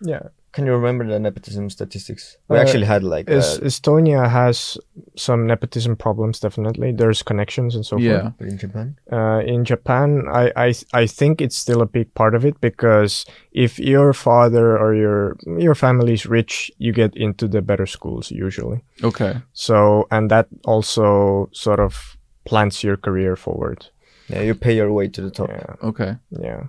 Yeah. 0.00 0.28
Can 0.52 0.66
you 0.66 0.72
remember 0.72 1.06
the 1.06 1.18
nepotism 1.18 1.70
statistics 1.70 2.36
we 2.48 2.56
Uh, 2.58 2.60
actually 2.62 2.84
had 2.86 3.02
like 3.02 3.30
Es- 3.30 3.58
uh, 3.58 3.66
Estonia 3.66 4.28
has 4.28 4.78
some 5.16 5.46
nepotism 5.46 5.96
problems, 5.96 6.40
definitely. 6.40 6.92
There's 6.92 7.22
connections 7.22 7.74
and 7.74 7.84
so 7.86 7.96
yeah. 7.98 8.30
forth. 8.30 8.50
in 8.50 8.58
japan 8.58 8.96
Uh, 9.12 9.40
in 9.54 9.64
Japan, 9.64 10.08
I, 10.42 10.52
I 10.68 10.74
I 11.02 11.06
think 11.18 11.40
it's 11.40 11.56
still 11.56 11.80
a 11.82 11.86
big 11.86 12.12
part 12.14 12.34
of 12.34 12.44
it 12.44 12.60
because 12.60 13.24
if 13.52 13.78
your 13.78 14.12
father 14.12 14.66
or 14.78 14.94
your 14.94 15.36
your 15.58 15.74
family 15.74 16.12
is 16.12 16.26
rich, 16.26 16.70
you 16.78 16.92
get 16.92 17.16
into 17.16 17.48
the 17.48 17.60
better 17.62 17.86
schools 17.86 18.30
usually. 18.30 18.80
Okay. 19.02 19.34
So 19.52 20.06
and 20.10 20.30
that 20.30 20.46
also 20.64 21.48
sort 21.52 21.80
of 21.80 22.16
plants 22.44 22.84
your 22.84 22.96
career 23.00 23.36
forward. 23.36 23.86
yeah 24.28 24.44
you 24.46 24.54
pay 24.54 24.74
your 24.76 24.90
way 24.92 25.08
to 25.08 25.20
the 25.22 25.30
top 25.30 25.48
Yeah, 25.50 25.88
Okay. 25.88 26.16
yeah. 26.44 26.62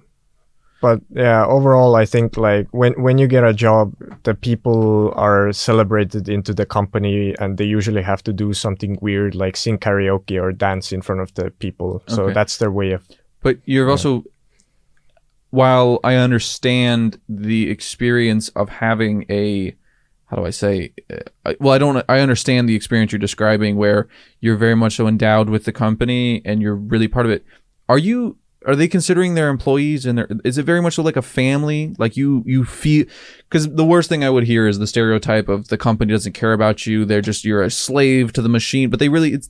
But 0.84 1.00
yeah, 1.16 1.46
overall, 1.48 1.96
I 1.96 2.06
think 2.06 2.36
like 2.36 2.68
when 2.72 2.94
when 3.06 3.18
you 3.18 3.28
get 3.28 3.44
a 3.44 3.54
job, 3.54 3.94
the 4.24 4.36
people 4.36 5.14
are 5.16 5.54
celebrated 5.54 6.28
into 6.28 6.54
the 6.54 6.66
company, 6.66 7.34
and 7.40 7.58
they 7.58 7.64
usually 7.78 8.04
have 8.04 8.22
to 8.24 8.34
do 8.34 8.54
something 8.54 8.98
weird 9.02 9.34
like 9.34 9.56
sing 9.58 9.78
karaoke 9.80 10.38
or 10.44 10.52
dance 10.52 10.92
in 10.96 11.02
front 11.02 11.22
of 11.22 11.30
the 11.36 11.52
people. 11.64 12.02
So 12.08 12.24
Okay. 12.24 12.34
that's 12.34 12.58
their 12.58 12.72
way 12.80 12.92
of 12.92 13.02
But 13.42 13.56
you're 13.66 13.90
also, 13.90 14.24
while 15.52 16.00
I 16.04 16.16
understand 16.16 17.18
the 17.30 17.70
experience 17.70 18.50
of 18.56 18.70
having 18.70 19.26
a, 19.30 19.76
how 20.26 20.38
do 20.38 20.46
I 20.46 20.52
say, 20.52 20.94
uh, 21.46 21.54
well, 21.60 21.74
I 21.74 21.78
don't, 21.78 22.04
I 22.10 22.20
understand 22.20 22.68
the 22.68 22.76
experience 22.76 23.12
you're 23.12 23.20
describing 23.30 23.78
where 23.78 24.08
you're 24.42 24.58
very 24.58 24.76
much 24.76 24.96
so 24.96 25.08
endowed 25.08 25.50
with 25.50 25.64
the 25.66 25.72
company 25.72 26.42
and 26.44 26.62
you're 26.62 26.76
really 26.76 27.08
part 27.08 27.26
of 27.26 27.32
it. 27.32 27.46
Are 27.88 28.00
you, 28.00 28.38
are 28.66 28.76
they 28.76 28.88
considering 28.88 29.36
their 29.36 29.50
employees 29.50 30.06
and 30.06 30.18
their, 30.18 30.28
is 30.44 30.58
it 30.58 30.64
very 30.64 30.82
much 30.82 30.98
like 30.98 31.16
a 31.16 31.22
family? 31.22 31.96
Like 31.98 32.16
you, 32.18 32.44
you 32.46 32.66
feel, 32.66 33.06
because 33.50 33.70
the 33.70 33.86
worst 33.86 34.10
thing 34.10 34.24
I 34.24 34.30
would 34.30 34.46
hear 34.46 34.68
is 34.68 34.80
the 34.80 34.88
stereotype 34.88 35.50
of 35.50 35.68
the 35.68 35.78
company 35.78 36.14
doesn't 36.14 36.34
care 36.34 36.54
about 36.54 36.86
you. 36.86 37.06
They're 37.06 37.22
just, 37.22 37.44
you're 37.44 37.64
a 37.64 37.70
slave 37.70 38.34
to 38.34 38.42
the 38.42 38.50
machine, 38.50 38.90
but 38.90 39.00
they 39.00 39.10
really, 39.10 39.34
it's, 39.34 39.50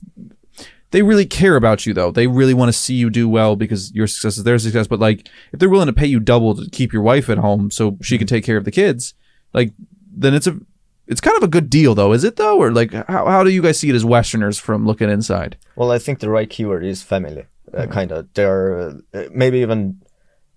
they 0.90 1.02
really 1.02 1.26
care 1.26 1.56
about 1.56 1.86
you 1.86 1.94
though. 1.94 2.10
They 2.10 2.26
really 2.26 2.54
want 2.54 2.68
to 2.68 2.72
see 2.72 2.94
you 2.94 3.10
do 3.10 3.28
well 3.28 3.56
because 3.56 3.92
your 3.92 4.06
success 4.06 4.38
is 4.38 4.44
their 4.44 4.58
success. 4.58 4.86
But 4.86 5.00
like, 5.00 5.28
if 5.52 5.58
they're 5.58 5.68
willing 5.68 5.86
to 5.86 5.92
pay 5.92 6.06
you 6.06 6.20
double 6.20 6.54
to 6.54 6.70
keep 6.70 6.92
your 6.92 7.02
wife 7.02 7.28
at 7.28 7.38
home 7.38 7.70
so 7.70 7.98
she 8.02 8.18
can 8.18 8.26
mm-hmm. 8.26 8.34
take 8.36 8.44
care 8.44 8.56
of 8.56 8.64
the 8.64 8.70
kids, 8.70 9.14
like, 9.52 9.72
then 10.16 10.34
it's 10.34 10.46
a, 10.46 10.58
it's 11.06 11.20
kind 11.20 11.36
of 11.36 11.42
a 11.42 11.48
good 11.48 11.68
deal 11.68 11.94
though, 11.94 12.12
is 12.12 12.24
it 12.24 12.36
though? 12.36 12.58
Or 12.58 12.70
like, 12.72 12.92
how, 12.92 13.26
how 13.26 13.44
do 13.44 13.50
you 13.50 13.60
guys 13.60 13.78
see 13.78 13.90
it 13.90 13.94
as 13.94 14.04
Westerners 14.04 14.58
from 14.58 14.86
looking 14.86 15.10
inside? 15.10 15.56
Well, 15.76 15.90
I 15.90 15.98
think 15.98 16.20
the 16.20 16.30
right 16.30 16.48
keyword 16.48 16.84
is 16.84 17.02
family. 17.02 17.46
Uh, 17.76 17.86
kind 17.86 18.12
of. 18.12 18.26
They're 18.34 18.88
uh, 19.14 19.28
maybe 19.32 19.58
even 19.58 20.00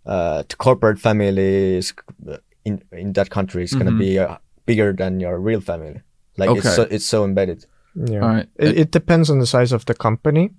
uh, 0.05 0.43
the 0.49 0.55
corporate 0.55 0.99
family 0.99 1.78
is 1.78 1.93
uh, 2.30 2.38
in 2.65 2.82
in 2.91 3.13
that 3.13 3.30
country 3.30 3.63
is 3.63 3.74
gonna 3.74 3.91
Mhm. 3.91 3.99
be 3.99 4.20
uh, 4.20 4.38
bigger 4.65 4.93
than 4.93 5.20
your 5.20 5.39
real 5.39 5.61
family. 5.61 6.01
Like 6.38 6.49
Okay. 6.51 6.59
it's 6.59 6.76
so, 6.76 6.84
it's 6.89 7.05
so 7.05 7.24
embedded. 7.24 7.65
Yeah. 7.95 8.22
All 8.22 8.30
right. 8.36 8.47
It, 8.59 8.78
it 8.78 8.91
depends 8.91 9.30
on 9.30 9.39
the 9.39 9.45
size 9.47 9.76
of 9.76 9.86
the 9.86 9.93
company, 9.95 10.51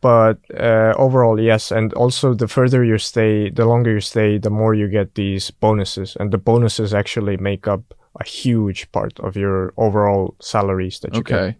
but 0.00 0.38
uh, 0.54 0.94
overall, 0.96 1.40
yes. 1.40 1.72
And 1.72 1.92
also, 1.94 2.34
the 2.34 2.46
further 2.48 2.84
you 2.84 2.98
stay, 2.98 3.50
the 3.50 3.64
longer 3.64 3.92
you 3.92 4.00
stay, 4.00 4.38
the 4.38 4.50
more 4.50 4.74
you 4.74 4.88
get 4.88 5.14
these 5.14 5.50
bonuses, 5.60 6.16
and 6.20 6.30
the 6.30 6.38
bonuses 6.38 6.92
actually 6.94 7.36
make 7.36 7.66
up 7.66 7.82
a 8.20 8.24
huge 8.24 8.90
part 8.92 9.18
of 9.20 9.36
your 9.36 9.72
overall 9.76 10.34
salaries 10.40 11.00
that 11.00 11.14
you 11.14 11.22
get. 11.22 11.56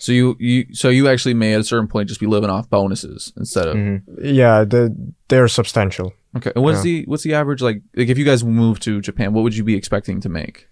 Okay. 0.00 0.04
So 0.06 0.12
you, 0.12 0.36
you 0.40 0.66
so 0.72 0.88
you 0.88 1.08
actually 1.08 1.34
may 1.34 1.54
at 1.54 1.60
a 1.60 1.64
certain 1.64 1.88
point 1.88 2.08
just 2.08 2.20
be 2.20 2.26
living 2.26 2.50
off 2.50 2.68
bonuses 2.70 3.32
instead 3.36 3.68
of 3.68 3.76
Mhm. 3.76 4.02
Yeah, 4.22 4.64
the, 4.64 4.94
they're 5.28 5.48
substantial. 5.48 6.12
okay. 6.36 6.52
And 6.54 6.64
what's 6.64 6.78
Yeah. 6.78 7.02
the 7.02 7.04
what's 7.06 7.22
the 7.22 7.34
average 7.34 7.60
like 7.62 7.82
like 7.96 8.08
if 8.08 8.16
you 8.18 8.24
guys 8.24 8.42
move 8.44 8.80
to 8.80 9.00
Japan, 9.00 9.32
what 9.34 9.42
would 9.44 9.54
you 9.56 9.64
be 9.64 9.74
expecting 9.76 10.20
to 10.22 10.28
make? 10.28 10.66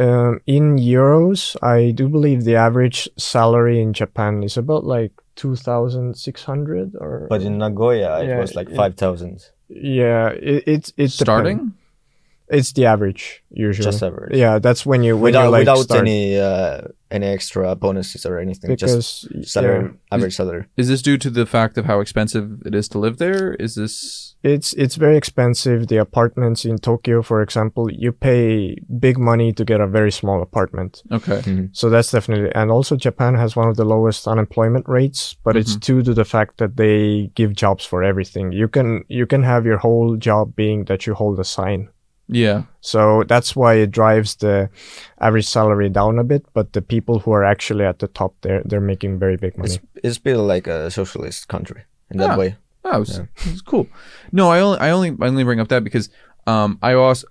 Um, 0.00 0.40
in 0.46 0.76
euros, 0.76 1.54
I 1.62 1.92
do 1.92 2.08
believe 2.08 2.42
the 2.42 2.56
average 2.56 3.08
salary 3.16 3.80
in 3.80 3.92
Japan 3.92 4.42
is 4.42 4.56
about 4.56 4.84
like 4.84 5.12
two 5.36 5.54
thousand 5.54 6.16
six 6.16 6.42
hundred, 6.44 6.96
or 6.98 7.26
But 7.30 7.42
in 7.42 7.58
Nagoya, 7.58 8.22
it 8.22 8.28
Yeah, 8.28 8.40
was 8.40 8.54
like 8.56 8.68
five 8.74 8.96
thousand. 8.96 9.38
yeah, 9.68 10.30
it, 10.30 10.64
it 10.66 10.92
it's 10.96 11.14
Starting? 11.14 11.74
It's 12.48 12.72
the 12.72 12.86
average 12.86 13.42
usually. 13.50 13.84
Just 13.84 14.02
average. 14.02 14.36
Yeah, 14.36 14.58
that's 14.58 14.84
when 14.84 15.02
you 15.02 15.16
when 15.16 15.32
Without 15.32 15.44
you 15.44 15.50
like 15.50 15.60
without 15.60 15.78
start, 15.78 16.00
any 16.00 16.38
uh, 16.38 16.82
any 17.10 17.26
extra 17.26 17.74
bonuses 17.74 18.26
or 18.26 18.38
anything. 18.38 18.76
just 18.76 19.28
because 19.28 19.50
salary, 19.50 19.84
yeah, 19.84 20.14
average 20.16 20.34
salary. 20.34 20.66
Is 20.76 20.88
this 20.88 21.00
due 21.00 21.16
to 21.18 21.30
the 21.30 21.46
fact 21.46 21.78
of 21.78 21.86
how 21.86 22.00
expensive 22.00 22.62
it 22.66 22.74
is 22.74 22.88
to 22.90 22.98
live 22.98 23.16
there? 23.18 23.54
Is 23.54 23.74
this 23.76 24.34
it's 24.42 24.74
it's 24.74 24.96
very 24.96 25.16
expensive. 25.16 25.88
The 25.88 25.96
apartments 25.96 26.66
in 26.66 26.76
Tokyo, 26.76 27.22
for 27.22 27.40
example, 27.40 27.90
you 27.90 28.12
pay 28.12 28.76
big 28.98 29.18
money 29.18 29.52
to 29.54 29.64
get 29.64 29.80
a 29.80 29.86
very 29.86 30.12
small 30.12 30.42
apartment. 30.42 31.02
okay? 31.10 31.70
So 31.72 31.88
that's 31.88 32.10
definitely, 32.10 32.52
and 32.54 32.70
also 32.70 32.94
Japan 32.94 33.36
has 33.36 33.56
one 33.56 33.68
of 33.68 33.76
the 33.76 33.86
lowest 33.86 34.28
unemployment 34.28 34.86
rates, 34.86 35.34
but 35.44 35.56
it's 35.56 35.76
due 35.76 36.02
to 36.02 36.12
the 36.12 36.26
fact 36.26 36.58
that 36.58 36.76
they 36.76 37.30
give 37.34 37.54
jobs 37.54 37.86
for 37.86 38.02
everything. 38.02 38.52
You 38.52 38.68
can 38.68 39.04
you 39.08 39.26
can 39.26 39.42
have 39.44 39.64
your 39.64 39.78
whole 39.78 40.16
job 40.16 40.54
being 40.54 40.84
that 40.84 41.06
you 41.06 41.14
hold 41.14 41.40
a 41.40 41.44
sign. 41.44 41.88
Yeah. 42.28 42.62
So 42.80 43.22
that's 43.28 43.54
why 43.54 43.74
it 43.74 43.90
drives 43.90 44.36
the 44.36 44.70
average 45.20 45.46
salary 45.46 45.88
down 45.90 46.18
a 46.18 46.24
bit. 46.24 46.46
But 46.54 46.72
the 46.72 46.80
people 46.82 47.18
who 47.18 47.32
are 47.32 47.44
actually 47.44 47.84
at 47.84 47.98
the 47.98 48.08
top, 48.08 48.34
they're 48.40 48.62
they're 48.64 48.80
making 48.80 49.18
very 49.18 49.36
big 49.36 49.58
money. 49.58 49.74
It's 49.74 49.78
it's 50.04 50.18
built 50.18 50.46
like 50.46 50.66
a 50.66 50.90
socialist 50.90 51.48
country 51.48 51.82
in 52.10 52.18
that 52.18 52.30
Ah. 52.30 52.36
way. 52.38 52.56
Oh, 52.86 53.02
it's, 53.02 53.20
it's 53.44 53.62
cool. 53.62 53.86
No, 54.32 54.50
I 54.50 54.60
only 54.60 54.78
I 54.78 54.90
only 54.90 55.10
I 55.20 55.26
only 55.26 55.44
bring 55.44 55.60
up 55.60 55.68
that 55.68 55.84
because 55.84 56.08
um 56.46 56.78
I 56.82 56.94
also 56.94 57.26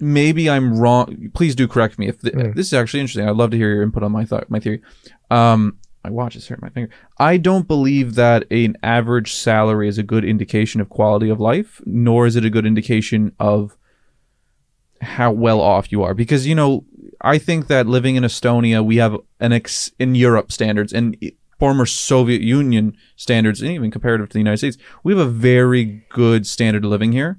maybe 0.00 0.50
I'm 0.50 0.78
wrong. 0.78 1.30
Please 1.34 1.54
do 1.54 1.68
correct 1.68 1.98
me 1.98 2.08
if 2.08 2.20
th- 2.20 2.34
Mm. 2.34 2.54
this 2.54 2.66
is 2.66 2.72
actually 2.74 3.00
interesting. 3.00 3.28
I'd 3.28 3.36
love 3.36 3.50
to 3.50 3.56
hear 3.56 3.70
your 3.72 3.82
input 3.82 4.02
on 4.02 4.12
my 4.12 4.24
thought 4.24 4.50
my 4.50 4.60
theory. 4.60 4.80
Um, 5.30 5.78
my 6.04 6.10
watch 6.10 6.34
is 6.34 6.48
hurting 6.48 6.62
my 6.66 6.70
finger. 6.70 6.90
I 7.18 7.36
don't 7.36 7.68
believe 7.68 8.16
that 8.16 8.50
an 8.50 8.76
average 8.82 9.32
salary 9.34 9.86
is 9.88 9.98
a 9.98 10.02
good 10.02 10.24
indication 10.24 10.80
of 10.80 10.88
quality 10.88 11.28
of 11.30 11.38
life, 11.38 11.80
nor 11.86 12.26
is 12.26 12.34
it 12.34 12.44
a 12.44 12.50
good 12.50 12.66
indication 12.66 13.32
of 13.38 13.76
how 15.02 15.32
well 15.32 15.60
off 15.60 15.92
you 15.92 16.02
are. 16.02 16.14
Because 16.14 16.46
you 16.46 16.54
know, 16.54 16.84
I 17.20 17.38
think 17.38 17.66
that 17.66 17.86
living 17.86 18.16
in 18.16 18.24
Estonia, 18.24 18.84
we 18.84 18.96
have 18.96 19.16
an 19.40 19.52
ex 19.52 19.90
in 19.98 20.14
Europe 20.14 20.50
standards 20.52 20.92
and 20.92 21.16
former 21.58 21.86
Soviet 21.86 22.40
Union 22.40 22.96
standards, 23.16 23.60
and 23.60 23.70
even 23.70 23.90
comparative 23.90 24.28
to 24.28 24.32
the 24.32 24.40
United 24.40 24.58
States, 24.58 24.78
we 25.04 25.12
have 25.12 25.26
a 25.26 25.30
very 25.30 26.04
good 26.08 26.46
standard 26.46 26.84
of 26.84 26.90
living 26.90 27.12
here. 27.12 27.38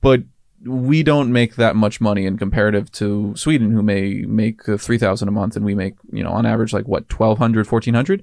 But 0.00 0.22
we 0.64 1.02
don't 1.02 1.32
make 1.32 1.56
that 1.56 1.74
much 1.74 2.00
money 2.00 2.24
in 2.24 2.38
comparative 2.38 2.90
to 2.92 3.34
Sweden, 3.36 3.72
who 3.72 3.82
may 3.82 4.22
make 4.22 4.68
uh, 4.68 4.76
three 4.76 4.98
thousand 4.98 5.28
a 5.28 5.32
month, 5.32 5.56
and 5.56 5.64
we 5.64 5.74
make 5.74 5.94
you 6.12 6.22
know 6.22 6.30
on 6.30 6.46
average 6.46 6.72
like 6.72 6.86
what 6.86 7.12
1200 7.12 7.70
1400 7.70 8.22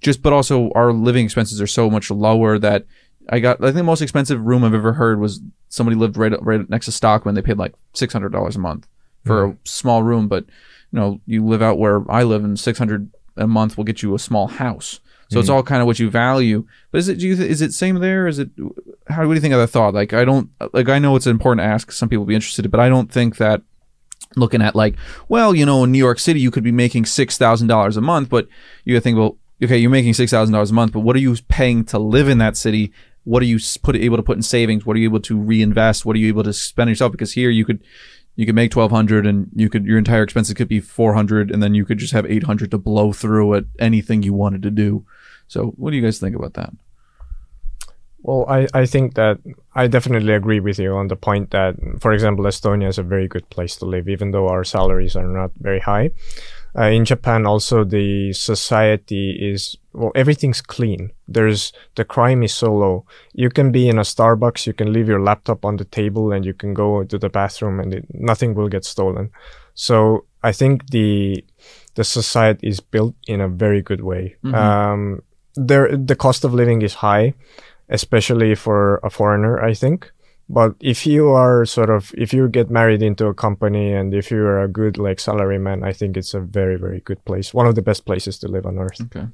Just 0.00 0.22
but 0.22 0.32
also 0.32 0.70
our 0.72 0.92
living 0.92 1.24
expenses 1.24 1.60
are 1.60 1.66
so 1.66 1.88
much 1.88 2.10
lower 2.10 2.58
that 2.58 2.84
I 3.28 3.40
got. 3.40 3.60
I 3.60 3.66
think 3.66 3.76
the 3.76 3.82
most 3.84 4.02
expensive 4.02 4.40
room 4.40 4.64
I've 4.64 4.74
ever 4.74 4.94
heard 4.94 5.20
was 5.20 5.40
somebody 5.68 5.96
lived 5.96 6.16
right 6.16 6.32
right 6.42 6.68
next 6.68 6.86
to 6.86 6.92
Stockmann. 6.92 7.34
They 7.34 7.42
paid 7.42 7.58
like 7.58 7.74
six 7.92 8.12
hundred 8.12 8.32
dollars 8.32 8.56
a 8.56 8.60
month 8.60 8.86
for 9.24 9.44
a 9.44 9.48
hmm. 9.50 9.56
small 9.64 10.02
room, 10.02 10.28
but 10.28 10.44
you 10.92 10.98
know 10.98 11.20
you 11.26 11.44
live 11.44 11.62
out 11.62 11.78
where 11.78 12.10
I 12.10 12.22
live, 12.22 12.44
and 12.44 12.58
six 12.58 12.78
hundred 12.78 13.10
a 13.36 13.46
month 13.46 13.76
will 13.76 13.84
get 13.84 14.02
you 14.02 14.14
a 14.14 14.18
small 14.18 14.48
house. 14.48 15.00
So 15.30 15.38
it's 15.38 15.48
hmm. 15.48 15.56
all 15.56 15.62
kind 15.62 15.82
of 15.82 15.86
what 15.86 15.98
you 15.98 16.10
value. 16.10 16.66
But 16.90 16.98
is 16.98 17.08
it 17.08 17.18
do 17.18 17.28
you 17.28 17.36
th- 17.36 17.50
is 17.50 17.60
it 17.60 17.72
same 17.72 17.96
there? 17.96 18.26
Is 18.26 18.38
it 18.38 18.50
how 19.08 19.26
what 19.26 19.28
do 19.28 19.34
you 19.34 19.40
think 19.40 19.54
of 19.54 19.60
that 19.60 19.68
thought? 19.68 19.94
Like 19.94 20.12
I 20.12 20.24
don't 20.24 20.50
like 20.72 20.88
I 20.88 20.98
know 20.98 21.16
it's 21.16 21.26
important 21.26 21.64
to 21.64 21.70
ask. 21.70 21.92
Some 21.92 22.08
people 22.08 22.20
will 22.20 22.28
be 22.28 22.34
interested, 22.34 22.70
but 22.70 22.80
I 22.80 22.88
don't 22.88 23.12
think 23.12 23.36
that 23.36 23.62
looking 24.36 24.60
at 24.62 24.74
like 24.74 24.94
well 25.28 25.54
you 25.54 25.64
know 25.64 25.84
in 25.84 25.92
New 25.92 25.98
York 25.98 26.18
City 26.18 26.40
you 26.40 26.50
could 26.50 26.64
be 26.64 26.72
making 26.72 27.06
six 27.06 27.36
thousand 27.36 27.68
dollars 27.68 27.96
a 27.96 28.00
month, 28.00 28.30
but 28.30 28.48
you 28.84 28.98
think 29.00 29.18
well 29.18 29.36
okay 29.62 29.76
you're 29.76 29.90
making 29.90 30.14
six 30.14 30.30
thousand 30.30 30.54
dollars 30.54 30.70
a 30.70 30.74
month, 30.74 30.92
but 30.92 31.00
what 31.00 31.14
are 31.14 31.20
you 31.20 31.36
paying 31.48 31.84
to 31.86 31.98
live 31.98 32.28
in 32.28 32.38
that 32.38 32.56
city? 32.56 32.90
What 33.28 33.42
are 33.42 33.46
you 33.46 33.58
put 33.82 33.94
able 33.94 34.16
to 34.16 34.22
put 34.22 34.38
in 34.38 34.42
savings? 34.42 34.86
What 34.86 34.96
are 34.96 34.98
you 34.98 35.08
able 35.08 35.20
to 35.20 35.38
reinvest? 35.38 36.06
What 36.06 36.16
are 36.16 36.18
you 36.18 36.28
able 36.28 36.44
to 36.44 36.52
spend 36.52 36.88
yourself? 36.88 37.12
Because 37.12 37.32
here 37.32 37.50
you 37.50 37.64
could 37.64 37.80
you 38.38 38.46
could 38.46 38.54
make 38.54 38.74
1200 38.74 39.26
and 39.26 39.50
you 39.54 39.68
could 39.68 39.84
your 39.84 39.98
entire 39.98 40.22
expenses 40.22 40.54
could 40.54 40.68
be 40.68 40.80
400 40.80 41.50
and 41.50 41.60
then 41.60 41.74
you 41.74 41.84
could 41.84 41.98
just 41.98 42.12
have 42.12 42.24
800 42.24 42.70
to 42.70 42.78
blow 42.78 43.12
through 43.12 43.54
at 43.54 43.64
anything 43.80 44.22
you 44.22 44.32
wanted 44.32 44.62
to 44.62 44.70
do 44.70 45.04
so 45.48 45.74
what 45.76 45.90
do 45.90 45.96
you 45.96 46.02
guys 46.02 46.20
think 46.20 46.36
about 46.36 46.54
that 46.54 46.72
Well, 48.22 48.46
I, 48.48 48.66
I 48.74 48.86
think 48.86 49.14
that 49.14 49.38
I 49.74 49.86
definitely 49.86 50.34
agree 50.34 50.60
with 50.60 50.78
you 50.78 50.94
on 50.94 51.08
the 51.08 51.16
point 51.16 51.50
that, 51.50 51.76
for 52.00 52.12
example, 52.12 52.44
Estonia 52.44 52.88
is 52.88 52.98
a 52.98 53.02
very 53.14 53.28
good 53.28 53.48
place 53.48 53.76
to 53.76 53.86
live, 53.86 54.08
even 54.08 54.32
though 54.32 54.48
our 54.48 54.64
salaries 54.64 55.16
are 55.16 55.26
not 55.26 55.50
very 55.58 55.80
high. 55.80 56.10
Uh, 56.78 56.90
in 56.90 57.04
Japan, 57.04 57.46
also 57.46 57.82
the 57.82 58.32
society 58.32 59.30
is 59.50 59.76
well, 59.92 60.12
everything's 60.14 60.60
clean. 60.60 61.10
There's 61.26 61.72
the 61.96 62.04
crime 62.04 62.42
is 62.42 62.54
so 62.54 62.72
low. 62.72 63.04
You 63.32 63.50
can 63.50 63.72
be 63.72 63.88
in 63.88 63.98
a 63.98 64.02
Starbucks, 64.02 64.66
you 64.66 64.72
can 64.72 64.92
leave 64.92 65.08
your 65.08 65.20
laptop 65.20 65.64
on 65.64 65.76
the 65.76 65.84
table, 65.84 66.30
and 66.30 66.44
you 66.44 66.54
can 66.54 66.74
go 66.74 67.02
to 67.02 67.18
the 67.18 67.28
bathroom, 67.28 67.80
and 67.80 67.94
it, 67.94 68.06
nothing 68.14 68.54
will 68.54 68.68
get 68.68 68.84
stolen. 68.84 69.30
So 69.74 70.26
I 70.42 70.52
think 70.52 70.90
the 70.90 71.44
the 71.94 72.04
society 72.04 72.68
is 72.68 72.80
built 72.80 73.14
in 73.26 73.40
a 73.40 73.48
very 73.48 73.82
good 73.82 74.02
way. 74.02 74.36
Um, 74.54 75.22
there, 75.56 75.96
the 75.96 76.14
cost 76.14 76.44
of 76.44 76.54
living 76.54 76.82
is 76.82 76.94
high 76.94 77.34
especially 77.88 78.54
for 78.54 79.00
a 79.02 79.10
foreigner, 79.10 79.62
I 79.62 79.74
think. 79.74 80.10
But 80.50 80.74
if 80.80 81.06
you 81.06 81.28
are 81.28 81.66
sort 81.66 81.90
of, 81.90 82.12
if 82.16 82.32
you 82.32 82.48
get 82.48 82.70
married 82.70 83.02
into 83.02 83.26
a 83.26 83.34
company 83.34 83.92
and 83.92 84.14
if 84.14 84.30
you're 84.30 84.62
a 84.62 84.68
good 84.68 84.96
like 84.96 85.18
salaryman, 85.18 85.84
I 85.84 85.92
think 85.92 86.16
it's 86.16 86.32
a 86.32 86.40
very, 86.40 86.76
very 86.76 87.00
good 87.00 87.22
place. 87.26 87.52
One 87.52 87.66
of 87.66 87.74
the 87.74 87.82
best 87.82 88.06
places 88.06 88.38
to 88.38 88.48
live 88.48 88.64
on 88.64 88.78
earth. 88.78 89.00
okay 89.02 89.26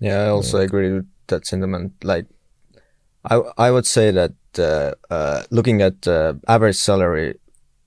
Yeah, 0.00 0.24
I 0.24 0.28
also 0.28 0.58
agree 0.58 0.92
with 0.92 1.06
that 1.28 1.46
sentiment. 1.46 1.92
Like, 2.04 2.26
I 3.24 3.36
I 3.56 3.70
would 3.70 3.86
say 3.86 4.10
that 4.10 4.34
uh, 4.58 4.92
uh, 5.10 5.42
looking 5.50 5.80
at 5.82 6.06
uh, 6.06 6.34
average 6.46 6.76
salary 6.76 7.38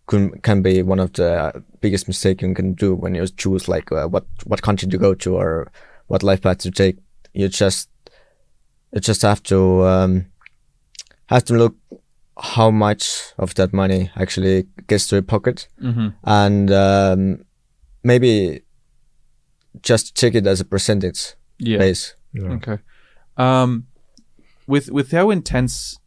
can 0.07 0.31
can 0.41 0.61
be 0.61 0.81
one 0.81 0.99
of 0.99 1.13
the 1.13 1.63
biggest 1.81 2.07
mistake 2.07 2.41
you 2.41 2.53
can 2.53 2.73
do 2.73 2.95
when 2.95 3.15
you 3.15 3.27
choose 3.27 3.67
like 3.67 3.91
uh, 3.91 4.07
what 4.07 4.25
what 4.45 4.61
country 4.61 4.89
to 4.89 4.97
go 4.97 5.13
to 5.13 5.35
or 5.35 5.71
what 6.07 6.23
life 6.23 6.41
path 6.41 6.57
to 6.59 6.71
take. 6.71 6.97
You 7.33 7.47
just 7.47 7.89
you 8.91 8.99
just 8.99 9.21
have 9.21 9.41
to 9.43 9.85
um, 9.85 10.25
have 11.27 11.45
to 11.45 11.53
look 11.53 11.75
how 12.37 12.71
much 12.71 13.33
of 13.37 13.55
that 13.55 13.73
money 13.73 14.09
actually 14.15 14.67
gets 14.87 15.07
to 15.07 15.15
your 15.15 15.21
pocket 15.23 15.67
mm-hmm. 15.81 16.09
and 16.23 16.71
um, 16.71 17.45
maybe 18.03 18.61
just 19.81 20.15
check 20.15 20.35
it 20.35 20.47
as 20.47 20.59
a 20.59 20.65
percentage 20.65 21.35
yeah 21.57 21.77
base. 21.77 22.15
Yeah. 22.33 22.49
okay 22.51 22.77
um 23.37 23.87
with 24.67 24.91
with 24.91 25.11
how 25.11 25.29
intense 25.29 25.99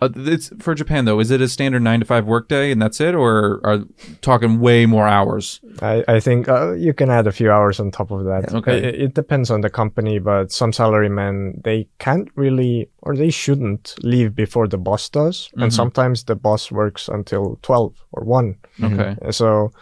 uh, 0.00 0.08
it's 0.16 0.50
for 0.58 0.74
japan 0.74 1.04
though 1.04 1.20
is 1.20 1.30
it 1.30 1.40
a 1.40 1.48
standard 1.48 1.82
nine 1.82 2.00
to 2.00 2.06
five 2.06 2.26
workday 2.26 2.70
and 2.70 2.80
that's 2.80 3.00
it 3.00 3.14
or 3.14 3.60
are 3.64 3.80
talking 4.20 4.60
way 4.60 4.86
more 4.86 5.06
hours 5.06 5.60
I, 5.82 6.04
I 6.08 6.20
think 6.20 6.48
uh, 6.48 6.72
you 6.72 6.94
can 6.94 7.10
add 7.10 7.26
a 7.26 7.32
few 7.32 7.50
hours 7.50 7.80
on 7.80 7.90
top 7.90 8.10
of 8.10 8.24
that. 8.24 8.54
Okay. 8.54 8.78
It, 8.78 8.94
it 8.94 9.14
depends 9.14 9.50
on 9.50 9.60
the 9.60 9.70
company, 9.70 10.18
but 10.18 10.50
some 10.52 10.72
salarymen, 10.72 11.62
they 11.64 11.88
can't 11.98 12.28
really, 12.34 12.88
or 13.02 13.14
they 13.16 13.30
shouldn't 13.30 13.94
leave 14.02 14.34
before 14.34 14.68
the 14.68 14.78
boss 14.78 15.08
does. 15.08 15.50
Mhm. 15.56 15.64
And 15.64 15.74
sometimes 15.74 16.24
the 16.24 16.34
boss 16.34 16.72
works 16.72 17.08
until 17.08 17.58
12 17.62 17.94
or 18.12 18.24
1. 18.24 18.56
okay 18.84 19.16
So 19.30 19.72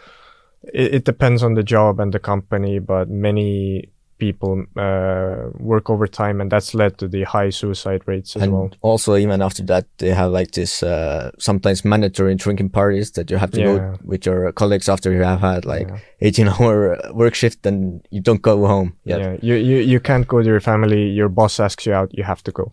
it, 0.73 0.95
it 0.95 1.05
depends 1.05 1.43
on 1.43 1.55
the 1.55 1.63
job 1.63 2.01
and 2.01 2.13
the 2.13 2.19
company, 2.19 2.79
but 2.79 3.09
many 3.09 3.91
people 4.27 4.55
uh, 4.77 5.51
work 5.73 5.91
overtime, 5.91 6.41
and 6.43 6.51
that's 6.53 6.75
led 6.75 6.93
to 6.99 7.07
the 7.09 7.23
high 7.25 7.51
suicide 7.51 8.03
rates 8.07 8.37
as 8.37 8.43
and 8.43 8.53
well. 8.53 8.71
also 8.81 9.17
even 9.17 9.41
after 9.43 9.65
that 9.67 9.85
they 9.99 10.15
have 10.15 10.31
like 10.39 10.51
this 10.53 10.83
uh, 10.83 11.31
sometimes 11.39 11.85
mandatory 11.85 12.35
drinking 12.45 12.71
parties 12.71 13.11
that 13.13 13.31
you 13.31 13.39
have 13.39 13.51
to 13.51 13.61
Yeah. 13.61 13.67
go 13.73 13.99
with 14.11 14.27
your 14.27 14.53
colleagues 14.53 14.89
after 14.89 15.13
you 15.13 15.25
have 15.25 15.41
had 15.41 15.65
like 15.65 15.89
Yeah. 15.89 15.99
18 16.29 16.49
hour 16.55 16.97
work 17.13 17.35
shift 17.35 17.67
and 17.67 18.01
you 18.11 18.21
don't 18.23 18.43
go 18.43 18.67
home 18.67 18.89
yet 19.05 19.21
Yeah, 19.21 19.37
you, 19.49 19.55
you 19.71 19.77
you 19.93 20.01
can't 20.01 20.27
go 20.27 20.39
to 20.43 20.49
your 20.49 20.61
family. 20.61 21.03
Your 21.19 21.29
boss 21.29 21.61
asks 21.61 21.87
you 21.87 21.95
out. 22.01 22.09
You 22.19 22.25
have 22.25 22.43
to 22.45 22.53
go. 22.53 22.73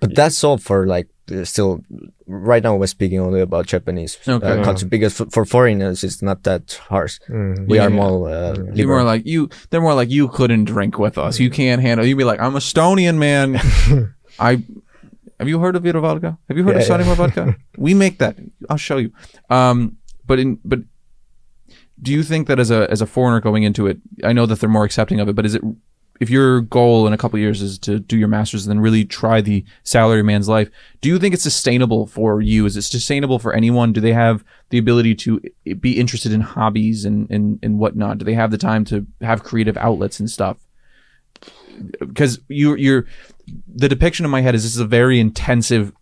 But 0.00 0.14
that's 0.14 0.42
all 0.44 0.58
for 0.58 0.86
like 0.86 1.08
still. 1.44 1.80
Right 2.26 2.62
now, 2.62 2.76
we're 2.76 2.86
speaking 2.86 3.20
only 3.20 3.40
about 3.40 3.66
Japanese 3.66 4.18
Okay. 4.28 4.46
uh, 4.60 4.64
culture 4.64 4.86
because 4.86 5.14
for, 5.16 5.26
for 5.30 5.44
foreigners, 5.44 6.04
it's 6.04 6.22
not 6.22 6.42
that 6.44 6.78
harsh. 6.88 7.18
Mhm. 7.28 7.66
We 7.68 7.76
Yeah, 7.76 7.86
are 7.86 7.90
yeah. 7.90 7.96
more 7.96 8.28
uh, 8.30 8.54
You're 8.74 8.88
more 8.88 9.02
like 9.04 9.26
you. 9.26 9.48
They're 9.70 9.80
more 9.80 9.94
like 9.94 10.10
you 10.10 10.28
couldn't 10.28 10.64
drink 10.64 10.98
with 10.98 11.18
us. 11.18 11.40
You 11.40 11.50
can't 11.50 11.82
handle. 11.82 12.06
You'd 12.06 12.18
be 12.18 12.24
like, 12.24 12.40
I'm 12.40 12.54
Estonian 12.54 13.16
man. 13.18 13.60
I 14.38 14.62
have 15.38 15.48
you 15.48 15.58
heard 15.60 15.74
of 15.76 15.82
Vita 15.84 16.00
vodka? 16.00 16.38
Have 16.48 16.56
you 16.58 16.64
heard 16.64 16.74
Yeah, 16.76 16.80
of 16.82 16.86
Sonny 16.86 17.04
vodka? 17.04 17.56
we 17.78 17.94
make 17.94 18.18
that. 18.18 18.36
I'll 18.68 18.76
show 18.76 18.98
you. 18.98 19.10
Um, 19.48 19.96
but 20.26 20.38
in 20.38 20.58
but 20.64 20.80
do 22.02 22.12
you 22.12 22.22
think 22.22 22.46
that 22.48 22.58
as 22.58 22.70
a 22.70 22.90
as 22.90 23.00
a 23.02 23.06
foreigner 23.06 23.40
going 23.40 23.62
into 23.64 23.86
it, 23.86 23.98
I 24.24 24.32
know 24.32 24.46
that 24.46 24.60
they're 24.60 24.70
more 24.70 24.84
accepting 24.84 25.20
of 25.20 25.28
it, 25.28 25.34
but 25.36 25.44
is 25.46 25.54
it 25.54 25.62
if 26.20 26.28
your 26.28 26.60
goal 26.60 27.06
in 27.06 27.14
a 27.14 27.18
couple 27.18 27.38
of 27.38 27.40
years 27.40 27.62
is 27.62 27.78
to 27.78 27.98
do 27.98 28.16
your 28.16 28.28
masters 28.28 28.66
and 28.66 28.70
then 28.70 28.80
really 28.80 29.06
try 29.06 29.40
the 29.40 29.64
salary 29.84 30.22
man's 30.22 30.48
life, 30.48 30.70
do 31.00 31.08
you 31.08 31.18
think 31.18 31.32
it's 31.32 31.42
sustainable 31.42 32.06
for 32.06 32.42
you? 32.42 32.66
Is 32.66 32.76
it 32.76 32.82
sustainable 32.82 33.38
for 33.38 33.54
anyone? 33.54 33.94
Do 33.94 34.02
they 34.02 34.12
have 34.12 34.44
the 34.68 34.76
ability 34.76 35.14
to 35.16 35.40
be 35.80 35.98
interested 35.98 36.30
in 36.30 36.42
hobbies 36.42 37.06
and 37.06 37.28
and, 37.30 37.58
and 37.62 37.78
whatnot? 37.78 38.18
Do 38.18 38.26
they 38.26 38.34
have 38.34 38.50
the 38.50 38.58
time 38.58 38.84
to 38.86 39.06
have 39.22 39.42
creative 39.42 39.78
outlets 39.78 40.20
and 40.20 40.30
stuff? 40.30 40.58
Because 41.98 42.38
you 42.48 42.76
you're 42.76 43.06
the 43.66 43.88
depiction 43.88 44.26
in 44.26 44.30
my 44.30 44.42
head 44.42 44.54
is 44.54 44.62
this 44.62 44.74
is 44.74 44.80
a 44.80 44.86
very 44.86 45.18
intensive 45.18 45.92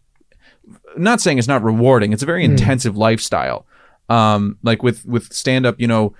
not 0.96 1.20
saying 1.20 1.38
it's 1.38 1.48
not 1.48 1.62
rewarding 1.62 2.12
it's 2.12 2.22
a 2.22 2.26
very 2.26 2.44
intensive 2.44 2.96
lifestyle 2.96 3.66
um 4.08 4.58
like 4.62 4.82
with 4.82 5.06
with 5.06 5.32
stand 5.32 5.64
up 5.64 5.80
you 5.80 5.86
know 5.86 6.14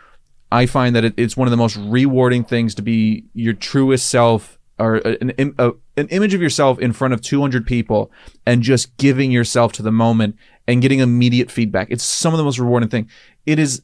i 0.52 0.66
find 0.66 0.94
that 0.96 1.04
it, 1.04 1.14
it's 1.16 1.36
one 1.36 1.46
of 1.48 1.50
the 1.50 1.56
most 1.56 1.76
rewarding 1.76 2.44
things 2.44 2.74
to 2.74 2.82
be 2.82 3.24
your 3.34 3.52
truest 3.54 4.08
self 4.08 4.58
or 4.78 4.96
an, 4.96 5.32
a, 5.58 5.72
an 5.96 6.06
image 6.08 6.34
of 6.34 6.40
yourself 6.40 6.78
in 6.78 6.92
front 6.92 7.12
of 7.12 7.20
200 7.20 7.66
people 7.66 8.10
and 8.46 8.62
just 8.62 8.96
giving 8.96 9.30
yourself 9.32 9.72
to 9.72 9.82
the 9.82 9.90
moment 9.92 10.36
and 10.66 10.80
getting 10.82 11.00
immediate 11.00 11.50
feedback 11.50 11.88
it's 11.90 12.04
some 12.04 12.32
of 12.34 12.38
the 12.38 12.44
most 12.44 12.58
rewarding 12.58 12.88
thing 12.88 13.08
it 13.46 13.58
is 13.58 13.82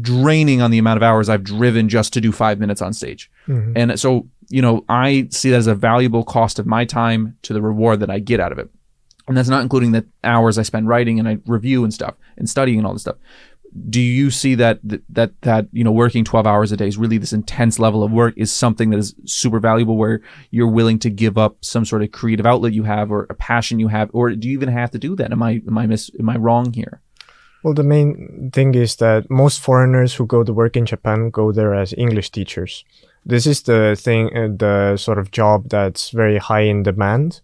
draining 0.00 0.60
on 0.60 0.70
the 0.70 0.78
amount 0.78 0.96
of 0.96 1.02
hours 1.02 1.28
i've 1.28 1.44
driven 1.44 1.88
just 1.88 2.12
to 2.12 2.20
do 2.20 2.32
five 2.32 2.58
minutes 2.58 2.82
on 2.82 2.92
stage 2.92 3.30
Mhm. 3.48 3.72
and 3.76 3.98
so, 4.00 4.28
you 4.48 4.62
know, 4.62 4.84
I 4.88 5.28
see 5.30 5.50
that 5.50 5.56
as 5.56 5.66
a 5.66 5.74
valuable 5.74 6.24
cost 6.24 6.58
of 6.58 6.66
my 6.66 6.84
time 6.84 7.36
to 7.42 7.52
the 7.52 7.62
reward 7.62 8.00
that 8.00 8.10
I 8.10 8.18
get 8.18 8.38
out 8.40 8.50
of 8.52 8.58
it. 8.58 8.68
And 9.28 9.36
that's 9.36 9.48
not 9.48 9.62
including 9.62 9.92
the 9.92 10.06
hours 10.24 10.58
I 10.58 10.62
spend 10.62 10.88
writing 10.88 11.18
and 11.20 11.28
I 11.28 11.38
review 11.46 11.84
and 11.84 11.92
stuff 11.94 12.14
and 12.36 12.48
studying 12.50 12.78
and 12.78 12.86
all 12.86 12.92
this 12.92 13.02
stuff. 13.02 13.16
Do 13.88 14.00
you 14.00 14.30
see 14.30 14.54
that 14.56 14.80
that 14.82 15.40
that, 15.42 15.66
you 15.72 15.84
know 15.84 15.92
working 15.92 16.24
12 16.24 16.46
hours 16.46 16.72
a 16.72 16.76
day 16.76 16.88
is 16.88 16.96
really 16.96 17.18
this 17.18 17.32
intense 17.32 17.78
level 17.78 18.02
of 18.02 18.10
work 18.10 18.34
is 18.36 18.52
something 18.52 18.90
that 18.90 18.98
is 18.98 19.14
super 19.24 19.60
valuable 19.60 19.96
where 19.96 20.20
you're 20.50 20.68
willing 20.68 20.98
to 21.00 21.10
give 21.10 21.38
up 21.38 21.64
some 21.64 21.84
sort 21.84 22.02
of 22.02 22.10
creative 22.12 22.46
outlet 22.46 22.72
you 22.72 22.84
have 22.84 23.10
or 23.10 23.26
a 23.30 23.34
passion 23.34 23.78
you 23.78 23.88
have 23.88 24.10
or 24.12 24.30
do 24.32 24.48
you 24.48 24.54
even 24.54 24.68
have 24.68 24.90
to 24.90 24.98
do 24.98 25.14
that? 25.16 25.32
Am 25.32 25.42
I 25.42 25.62
am 25.66 25.78
I 25.78 25.84
am 25.84 26.28
I 26.28 26.36
wrong 26.36 26.72
here? 26.72 27.00
Well, 27.62 27.74
the 27.74 27.84
main 27.84 28.50
thing 28.52 28.74
is 28.74 28.96
that 28.96 29.30
most 29.30 29.60
foreigners 29.60 30.14
who 30.14 30.26
go 30.26 30.42
to 30.42 30.52
work 30.52 30.76
in 30.76 30.86
Japan 30.86 31.30
go 31.30 31.52
there 31.52 31.74
as 31.74 31.92
English 31.96 32.30
teachers. 32.30 32.84
This 33.26 33.46
is 33.46 33.62
the 33.62 33.96
thing, 34.00 34.34
uh, 34.34 34.48
the 34.56 34.96
sort 34.96 35.18
of 35.18 35.30
job 35.30 35.68
that's 35.68 36.10
very 36.10 36.38
high 36.38 36.62
in 36.62 36.82
demand. 36.82 37.40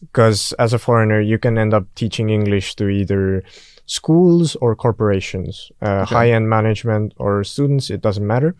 Because 0.00 0.52
as 0.52 0.72
a 0.72 0.78
foreigner, 0.78 1.20
you 1.20 1.38
can 1.38 1.58
end 1.58 1.74
up 1.74 1.86
teaching 1.94 2.30
English 2.30 2.76
to 2.76 2.88
either 2.88 3.42
schools 3.86 4.56
or 4.60 4.74
corporations, 4.76 5.70
uh, 5.82 6.02
Okay. 6.02 6.14
high 6.14 6.30
end 6.30 6.48
management 6.48 7.14
or 7.16 7.44
students, 7.44 7.90
it 7.90 8.00
doesn't 8.02 8.26
matter. 8.26 8.54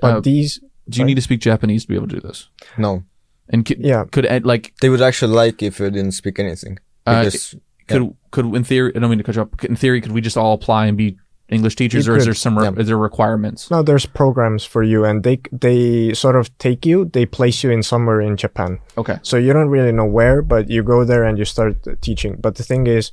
But 0.00 0.16
Uh, 0.16 0.20
these, 0.20 0.60
Do 0.90 1.00
you 1.00 1.04
need 1.04 1.16
to 1.16 1.22
speak 1.22 1.40
Japanese 1.40 1.82
to 1.82 1.88
be 1.88 1.96
able 1.96 2.08
to 2.08 2.14
do 2.20 2.26
this? 2.28 2.48
no, 2.78 3.02
And 3.50 3.64
could, 3.66 3.78
yeah, 3.80 4.04
could 4.10 4.26
Ed, 4.26 4.44
like 4.44 4.72
they 4.80 4.88
would 4.90 5.02
actually 5.02 5.34
like 5.34 5.62
if 5.62 5.80
you 5.80 5.90
didn't 5.90 6.12
speak 6.12 6.38
anything 6.38 6.78
Uh, 7.06 7.24
because 7.24 7.54
could 7.88 8.14
could 8.30 8.46
in 8.54 8.64
theory 8.64 8.92
I 8.94 8.98
don't 9.00 9.08
mean 9.10 9.18
to 9.18 9.24
cut 9.24 9.36
you 9.36 9.42
off. 9.42 9.64
In 9.64 9.76
theory, 9.76 10.00
could 10.02 10.12
we 10.12 10.20
just 10.20 10.36
all 10.36 10.52
apply 10.54 10.86
and 10.86 10.96
be 10.96 11.16
English 11.50 11.76
teachers, 11.76 12.06
You 12.06 12.12
or 12.12 12.16
is 12.18 12.24
there 12.26 12.34
some 12.34 12.58
re- 12.58 12.64
yeah. 12.66 12.80
is 12.80 12.86
there 12.88 12.98
requirements? 12.98 13.70
no, 13.70 13.82
there's 13.82 14.04
programs 14.06 14.64
for 14.72 14.82
you 14.82 15.04
and 15.08 15.24
they, 15.24 15.38
they 15.50 16.12
sort 16.12 16.36
of 16.36 16.44
take 16.58 16.84
you, 16.84 17.06
they 17.16 17.24
place 17.24 17.64
you 17.64 17.70
in 17.76 17.82
somewhere 17.82 18.20
in 18.20 18.36
Japan. 18.36 18.78
Okay, 18.98 19.16
So 19.22 19.38
you 19.38 19.54
don't 19.54 19.70
really 19.70 19.92
know 19.92 20.04
where, 20.18 20.42
but 20.42 20.68
you 20.68 20.82
go 20.82 21.04
there 21.04 21.24
and 21.24 21.38
you 21.38 21.46
start 21.46 21.74
teaching. 22.02 22.36
But 22.38 22.56
the 22.56 22.64
thing 22.64 22.86
is, 22.86 23.10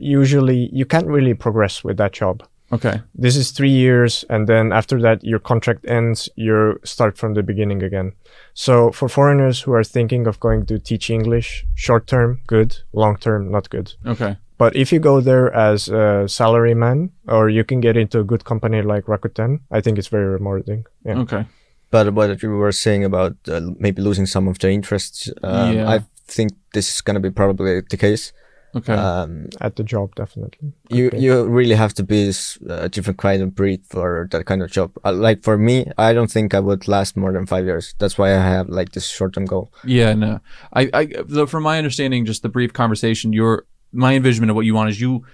usually 0.00 0.68
you 0.72 0.84
can't 0.84 1.06
really 1.06 1.34
progress 1.34 1.84
with 1.84 1.96
that 1.98 2.12
job. 2.12 2.42
okay, 2.72 3.00
This 3.14 3.36
is 3.36 3.52
three 3.52 3.70
years, 3.70 4.24
and 4.28 4.46
then 4.48 4.72
after 4.72 5.00
that, 5.00 5.22
your 5.22 5.38
contract 5.40 5.84
ends. 5.88 6.28
You 6.36 6.78
start 6.84 7.16
from 7.18 7.34
the 7.34 7.42
beginning 7.42 7.82
again. 7.82 8.12
So 8.54 8.90
for 8.90 9.08
foreigners 9.08 9.60
who 9.62 9.72
are 9.72 9.84
thinking 9.84 10.26
of 10.26 10.40
going 10.40 10.66
to 10.66 10.78
teach 10.78 11.10
English, 11.10 11.64
short 11.74 12.06
term, 12.06 12.40
good. 12.46 12.76
Long 12.92 13.16
term, 13.18 13.50
not 13.50 13.70
good. 13.70 13.94
okay, 14.06 14.36
But 14.58 14.74
if 14.74 14.92
you 14.92 14.98
go 15.00 15.20
there 15.20 15.52
as 15.54 15.88
a 15.88 16.26
salaryman, 16.26 17.10
or 17.28 17.48
you 17.50 17.64
can 17.64 17.80
get 17.80 17.96
into 17.96 18.18
a 18.20 18.24
good 18.24 18.44
company 18.44 18.82
like 18.82 19.04
Rakuten, 19.06 19.60
I 19.70 19.80
think 19.80 19.98
it's 19.98 20.08
very 20.10 20.26
rewarding. 20.26 20.84
Yeah. 21.04 21.18
okay. 21.22 21.44
But 21.90 22.14
what 22.14 22.42
you 22.42 22.50
were 22.50 22.72
saying 22.72 23.04
about 23.04 23.36
uh, 23.48 23.60
maybe 23.78 24.02
losing 24.02 24.26
some 24.26 24.48
of 24.50 24.58
the 24.58 24.70
interests, 24.70 25.30
um, 25.42 25.72
Yeah. 25.76 25.94
I 25.94 26.00
think 26.26 26.50
this 26.72 26.88
is 26.94 27.00
going 27.00 27.14
to 27.14 27.20
be 27.20 27.30
probably 27.30 27.80
the 27.90 27.96
case. 27.96 28.32
Okay. 28.76 28.92
Um, 28.92 29.48
At 29.60 29.76
the 29.76 29.82
job, 29.84 30.14
definitely. 30.16 30.72
you 30.90 31.06
Okay. 31.06 31.18
you 31.18 31.44
really 31.58 31.74
have 31.76 31.94
to 31.94 32.02
be 32.04 32.30
a 32.68 32.88
different 32.88 33.18
kind 33.18 33.42
of 33.42 33.54
breed 33.54 33.80
for 33.88 34.28
that 34.32 34.44
kind 34.44 34.62
of 34.62 34.70
job. 34.70 34.90
Uh, 35.04 35.12
like 35.12 35.42
for 35.42 35.56
me, 35.56 35.86
I 35.96 36.12
don't 36.12 36.30
think 36.30 36.52
I 36.52 36.60
would 36.60 36.86
last 36.86 37.16
more 37.16 37.32
than 37.32 37.46
five 37.46 37.64
years. 37.64 37.94
That's 37.98 38.18
why 38.18 38.28
I 38.34 38.38
have 38.56 38.68
like 38.68 38.92
this 38.92 39.06
short 39.08 39.32
term 39.34 39.46
goal. 39.46 39.72
yeah, 39.84 40.12
no. 40.14 40.40
I, 40.74 40.90
I, 40.92 41.08
though, 41.26 41.46
from 41.46 41.62
my 41.62 41.78
understanding, 41.78 42.26
just 42.26 42.42
the 42.42 42.48
brief 42.50 42.72
conversation, 42.72 43.32
your 43.32 43.64
my 43.92 44.14
envisionment 44.14 44.50
of 44.50 44.56
what 44.56 44.66
you 44.66 44.74
want 44.74 44.90
is 44.90 45.00
you 45.00 45.24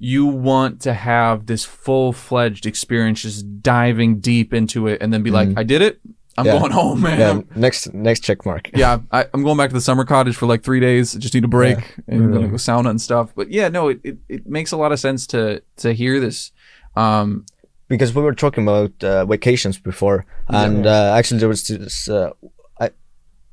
you 0.00 0.26
want 0.26 0.80
to 0.82 0.92
have 0.94 1.46
this 1.46 1.64
full 1.64 2.12
fledged 2.12 2.66
experience, 2.66 3.22
just 3.22 3.62
diving 3.62 4.20
deep 4.20 4.54
into 4.54 4.86
it, 4.86 5.02
and 5.02 5.12
then 5.12 5.22
be 5.22 5.30
like, 5.30 5.48
Mhm. 5.48 5.58
I 5.58 5.64
did 5.64 5.82
it. 5.82 6.00
I'm 6.38 6.46
Yeah. 6.46 6.58
going 6.58 6.70
home, 6.72 7.00
man. 7.02 7.18
Yeah, 7.18 7.40
next 7.56 7.92
next 7.92 8.20
check 8.20 8.46
mark. 8.46 8.70
yeah, 8.74 9.00
I, 9.10 9.26
I'm 9.34 9.42
going 9.42 9.56
back 9.58 9.70
to 9.70 9.74
the 9.74 9.80
summer 9.80 10.04
cottage 10.04 10.36
for 10.36 10.46
like 10.46 10.62
three 10.62 10.80
days. 10.80 11.16
I 11.16 11.18
just 11.18 11.34
need 11.34 11.44
a 11.44 11.48
break 11.48 11.78
and 12.06 12.22
I'm 12.22 12.32
gonna 12.32 12.48
go 12.48 12.54
sauna 12.56 12.90
and 12.90 13.00
stuff. 13.00 13.32
But 13.34 13.50
yeah, 13.50 13.68
no, 13.68 13.88
it, 13.88 14.00
it, 14.04 14.18
it 14.28 14.46
makes 14.46 14.72
a 14.72 14.76
lot 14.76 14.92
of 14.92 14.98
sense 15.00 15.26
to 15.28 15.62
to 15.82 15.92
hear 15.92 16.20
this. 16.20 16.52
Um, 16.96 17.44
because 17.88 18.14
we 18.14 18.22
were 18.22 18.34
talking 18.34 18.62
about 18.68 18.92
uh, 19.02 19.24
vacations 19.26 19.78
before, 19.78 20.24
and 20.48 20.86
uh, 20.86 21.14
actually 21.18 21.40
there 21.40 21.48
was 21.48 21.66
this 21.66 22.08
uh, 22.08 22.30
I, 22.80 22.90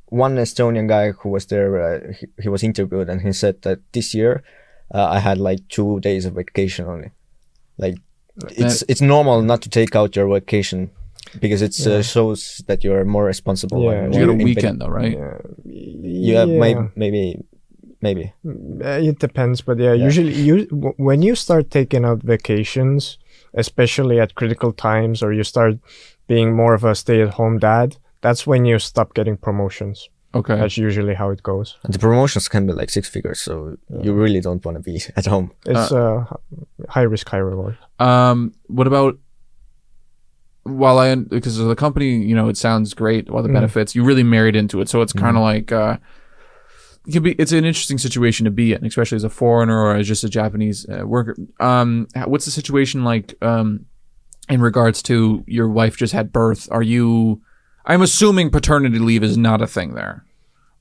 one 0.10 0.36
Estonian 0.36 0.88
guy 0.88 1.12
who 1.12 1.30
was 1.30 1.46
there. 1.48 1.72
Uh, 1.82 2.14
he, 2.20 2.28
he 2.44 2.50
was 2.50 2.64
interviewed, 2.64 3.10
and 3.10 3.22
he 3.22 3.32
said 3.34 3.62
that 3.62 3.80
this 3.94 4.14
year 4.14 4.44
uh, 4.94 5.08
I 5.18 5.20
had 5.20 5.38
like 5.38 5.68
two 5.70 6.00
days 6.02 6.26
of 6.26 6.34
vacation 6.34 6.86
only. 6.86 7.12
Like 7.78 7.96
it's 8.58 8.84
it's 8.90 9.02
normal 9.02 9.42
not 9.42 9.62
to 9.62 9.70
take 9.70 9.96
out 9.96 10.16
your 10.16 10.28
vacation 10.28 10.92
because 11.40 11.62
it 11.62 11.76
uh, 11.88 12.02
shows 12.02 12.62
that 12.68 12.84
you're 12.84 13.06
more 13.06 13.26
responsible. 13.26 13.84
Yeah, 13.84 14.04
you 14.06 14.10
more 14.10 14.20
got 14.28 14.30
a 14.42 14.44
weekend 14.44 14.82
though, 14.82 14.88
right? 14.88 15.14
Yeah. 15.18 15.38
Yeah, 15.66 16.46
maybe 16.46 16.90
maybe 16.96 17.46
maybe. 18.02 18.34
Uh, 18.46 19.00
it 19.10 19.20
depends, 19.20 19.62
but 19.62 19.78
yeah, 19.80 19.94
usually 19.94 20.34
you 20.34 20.66
w- 20.68 20.94
when 20.98 21.22
you 21.22 21.36
start 21.36 21.72
taking 21.72 22.06
out 22.06 22.22
vacations, 22.24 23.18
especially 23.54 24.20
at 24.20 24.36
critical 24.36 24.72
times, 24.74 25.24
or 25.24 25.34
you 25.34 25.44
start 25.44 25.76
being 26.28 26.56
more 26.56 26.74
of 26.74 26.84
a 26.84 26.96
stay-at-home 26.96 27.60
dad, 27.60 27.98
that's 28.22 28.46
when 28.48 28.66
you 28.66 28.80
stop 28.80 29.14
getting 29.14 29.38
promotions. 29.38 30.10
Okay. 30.34 30.58
That's 30.58 30.78
usually 30.78 31.14
how 31.14 31.30
it 31.30 31.42
goes. 31.44 31.78
And 31.84 31.94
the 31.94 32.00
promotions 32.00 32.50
can 32.50 32.68
be 32.68 32.74
like 32.74 32.90
six 32.90 33.08
figures, 33.08 33.40
so 33.42 33.78
you 34.02 34.12
really 34.14 34.42
don't 34.42 34.64
want 34.66 34.76
to 34.78 34.84
be 34.84 35.02
at 35.16 35.26
home. 35.26 35.52
It's 35.66 35.92
uh, 35.92 36.26
high 36.90 37.04
risk, 37.04 37.30
high 37.30 37.38
reward. 37.38 37.78
Um, 38.00 38.52
what 38.68 38.88
about 38.88 39.18
while 40.66 40.98
I 41.00 41.16
because 41.16 41.58
the 41.58 41.76
company, 41.76 42.18
you 42.26 42.36
know, 42.36 42.50
it 42.50 42.58
sounds 42.58 42.94
great. 42.94 43.30
While 43.30 43.44
the 43.44 43.50
Mm. 43.50 43.54
benefits, 43.54 43.96
you 43.96 44.04
really 44.04 44.24
married 44.24 44.56
into 44.56 44.82
it, 44.82 44.90
so 44.90 45.02
it's 45.02 45.14
kind 45.14 45.38
of 45.38 45.44
like 45.44 45.72
uh, 45.72 45.98
it 47.08 47.14
can 47.14 47.24
be. 47.24 47.32
It's 47.34 47.52
an 47.52 47.66
interesting 47.66 47.98
situation 48.00 48.44
to 48.46 48.52
be 48.52 48.74
in, 48.74 48.84
especially 48.86 49.16
as 49.16 49.24
a 49.24 49.30
foreigner 49.30 49.80
or 49.80 49.96
as 49.96 50.08
just 50.08 50.24
a 50.24 50.30
Japanese 50.30 50.86
uh, 50.90 51.06
worker. 51.06 51.36
Um, 51.60 52.08
what's 52.26 52.46
the 52.46 52.52
situation 52.52 53.04
like? 53.04 53.36
Um, 53.42 53.86
in 54.50 54.62
regards 54.62 55.02
to 55.04 55.44
your 55.48 55.68
wife 55.70 55.98
just 55.98 56.14
had 56.14 56.32
birth, 56.34 56.68
are 56.72 56.84
you? 56.84 57.42
I'm 57.86 58.02
assuming 58.02 58.50
paternity 58.50 59.00
leave 59.00 59.24
is 59.24 59.38
not 59.38 59.62
a 59.62 59.68
thing 59.68 59.94
there, 59.94 60.24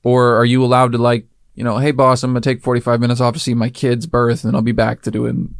or 0.03 0.35
are 0.35 0.45
you 0.45 0.63
allowed 0.63 0.91
to 0.93 0.97
like? 0.97 1.25
You 1.55 1.63
know, 1.63 1.77
hey 1.77 1.91
boss, 1.91 2.21
I'm 2.21 2.31
gonna 2.31 2.41
take 2.41 2.61
45 2.61 2.99
minutes 2.99 3.21
off 3.21 3.33
to 3.33 3.39
see 3.39 3.53
my 3.53 3.69
kid's 3.69 4.05
birth, 4.05 4.43
and 4.43 4.55
I'll 4.55 4.61
be 4.61 4.73
back 4.73 5.01
to 5.03 5.11
doing 5.11 5.55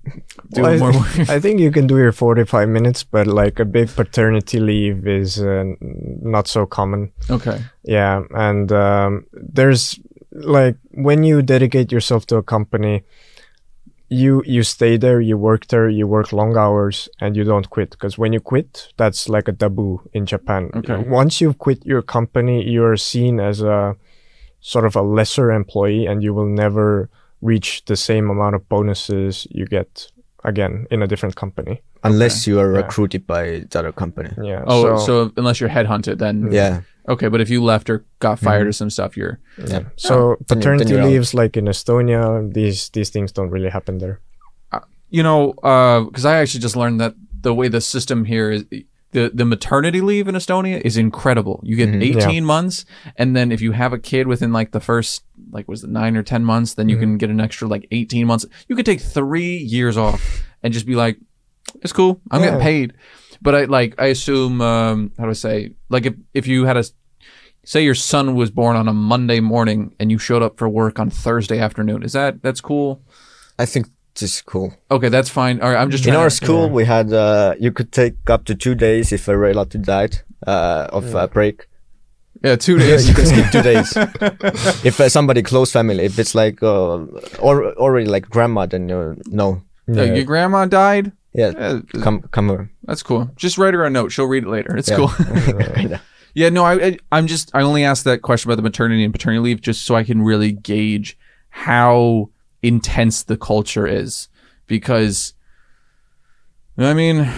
doing 0.51 0.79
Well, 0.81 0.91
more 0.91 0.91
I, 0.93 0.97
work. 0.97 1.29
I 1.29 1.39
think 1.39 1.59
you 1.61 1.71
can 1.71 1.87
do 1.87 1.97
your 1.97 2.11
45 2.11 2.67
minutes, 2.67 3.03
but 3.03 3.27
like 3.27 3.59
a 3.59 3.65
big 3.65 3.87
paternity 3.89 4.59
leave 4.59 5.07
is 5.07 5.39
uh, 5.41 5.63
not 5.79 6.47
so 6.47 6.65
common. 6.65 7.11
okay. 7.29 7.61
Yeah, 7.83 8.23
and 8.31 8.71
um, 8.73 9.25
there's 9.31 9.97
like 10.31 10.75
when 10.91 11.23
you 11.23 11.41
dedicate 11.41 11.93
yourself 11.93 12.25
to 12.25 12.35
a 12.35 12.43
company, 12.43 13.03
you 14.09 14.43
you 14.45 14.63
stay 14.63 14.97
there, 14.97 15.21
you 15.21 15.37
work 15.37 15.67
there, 15.67 15.87
you 15.87 16.07
work 16.07 16.33
long 16.33 16.57
hours, 16.57 17.07
and 17.21 17.37
you 17.37 17.45
don't 17.45 17.69
quit. 17.69 17.91
Because 17.91 18.17
when 18.17 18.33
you 18.33 18.41
quit, 18.41 18.89
that's 18.97 19.29
like 19.29 19.47
a 19.47 19.53
taboo 19.53 20.01
in 20.13 20.25
Japan. 20.25 20.71
Okay. 20.75 20.97
Once 21.07 21.39
you've 21.39 21.57
quit 21.57 21.85
your 21.85 22.01
company, 22.01 22.69
you're 22.69 22.97
seen 22.97 23.39
as 23.39 23.61
a 23.61 23.95
sort 24.73 24.85
of 24.85 24.95
a 24.95 25.01
lesser 25.17 25.51
employee 25.51 26.07
and 26.09 26.23
you 26.23 26.33
will 26.33 26.49
never 26.63 27.07
reach 27.41 27.83
the 27.85 27.95
same 27.95 28.31
amount 28.31 28.55
of 28.55 28.61
bonuses 28.67 29.45
you 29.51 29.65
get 29.67 30.11
again 30.43 30.87
in 30.89 31.01
a 31.03 31.07
different 31.07 31.35
company. 31.35 31.81
Unless 32.03 32.47
you 32.47 32.59
are 32.59 32.71
Yeah. 32.71 32.81
recruited 32.81 33.21
by 33.27 33.43
the 33.69 33.79
other 33.79 33.91
company. 33.91 34.31
Yeah. 34.41 34.63
Oh, 34.65 34.97
so, 34.97 35.31
unless 35.37 35.59
you're 35.59 35.69
headhunted, 35.77 36.17
then 36.17 36.51
Yeah. 36.51 36.81
okay. 37.07 37.29
But 37.29 37.41
if 37.41 37.49
you 37.49 37.63
left 37.63 37.89
or 37.89 37.97
got 38.19 38.39
fired 38.39 38.61
mm-hmm. 38.61 38.69
or 38.69 38.71
some 38.81 38.89
stuff, 38.89 39.11
you're 39.17 39.37
Yeah. 39.57 39.81
Ah. 39.85 39.91
So 39.97 40.13
Then 40.15 40.25
you- 40.29 40.35
then 40.47 40.57
paternity 40.57 40.91
you're 40.93 41.01
out. 41.03 41.09
leaves, 41.09 41.33
like 41.33 41.57
in 41.59 41.65
Estonia, 41.67 42.23
these 42.53 42.89
these 42.95 43.09
things 43.11 43.31
don't 43.31 43.51
really 43.55 43.69
happen 43.69 43.97
there. 43.99 44.17
Uh, 44.71 44.79
you 45.17 45.23
know, 45.27 45.53
uh, 45.71 45.99
because 46.07 46.25
I 46.25 46.33
actually 46.41 46.63
just 46.63 46.75
learned 46.75 46.99
that 47.01 47.13
the 47.41 47.53
way 47.53 47.67
the 47.69 47.81
system 47.81 48.25
here 48.25 48.49
is 48.55 48.63
the 49.15 49.31
the 49.33 49.45
maternity 49.45 50.01
leave 50.01 50.27
in 50.27 50.35
Estonia 50.35 50.81
is 50.81 50.97
incredible. 50.97 51.61
You 51.63 51.77
get 51.77 51.87
18 52.03 52.43
months, 52.43 52.85
and 53.15 53.33
then 53.33 53.49
if 53.49 53.61
you 53.61 53.71
have 53.71 53.93
a 53.93 53.97
kid 53.97 54.27
within 54.27 54.51
like 54.51 54.71
the 54.71 54.81
first 54.81 55.23
like 55.51 55.69
was 55.69 55.85
it 55.85 55.89
nine 55.89 56.17
or 56.17 56.23
10 56.23 56.43
months, 56.43 56.73
then 56.73 56.89
you 56.89 56.97
can 56.97 57.17
get 57.17 57.29
an 57.29 57.39
extra 57.39 57.65
like 57.65 57.87
18 57.91 58.27
months. 58.27 58.45
You 58.67 58.75
could 58.75 58.85
take 58.85 58.99
three 58.99 59.55
years 59.55 59.95
off 59.95 60.43
and 60.61 60.73
just 60.73 60.85
be 60.85 60.95
like, 60.95 61.17
it's 61.81 61.93
cool. 61.93 62.19
I'm 62.29 62.41
getting 62.41 62.59
paid. 62.59 62.93
But 63.41 63.55
I 63.55 63.63
like 63.65 63.95
I 63.97 64.07
assume 64.07 64.59
um, 64.59 65.13
how 65.17 65.23
do 65.23 65.29
I 65.29 65.33
say 65.33 65.71
like 65.89 66.05
if 66.05 66.15
if 66.33 66.45
you 66.45 66.65
had 66.65 66.75
a 66.75 66.83
say 67.63 67.83
your 67.83 67.95
son 67.95 68.35
was 68.35 68.51
born 68.51 68.75
on 68.75 68.89
a 68.89 68.93
Monday 68.93 69.39
morning 69.39 69.95
and 69.97 70.11
you 70.11 70.17
showed 70.17 70.43
up 70.43 70.57
for 70.57 70.67
work 70.67 70.99
on 70.99 71.09
Thursday 71.09 71.59
afternoon, 71.59 72.03
is 72.03 72.11
that 72.11 72.41
that's 72.43 72.59
cool? 72.59 73.01
I 73.57 73.65
think 73.65 73.87
this 74.19 74.35
is 74.35 74.41
cool. 74.41 74.73
Okay, 74.89 75.09
that's 75.09 75.29
fine. 75.29 75.61
All 75.61 75.69
right, 75.71 75.79
I'm 75.81 75.91
just 75.91 76.05
In 76.07 76.15
our 76.15 76.29
to- 76.29 76.35
school, 76.35 76.69
we 76.69 76.85
had 76.85 77.11
uh, 77.13 77.55
you 77.59 77.71
could 77.71 77.91
take 77.91 78.29
up 78.29 78.45
to 78.45 78.55
two 78.55 78.75
days 78.75 79.11
if 79.11 79.27
a 79.27 79.37
relative 79.37 79.83
died 79.83 80.17
uh, 80.47 80.87
of 80.91 81.13
a 81.15 81.27
break. 81.27 81.67
yeah 82.43 82.55
two 82.55 82.77
Yeah, 82.77 82.85
days. 82.87 83.07
you 83.09 83.15
can 83.15 83.25
skip 83.25 83.51
two 83.51 83.61
days. 83.61 83.93
if 84.85 84.99
uh, 84.99 85.09
somebody 85.09 85.41
close 85.43 85.71
family, 85.71 86.03
if 86.05 86.17
it's 86.19 86.35
like 86.35 86.61
uh, 86.63 87.05
or 87.39 87.73
already 87.77 88.07
like 88.07 88.29
grandma, 88.29 88.65
then 88.65 88.89
you 88.89 89.15
no. 89.27 89.61
Uh, 89.87 90.01
your 90.03 90.23
grandma 90.25 90.65
died. 90.65 91.11
Yeah, 91.33 91.51
Yeah, 91.59 91.79
come 92.01 92.21
come 92.31 92.49
over. 92.49 92.69
that's 92.87 93.03
cool. 93.03 93.29
Just 93.35 93.57
write 93.57 93.73
her 93.73 93.83
a 93.85 93.89
note. 93.89 94.11
She'll 94.11 94.25
read 94.31 94.43
it 94.45 94.49
later. 94.49 94.75
It's 94.77 94.89
Yeah. 94.89 94.95
cool. 94.97 95.09
Kinda. 95.75 95.99
yeah, 96.33 96.49
no, 96.49 96.63
I, 96.63 96.73
I, 96.87 96.97
I'm 97.11 97.27
just, 97.27 97.51
I 97.53 97.61
only 97.61 97.83
asked 97.83 98.05
that 98.05 98.21
question 98.21 98.49
about 98.49 98.55
the 98.55 98.61
maternity 98.63 99.03
and 99.03 99.13
paternity 99.13 99.41
leave 99.41 99.61
just 99.61 99.83
so 99.85 99.95
I 99.95 100.03
can 100.03 100.21
really 100.21 100.53
gauge 100.53 101.17
how 101.49 102.29
intense 102.67 103.23
the 103.23 103.37
culture 103.37 103.85
is, 103.87 104.27
because, 104.67 105.33
I 106.77 106.93
mean, 106.93 107.29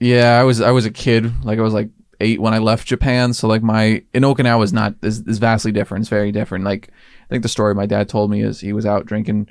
yeah, 0.00 0.38
I 0.38 0.44
was, 0.44 0.60
I 0.60 0.70
was 0.70 0.84
a 0.86 0.90
kid, 0.90 1.44
like 1.44 1.58
I 1.58 1.62
was 1.62 1.72
like 1.74 1.88
eight 2.20 2.40
when 2.40 2.54
I 2.54 2.58
left 2.58 2.86
Japan, 2.86 3.32
so 3.32 3.48
like 3.48 3.62
my 3.62 4.02
in 4.12 4.22
Okinawa 4.22 4.62
is 4.64 4.72
not 4.72 4.94
is, 5.02 5.20
is 5.26 5.38
vastly 5.38 5.72
different. 5.72 6.02
It's 6.02 6.08
very 6.10 6.32
different. 6.32 6.64
Like 6.64 6.88
I 6.90 7.28
think 7.28 7.42
the 7.42 7.48
story 7.48 7.74
my 7.74 7.86
dad 7.86 8.08
told 8.08 8.30
me 8.30 8.42
is 8.42 8.60
he 8.60 8.72
was 8.72 8.86
out 8.86 9.06
drinking, 9.06 9.48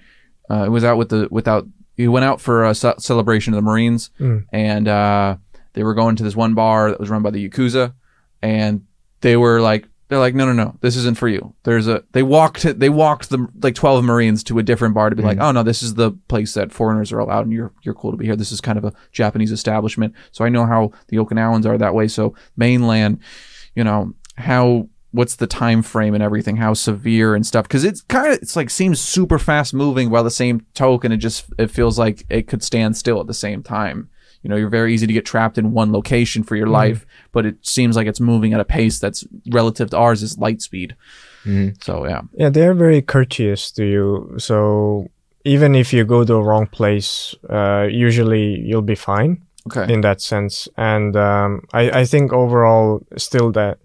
uh, 0.50 0.64
he 0.64 0.70
was 0.70 0.84
out 0.84 0.98
with 0.98 1.10
the 1.10 1.28
without 1.32 1.68
he 1.96 2.08
went 2.08 2.26
out 2.26 2.42
for 2.42 2.64
a 2.66 2.74
ce- 2.76 3.00
celebration 3.04 3.54
of 3.54 3.58
the 3.58 3.62
Marines, 3.70 4.10
Mm. 4.20 4.46
and 4.52 4.88
uh, 4.88 5.38
they 5.74 5.84
were 5.84 5.94
going 5.94 6.16
to 6.18 6.24
this 6.24 6.36
one 6.36 6.54
bar 6.54 6.90
that 6.92 7.00
was 7.00 7.10
run 7.10 7.22
by 7.24 7.32
the 7.32 7.50
Yakuza, 7.50 7.94
and 8.42 8.86
they 9.22 9.38
were 9.38 9.62
like. 9.62 9.88
They're 10.14 10.20
like, 10.20 10.36
no, 10.36 10.46
no, 10.46 10.54
no, 10.54 10.78
this 10.82 10.96
isn't 10.96 11.18
for 11.18 11.28
you. 11.28 11.56
There's 11.64 11.88
a. 11.88 12.04
They 12.12 12.22
walked. 12.22 12.62
They 12.62 12.90
walked 12.90 13.32
the 13.32 13.48
like 13.64 13.74
twelve 13.74 14.04
Marines 14.04 14.44
to 14.44 14.60
a 14.60 14.64
different 14.64 14.94
bar 14.94 15.10
to 15.10 15.16
be 15.16 15.24
like, 15.24 15.40
mm. 15.40 15.42
oh 15.42 15.52
no, 15.52 15.64
this 15.64 15.82
is 15.82 15.96
the 15.96 16.12
place 16.28 16.54
that 16.54 16.72
foreigners 16.72 17.12
are 17.12 17.18
allowed, 17.18 17.46
and 17.46 17.52
you're 17.52 17.74
you're 17.82 17.96
cool 17.96 18.12
to 18.12 18.18
be 18.18 18.26
here. 18.26 18.36
This 18.36 18.52
is 18.52 18.62
kind 18.62 18.78
of 18.78 18.86
a 18.86 18.94
Japanese 19.12 19.52
establishment. 19.52 20.14
So 20.32 20.46
I 20.46 20.50
know 20.50 20.68
how 20.68 20.92
the 21.08 21.18
Okinawans 21.18 21.66
are 21.66 21.80
that 21.80 21.96
way. 21.96 22.08
So 22.08 22.36
mainland, 22.56 23.22
you 23.74 23.84
know 23.84 24.14
how 24.38 24.88
what's 25.14 25.38
the 25.38 25.48
time 25.48 25.82
frame 25.82 26.14
and 26.14 26.22
everything 26.22 26.58
how 26.58 26.76
severe 26.76 27.34
and 27.34 27.44
stuff 27.44 27.64
because 27.64 27.84
it's 27.84 28.02
kind 28.02 28.32
of 28.32 28.40
it's 28.40 28.56
like 28.56 28.70
seems 28.70 29.00
super 29.00 29.40
fast 29.40 29.74
moving 29.74 30.12
while 30.12 30.24
the 30.24 30.30
same 30.30 30.64
token 30.76 31.12
it 31.12 31.18
just 31.18 31.46
it 31.58 31.72
feels 31.72 31.98
like 31.98 32.24
it 32.30 32.48
could 32.48 32.64
stand 32.64 32.96
still 32.96 33.20
at 33.20 33.26
the 33.26 33.34
same 33.34 33.64
time 33.64 34.10
you 34.44 34.50
know 34.50 34.56
you're 34.58 34.70
very 34.70 34.94
easy 34.94 35.08
to 35.08 35.14
get 35.14 35.26
trapped 35.26 35.58
in 35.58 35.72
one 35.74 35.92
location 35.92 36.44
for 36.44 36.56
your 36.56 36.68
life 36.68 37.06
but 37.32 37.46
it 37.46 37.56
seems 37.66 37.96
like 37.96 38.08
it's 38.08 38.20
moving 38.20 38.54
at 38.54 38.60
a 38.60 38.66
pace 38.66 39.00
that's 39.00 39.26
relative 39.50 39.90
to 39.90 39.98
ours 39.98 40.22
is 40.22 40.38
light 40.38 40.62
speed 40.62 40.96
so 41.82 42.06
yeah 42.08 42.22
Yeah, 42.38 42.50
they're 42.50 42.74
very 42.74 43.02
courteous 43.02 43.72
to 43.72 43.84
you. 43.84 44.36
So 44.38 45.08
even 45.44 45.76
if 45.76 45.92
you 45.94 46.06
go 46.06 46.20
to 46.24 46.34
the 46.34 46.42
wrong 46.42 46.68
place, 46.68 47.36
uh, 47.50 47.86
usually 48.08 48.60
you'll 48.68 48.82
be 48.82 48.96
fine 48.96 49.42
okay 49.68 49.92
in 49.94 50.02
that 50.02 50.22
sense. 50.22 50.70
And 50.78 51.16
um, 51.18 51.62
I, 51.74 52.02
I 52.02 52.06
think 52.06 52.32
overall, 52.32 53.02
still 53.18 53.52
that 53.54 53.78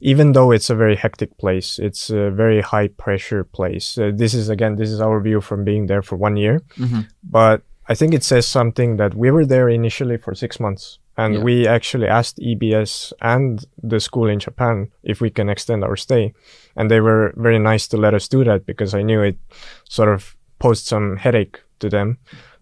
even 0.00 0.32
though 0.32 0.52
it's 0.52 0.68
a 0.70 0.74
very 0.74 0.96
hectic 0.96 1.30
place, 1.38 1.78
it's 1.78 2.10
a 2.10 2.30
very 2.30 2.60
high 2.60 2.88
pressure 2.88 3.44
place. 3.44 3.96
Uh, 3.96 4.12
this 4.14 4.34
is 4.34 4.50
again, 4.50 4.76
this 4.76 4.90
is 4.90 5.00
our 5.00 5.18
view 5.20 5.40
from 5.40 5.64
being 5.64 5.86
there 5.86 6.02
for 6.02 6.16
one 6.16 6.36
year. 6.36 6.60
Mhm. 6.76 7.06
But 7.24 7.62
I 7.88 7.94
think 7.94 8.14
it 8.14 8.24
says 8.24 8.46
something 8.46 8.96
that 8.96 9.14
we 9.14 9.30
were 9.30 9.46
there 9.46 9.68
initially 9.68 10.16
for 10.18 10.34
six 10.34 10.58
months. 10.60 10.98
And 11.18 11.34
Yeah. 11.34 11.42
we 11.44 11.66
actually 11.66 12.08
asked 12.08 12.38
EBS 12.38 13.12
and 13.22 13.64
the 13.82 14.00
school 14.00 14.28
in 14.28 14.38
Japan 14.38 14.88
if 15.02 15.20
we 15.20 15.30
can 15.30 15.48
extend 15.48 15.82
our 15.84 15.96
stay. 15.96 16.32
And 16.76 16.90
they 16.90 17.00
were 17.00 17.32
very 17.36 17.58
nice 17.58 17.88
to 17.88 17.96
let 17.96 18.12
us 18.14 18.28
do 18.28 18.44
that 18.44 18.66
because 18.66 18.94
I 18.98 19.02
knew 19.02 19.22
it 19.22 19.36
sort 19.88 20.08
of 20.10 20.36
posed 20.58 20.84
some 20.86 21.16
headache 21.16 21.60
to 21.78 21.88
them. 21.88 22.18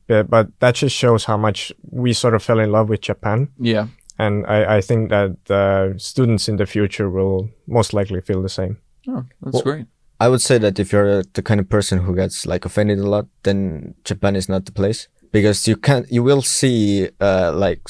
But, 0.07 0.29
but 0.31 0.47
that 0.61 0.75
just 0.77 0.95
shows 0.95 1.25
how 1.25 1.37
much 1.37 1.73
we 1.91 2.13
sort 2.13 2.35
of 2.35 2.43
fell 2.43 2.61
in 2.61 2.71
love 2.71 2.89
with 2.91 3.01
Japan. 3.01 3.49
yeah 3.59 3.87
And 4.19 4.47
I, 4.47 4.77
I 4.79 4.81
think 4.83 5.11
that 5.11 5.33
uh, 5.51 5.99
students 5.99 6.49
in 6.49 6.57
the 6.57 6.67
future 6.67 7.11
will 7.11 7.49
most 7.67 7.93
likely 7.93 8.21
feel 8.21 8.43
the 8.43 8.49
same. 8.61 8.77
oh 9.09 9.25
that's 9.43 9.55
Well- 9.55 9.63
great 9.63 9.87
I 10.21 10.29
would 10.29 10.41
say 10.41 10.59
that 10.59 10.79
if 10.79 10.93
you're 10.93 11.25
the 11.33 11.43
kind 11.43 11.61
of 11.61 11.69
person 11.69 11.99
who 12.05 12.15
gets 12.15 12.47
like 12.47 12.65
offended 12.65 12.99
a 13.01 13.09
lot, 13.09 13.27
then 13.43 13.95
Japan 14.05 14.37
is 14.37 14.49
not 14.49 14.65
the 14.65 14.73
place 14.73 15.09
because 15.35 15.69
you 15.69 15.77
can't. 15.77 16.07
You 16.11 16.23
will 16.23 16.43
see 16.43 17.11
uh, 17.21 17.51
like 17.67 17.83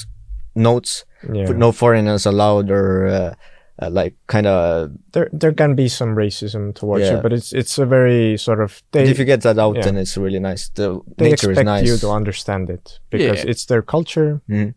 notes, 0.54 1.04
Yeah. 1.32 1.52
no 1.52 1.72
foreigners 1.72 2.26
allowed, 2.26 2.70
or 2.70 3.06
uh, 3.06 3.34
uh, 3.82 3.90
like 3.90 4.14
kind 4.26 4.46
of. 4.46 4.90
there, 5.12 5.28
there 5.40 5.52
can 5.54 5.74
be 5.74 5.88
some 5.88 6.16
racism 6.16 6.72
towards 6.74 7.04
Yeah. 7.04 7.16
you, 7.16 7.22
but 7.22 7.32
it's, 7.32 7.52
it's 7.52 7.78
a 7.78 7.86
very 7.86 8.36
sort 8.38 8.60
of, 8.60 8.82
But 8.92 9.04
they, 9.04 9.10
if 9.10 9.18
you 9.18 9.24
get 9.26 9.42
that 9.42 9.58
out, 9.58 9.76
yeah. 9.76 9.84
then 9.84 9.96
it's 9.96 10.16
really 10.16 10.40
nice. 10.40 10.70
The 10.74 11.00
they 11.18 11.30
nature 11.30 11.50
is 11.52 11.58
expect 11.58 11.66
nice. 11.66 11.86
you 11.86 11.96
to 11.98 12.08
understand 12.10 12.70
it 12.70 13.00
because 13.10 13.44
Yeah. 13.44 13.50
it's 13.50 13.66
their 13.66 13.82
culture. 13.82 14.40
Mhm. 14.48 14.74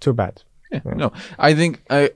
Too 0.00 0.12
bad. 0.12 0.42
Yeah, 0.72 0.80
no, 0.96 1.12
I 1.38 1.54
think 1.54 1.82
I, 1.90 2.10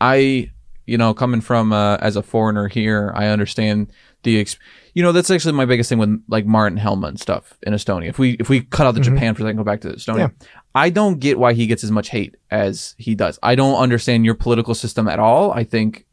I, 0.00 0.50
you 0.90 0.98
know, 0.98 1.14
coming 1.14 1.40
from 1.40 1.72
uh, 1.72 1.96
as 2.00 2.16
a 2.16 2.22
foreigner 2.22 2.66
here, 2.66 3.12
I 3.14 3.26
understand 3.28 3.92
the, 4.24 4.40
ex- 4.40 4.58
you 4.92 5.04
know, 5.04 5.12
that's 5.12 5.30
actually 5.30 5.52
my 5.52 5.64
biggest 5.64 5.88
thing 5.88 5.98
with 5.98 6.20
like 6.26 6.46
Martin 6.46 6.78
Helme 6.78 7.04
and 7.06 7.20
stuff 7.20 7.56
in 7.62 7.72
Estonia. 7.72 8.08
If 8.08 8.18
we 8.18 8.32
if 8.40 8.48
we 8.48 8.62
cut 8.62 8.86
out 8.88 8.94
the 8.94 9.00
Japan 9.00 9.34
for 9.34 9.42
a 9.42 9.44
second, 9.46 9.56
go 9.56 9.62
back 9.64 9.82
to 9.82 9.88
Estonia. 9.90 10.18
Yeah. 10.18 10.46
I 10.74 10.90
don't 10.90 11.20
get 11.20 11.38
why 11.38 11.52
he 11.52 11.68
gets 11.68 11.84
as 11.84 11.92
much 11.92 12.08
hate 12.08 12.36
as 12.50 12.96
he 12.98 13.14
does. 13.14 13.38
I 13.40 13.54
don't 13.54 13.78
understand 13.80 14.24
your 14.24 14.34
political 14.34 14.74
system 14.74 15.06
at 15.08 15.20
all. 15.20 15.52
I 15.52 15.62
think 15.62 16.06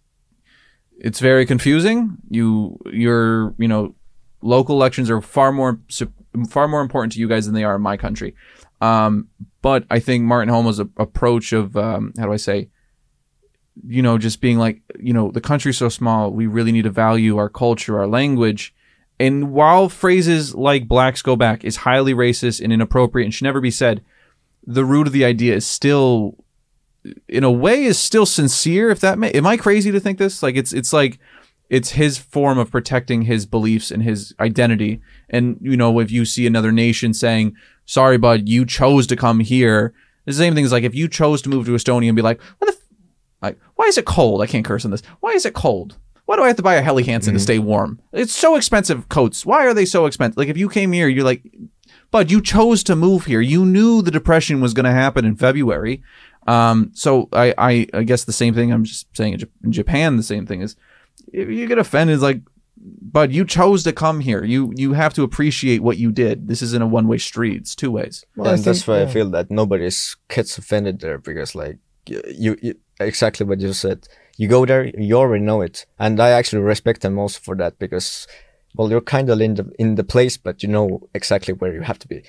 it's 1.00 1.20
very 1.20 1.46
confusing. 1.48 2.18
You 2.30 2.80
your 2.92 3.56
you 3.58 3.68
know 3.68 3.96
local 4.44 4.76
elections 4.76 5.10
are 5.10 5.22
far 5.22 5.52
more 5.52 5.80
far 6.50 6.68
more 6.68 6.82
important 6.82 7.14
to 7.14 7.20
you 7.20 7.28
guys 7.28 7.46
than 7.46 7.56
they 7.56 7.64
are 7.64 7.76
in 7.76 7.82
my 7.82 7.98
country. 7.98 8.36
Um, 8.80 9.30
but 9.64 9.86
I 9.90 10.00
think 10.00 10.24
Martin 10.24 10.54
Helme's 10.54 10.80
a- 10.80 10.90
approach 10.98 11.52
of 11.52 11.76
um, 11.76 12.14
how 12.18 12.28
do 12.28 12.32
I 12.32 12.38
say, 12.38 12.70
you 13.86 14.02
know, 14.02 14.18
just 14.18 14.42
being 14.42 14.58
like, 14.58 14.82
you 15.00 15.14
know, 15.14 15.32
the 15.32 15.42
country's 15.42 15.78
so 15.78 15.90
small, 15.90 16.32
we 16.32 16.48
really 16.48 16.72
need 16.72 16.84
to 16.84 16.90
value 16.90 17.38
our 17.38 17.50
culture, 17.50 18.00
our 18.00 18.08
language. 18.08 18.74
And 19.20 19.52
while 19.52 19.90
phrases 19.90 20.56
like 20.56 20.88
"blacks 20.88 21.22
go 21.22 21.36
back" 21.36 21.64
is 21.64 21.78
highly 21.78 22.14
racist 22.14 22.62
and 22.62 22.72
inappropriate 22.72 23.26
and 23.26 23.34
should 23.34 23.46
never 23.46 23.62
be 23.62 23.72
said, 23.72 24.04
the 24.66 24.86
root 24.86 25.08
of 25.08 25.14
the 25.14 25.26
idea 25.26 25.56
is 25.56 25.66
still, 25.66 26.36
in 27.28 27.44
a 27.44 27.52
way, 27.52 27.84
is 27.84 27.98
still 27.98 28.26
sincere. 28.26 28.90
If 28.90 29.00
that 29.00 29.18
may, 29.18 29.32
am 29.32 29.48
I 29.48 29.58
crazy 29.58 29.92
to 29.92 30.00
think 30.00 30.18
this? 30.18 30.44
Like 30.44 30.56
it's 30.56 30.74
it's 30.74 30.94
like 30.94 31.20
it's 31.70 31.92
his 31.92 32.18
form 32.18 32.58
of 32.58 32.72
protecting 32.72 33.24
his 33.24 33.46
beliefs 33.46 33.92
and 33.92 34.04
his 34.04 34.34
identity. 34.40 35.02
And 35.30 35.58
you 35.62 35.78
know, 35.78 36.00
if 36.00 36.12
you 36.12 36.26
see 36.26 36.46
another 36.46 36.72
nation 36.72 37.14
saying, 37.14 37.56
"Sorry, 37.86 38.18
bud, 38.18 38.48
you 38.48 38.66
chose 38.66 39.08
to 39.08 39.16
come 39.16 39.40
here," 39.40 39.94
the 40.26 40.34
same 40.34 40.54
thing 40.54 40.66
is 40.66 40.72
like 40.72 40.84
if 40.84 40.96
you 40.96 41.08
chose 41.08 41.42
to 41.42 41.50
move 41.50 41.66
to 41.66 41.72
Estonia 41.72 42.10
and 42.10 42.16
be 42.16 42.22
like, 42.22 42.42
"What 42.60 42.68
the, 42.68 42.78
like, 43.42 43.60
why 43.76 43.86
is 43.86 43.98
it 43.98 44.06
cold? 44.06 44.42
I 44.42 44.48
can't 44.48 44.66
curse 44.66 44.86
on 44.86 44.92
this. 44.92 45.04
Why 45.20 45.32
is 45.32 45.46
it 45.46 45.54
cold? 45.54 45.98
Why 46.26 46.36
do 46.36 46.44
I 46.44 46.48
have 46.48 46.58
to 46.58 46.64
buy 46.64 46.76
a 46.76 46.82
Helly 46.82 47.04
Hansen 47.04 47.34
to 47.36 47.40
stay 47.40 47.58
warm? 47.60 48.02
It's 48.12 48.34
so 48.34 48.56
expensive 48.56 49.08
coats. 49.10 49.46
Why 49.46 49.66
are 49.66 49.74
they 49.74 49.86
so 49.86 50.06
expensive? 50.06 50.38
Like 50.38 50.50
if 50.50 50.58
you 50.58 50.68
came 50.70 50.92
here, 50.92 51.08
you're 51.08 51.24
like, 51.24 51.44
but 52.12 52.30
you 52.30 52.42
chose 52.42 52.84
to 52.84 52.96
move 52.96 53.26
here. 53.26 53.40
You 53.42 53.66
knew 53.66 54.02
the 54.02 54.12
depression 54.12 54.60
was 54.60 54.74
going 54.74 54.86
to 54.86 54.92
happen 54.92 55.24
in 55.26 55.36
February. 55.38 56.04
Um, 56.46 56.92
so 56.94 57.30
I, 57.34 57.54
I, 57.58 57.88
I 57.94 58.04
guess 58.04 58.24
the 58.26 58.34
same 58.34 58.54
thing. 58.54 58.72
I'm 58.74 58.84
just 58.84 59.08
saying 59.16 59.34
in 59.34 59.40
Jap- 59.40 59.50
in 59.64 59.72
Japan, 59.72 60.18
the 60.18 60.24
same 60.24 60.46
thing 60.46 60.62
is 60.62 60.76
if 61.32 61.50
you 61.50 61.68
get 61.68 61.78
offended, 61.78 62.14
it's 62.16 62.24
like, 62.24 62.42
but 62.80 63.32
you 63.32 63.44
chose 63.44 63.84
to 63.84 63.92
come 63.92 64.20
here. 64.22 64.44
You, 64.44 64.72
you 64.76 64.94
have 64.94 65.14
to 65.16 65.24
appreciate 65.24 65.82
what 65.82 65.98
you 65.98 66.12
did. 66.12 66.48
This 66.48 66.62
isn't 66.62 66.82
a 66.82 66.88
one 66.88 67.08
way 67.08 67.18
street. 67.18 67.58
It's 67.62 67.76
two 67.76 67.92
ways. 67.92 68.26
Well, 68.36 68.48
I 68.50 68.54
and 68.54 68.64
that's 68.64 68.84
think- 68.84 68.88
why 68.88 69.02
I 69.04 69.08
feel 69.08 69.30
that 69.32 69.50
nobody 69.52 69.86
is- 69.86 70.16
gets 70.30 70.58
offended 70.58 71.00
there 71.02 71.18
because 71.18 71.56
like 71.56 71.78
y- 71.78 71.80
you, 72.10 72.58
you 72.62 72.76
exactly 73.00 73.46
what 73.46 73.60
you 73.60 73.74
said. 73.74 74.08
you 74.38 74.48
go 74.48 74.66
there, 74.66 74.86
you 74.86 75.16
already 75.16 75.44
know 75.44 75.62
it, 75.62 75.86
and 76.00 76.20
I 76.20 76.30
actually 76.30 76.62
respect 76.62 77.02
them 77.02 77.18
also 77.18 77.40
for 77.42 77.56
that 77.56 77.80
because, 77.80 78.28
well, 78.76 78.90
you're 78.90 79.02
kind 79.02 79.30
of 79.30 79.42
in 79.42 79.56
the 79.56 79.72
in 79.80 79.96
the 79.96 80.04
place, 80.04 80.38
but 80.38 80.64
you 80.64 80.70
know 80.70 81.10
exactly 81.14 81.54
where 81.54 81.74
you 81.74 81.82
have 81.82 82.00
to 82.00 82.08
be. 82.08 82.24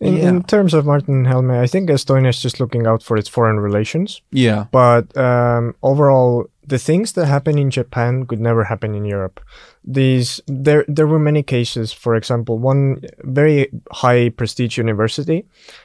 In, 0.00 0.16
in 0.16 0.42
terms 0.44 0.72
of 0.72 0.86
Martin 0.86 1.26
Helme, 1.26 1.62
I 1.62 1.66
think 1.66 1.90
Estonia 1.90 2.30
is 2.30 2.40
just 2.40 2.58
looking 2.58 2.86
out 2.86 3.02
for 3.02 3.18
its 3.18 3.28
foreign 3.28 3.60
relations. 3.60 4.22
Yeah. 4.32 4.64
But 4.72 5.14
um, 5.16 5.74
overall, 5.82 6.48
the 6.70 6.78
things 6.78 7.12
that 7.12 7.26
happen 7.26 7.58
in 7.58 7.68
Japan 7.68 8.26
could 8.26 8.40
never 8.40 8.64
happen 8.64 8.94
in 8.94 9.04
Europe. 9.04 9.40
These 9.84 10.40
there 10.46 10.84
there 10.88 11.06
were 11.06 11.18
many 11.18 11.42
cases. 11.42 11.92
For 11.92 12.14
example, 12.14 12.58
one 12.58 13.02
very 13.24 13.70
high 13.90 14.30
prestige 14.30 14.78
university 14.78 15.44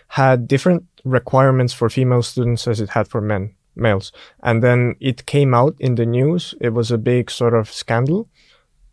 had 0.10 0.48
different 0.48 0.84
requirements 1.04 1.74
for 1.74 1.90
female 1.90 2.22
students 2.22 2.68
as 2.68 2.80
it 2.80 2.90
had 2.90 3.08
for 3.08 3.20
men 3.20 3.56
males, 3.76 4.12
and 4.44 4.62
then 4.62 4.96
it 5.00 5.26
came 5.26 5.54
out 5.54 5.76
in 5.80 5.96
the 5.96 6.06
news. 6.06 6.54
It 6.62 6.74
was 6.74 6.92
a 6.92 6.98
big 6.98 7.32
sort 7.32 7.56
of 7.56 7.72
scandal, 7.72 8.30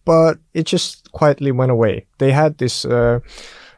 but 0.05 0.39
it 0.55 0.65
just 0.65 1.13
quietly 1.13 1.53
went 1.53 1.71
away. 1.71 2.07
They 2.19 2.33
had 2.33 2.57
this. 2.57 2.85
Uh, 2.85 3.21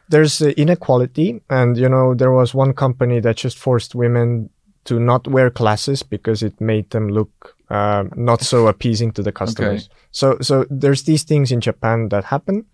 there's 0.07 0.41
inequality, 0.41 1.41
and 1.49 1.77
you 1.77 1.89
know 1.89 2.15
there 2.15 2.31
was 2.31 2.55
one 2.55 2.73
company 2.73 3.19
that 3.19 3.43
just 3.43 3.57
forced 3.57 3.93
women 3.93 4.49
to 4.85 4.99
not 4.99 5.27
wear 5.27 5.49
glasses 5.49 6.03
because 6.03 6.43
it 6.43 6.61
made 6.61 6.91
them 6.91 7.09
look 7.09 7.54
um, 7.69 8.11
not 8.15 8.41
so 8.41 8.67
appeasing 8.73 9.11
to 9.13 9.23
the 9.23 9.31
customers. 9.31 9.85
Okay. 9.85 9.95
So 10.11 10.37
so 10.41 10.65
there's 10.69 11.03
these 11.03 11.23
things 11.23 11.51
in 11.51 11.61
Japan 11.61 12.09
that 12.09 12.25
happen 12.25 12.65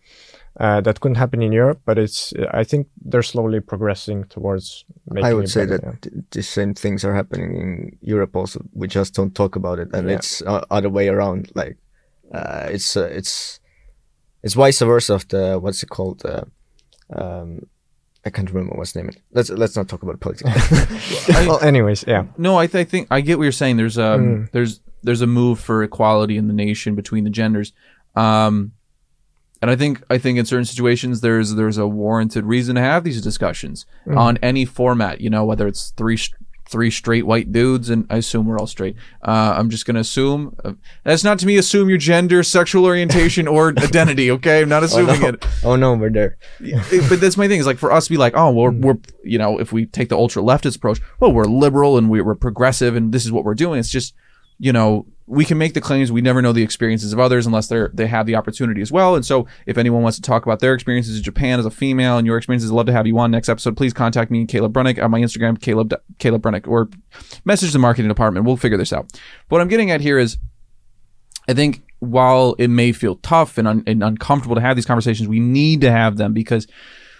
uh, 0.60 0.82
that 0.82 1.00
couldn't 1.00 1.16
happen 1.16 1.42
in 1.42 1.52
Europe, 1.52 1.82
but 1.86 1.98
it's 1.98 2.34
I 2.52 2.64
think 2.64 2.88
they're 3.02 3.24
slowly 3.24 3.60
progressing 3.62 4.26
towards 4.26 4.86
making. 5.08 5.26
I 5.26 5.34
would 5.34 5.50
say 5.50 5.66
better, 5.66 5.78
that 5.78 5.86
yeah. 5.86 6.00
th- 6.02 6.26
the 6.32 6.44
same 6.44 6.74
things 6.74 7.06
are 7.06 7.16
happening 7.16 7.56
in 7.56 7.98
Europe 8.02 8.36
also. 8.36 8.62
We 8.74 8.88
just 8.88 9.14
don't 9.14 9.34
talk 9.34 9.56
about 9.56 9.80
it, 9.80 9.89
and 9.94 10.10
Yeah. 10.10 10.16
it's 10.16 10.42
uh, 10.42 10.66
other 10.70 10.89
way 10.89 11.08
around. 11.08 11.52
Like 11.56 11.78
uh, 12.34 12.68
it's 12.70 12.98
uh, 12.98 13.10
it's 13.12 13.60
it's 14.44 14.54
vice 14.56 14.80
versa 14.80 15.14
of 15.14 15.28
the 15.28 15.58
what's 15.60 15.84
it 15.84 15.89
called? 15.89 16.26
Uh, 16.26 16.44
um, 17.16 17.68
I 18.26 18.30
can't 18.30 18.49
remember 18.51 18.76
what's 18.78 18.91
the 18.91 19.01
name. 19.01 19.11
Let's 19.34 19.49
let's 19.49 19.76
not 19.76 19.88
talk 19.88 20.03
about 20.03 20.19
politics. 20.19 20.49
well, 21.30 21.59
anyways, 21.61 22.05
yeah. 22.07 22.26
No, 22.38 22.57
I, 22.57 22.67
th- 22.67 22.86
I 22.86 22.89
think 22.89 23.07
I 23.09 23.22
get 23.22 23.38
what 23.38 23.43
you're 23.43 23.51
saying. 23.51 23.78
There's 23.78 23.97
um 23.97 24.22
Mm. 24.22 24.51
there's 24.51 24.80
there's 25.03 25.22
a 25.22 25.28
move 25.28 25.59
for 25.59 25.82
equality 25.84 26.38
in 26.38 26.47
the 26.47 26.53
nation 26.53 26.93
between 26.95 27.24
the 27.24 27.32
genders, 27.32 27.74
um, 28.15 28.74
and 29.61 29.72
I 29.72 29.76
think 29.76 30.03
I 30.11 30.17
think 30.19 30.38
in 30.38 30.45
certain 30.45 30.65
situations 30.65 31.22
there's 31.22 31.55
there's 31.55 31.80
a 31.80 31.88
warranted 31.88 32.45
reason 32.45 32.76
to 32.76 32.82
have 32.82 33.03
these 33.03 33.22
discussions 33.22 33.86
Mm. 34.07 34.17
on 34.17 34.38
any 34.43 34.65
format. 34.65 35.19
You 35.22 35.30
know, 35.32 35.43
whether 35.45 35.67
it's 35.67 35.89
three 35.97 36.17
sh- 36.17 36.34
three 36.72 36.89
straight 36.89 37.26
white 37.26 37.51
dudes, 37.51 37.89
and 37.89 38.07
I 38.09 38.17
assume 38.17 38.47
we're 38.47 38.57
all 38.57 38.65
straight. 38.65 38.95
Uh, 39.22 39.55
I'm 39.57 39.69
just 39.69 39.86
gonna 39.86 39.99
assume 39.99 40.55
uh, 40.63 40.74
that's 41.03 41.24
not 41.24 41.38
to 41.39 41.45
me 41.45 41.57
assume 41.57 41.89
your 41.89 41.97
gender, 41.97 42.41
sexual 42.41 42.86
orientation, 42.86 43.47
or 43.47 43.69
identity. 43.78 44.32
Okay, 44.32 44.61
I'm 44.61 44.69
not 44.69 44.82
oh, 44.82 44.86
assuming 44.86 45.22
no. 45.22 45.28
it. 45.30 45.47
oh 45.63 45.76
no, 45.76 45.93
we're 45.93 46.09
there. 46.09 46.38
But 47.09 47.19
that's 47.19 47.38
my 47.38 47.47
thing 47.47 47.59
is 47.59 47.65
like 47.65 47.78
for 47.78 47.91
us 47.91 48.05
to 48.05 48.09
be 48.09 48.17
like, 48.17 48.34
oh, 48.36 48.51
we're, 48.51 48.72
we're 48.72 48.97
you 49.24 49.38
know, 49.38 49.59
if 49.59 49.72
we 49.72 49.86
take 49.86 50.09
the 50.09 50.17
ultra 50.17 50.41
leftist 50.41 50.78
approach, 50.78 51.01
well, 51.19 51.34
we're 51.34 51.45
liberal 51.45 51.97
and 51.97 52.09
we, 52.09 52.22
we're 52.22 52.36
progressive 52.36 52.95
and 52.95 53.11
this 53.11 53.26
is 53.26 53.32
what 53.32 53.43
we're 53.43 53.53
doing. 53.53 53.80
It's 53.80 53.89
just, 53.89 54.13
you 54.57 54.72
know, 54.72 55.05
we 55.32 55.45
can 55.45 55.57
make 55.57 55.73
the 55.73 55.79
claims. 55.79 56.11
We 56.11 56.19
never 56.19 56.41
know 56.41 56.51
the 56.51 56.61
experiences 56.61 57.13
of 57.13 57.19
others 57.19 57.45
unless 57.45 57.67
they're 57.67 57.89
they 57.93 58.05
have 58.05 58.25
the 58.25 58.36
opportunity 58.36 58.82
as 58.82 58.91
well. 58.91 59.15
And 59.15 59.25
so, 59.25 59.47
if 59.65 59.77
anyone 59.77 60.03
wants 60.03 60.17
to 60.17 60.21
talk 60.21 60.45
about 60.45 60.59
their 60.59 60.73
experiences 60.73 61.15
in 61.15 61.23
Japan 61.23 61.57
as 61.57 61.65
a 61.65 61.71
female 61.71 62.17
and 62.17 62.27
your 62.27 62.36
experiences, 62.36 62.69
I'd 62.69 62.75
love 62.75 62.88
to 62.88 62.91
have 62.91 63.07
you 63.07 63.17
on 63.17 63.32
next 63.32 63.47
episode. 63.47 63.77
Please 63.77 63.93
contact 63.93 64.29
me, 64.29 64.45
Caleb 64.45 64.73
Brunick, 64.73 65.01
on 65.01 65.09
my 65.09 65.21
Instagram, 65.21 65.59
Caleb 65.59 65.93
Caleb 66.19 66.41
Brunick, 66.41 66.67
or 66.67 66.89
message 67.45 67.71
the 67.71 67.79
marketing 67.79 68.09
department. 68.09 68.45
We'll 68.45 68.57
figure 68.57 68.77
this 68.77 68.91
out. 68.91 69.09
But 69.13 69.55
what 69.55 69.61
I'm 69.61 69.69
getting 69.69 69.89
at 69.89 70.01
here 70.01 70.19
is, 70.19 70.38
I 71.47 71.53
think 71.53 71.82
while 71.99 72.55
it 72.59 72.67
may 72.67 72.91
feel 72.91 73.15
tough 73.15 73.57
and, 73.57 73.69
un- 73.69 73.84
and 73.88 74.03
uncomfortable 74.03 74.55
to 74.55 74.61
have 74.61 74.75
these 74.75 74.86
conversations, 74.86 75.29
we 75.29 75.39
need 75.39 75.79
to 75.79 75.91
have 75.91 76.17
them 76.17 76.34
because 76.34 76.67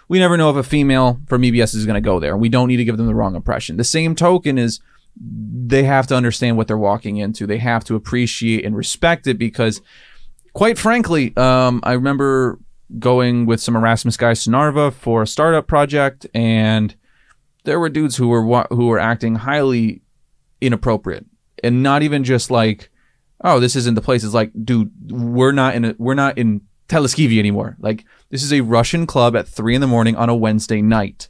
we 0.10 0.20
never 0.20 0.36
know 0.36 0.50
if 0.50 0.58
a 0.58 0.64
female 0.64 1.22
from 1.28 1.44
EBS 1.44 1.74
is 1.76 1.86
going 1.86 1.96
to 1.96 2.02
go 2.02 2.20
there. 2.20 2.36
We 2.36 2.50
don't 2.50 2.68
need 2.68 2.78
to 2.78 2.84
give 2.84 2.98
them 2.98 3.08
the 3.08 3.16
wrong 3.16 3.36
impression. 3.36 3.78
The 3.78 3.86
same 3.86 4.16
token 4.16 4.58
is 4.58 4.82
they 5.20 5.84
have 5.84 6.08
to 6.08 6.16
understand 6.16 6.58
what 6.58 6.68
they're 6.68 6.78
walking 6.78 7.18
into. 7.18 7.46
They 7.46 7.58
have 7.58 7.84
to 7.86 7.96
appreciate 7.96 8.66
and 8.66 8.76
respect 8.76 9.28
it 9.28 9.38
because, 9.38 9.82
quite 10.54 10.78
frankly, 10.78 11.36
um, 11.38 11.82
I 11.84 11.94
remember 11.94 12.60
going 13.00 13.46
with 13.46 13.62
some 13.62 13.76
Erasmus 13.76 14.18
guys 14.18 14.44
to 14.44 14.50
Narva 14.50 14.92
for 14.92 15.22
a 15.22 15.28
startup 15.28 15.68
project, 15.68 16.28
and 16.34 16.96
there 17.64 17.80
were 17.80 17.90
dudes 17.90 18.16
who 18.18 18.28
were 18.30 18.66
who 18.70 18.88
were 18.88 19.00
acting 19.00 19.36
highly 19.36 20.02
inappropriate, 20.60 21.26
and 21.64 21.84
not 21.84 22.04
even 22.04 22.24
just 22.24 22.50
like, 22.52 22.90
oh, 23.44 23.60
this 23.60 23.76
isn't 23.76 23.96
the 23.96 24.02
place. 24.02 24.24
It's 24.24 24.34
like, 24.34 24.52
dude, 24.64 24.92
we're 25.12 25.52
not 25.52 25.76
in 25.76 25.86
a, 25.86 25.96
we're 25.98 26.14
not 26.14 26.38
in 26.38 26.62
Telliskivi 26.88 27.40
anymore. 27.40 27.78
Like, 27.80 28.06
this 28.30 28.44
is 28.44 28.52
a 28.52 28.62
Russian 28.62 29.06
club 29.06 29.36
at 29.36 29.48
three 29.48 29.76
in 29.76 29.82
the 29.82 29.88
morning 29.88 30.16
on 30.16 30.30
a 30.30 30.36
Wednesday 30.36 30.82
night. 30.82 31.30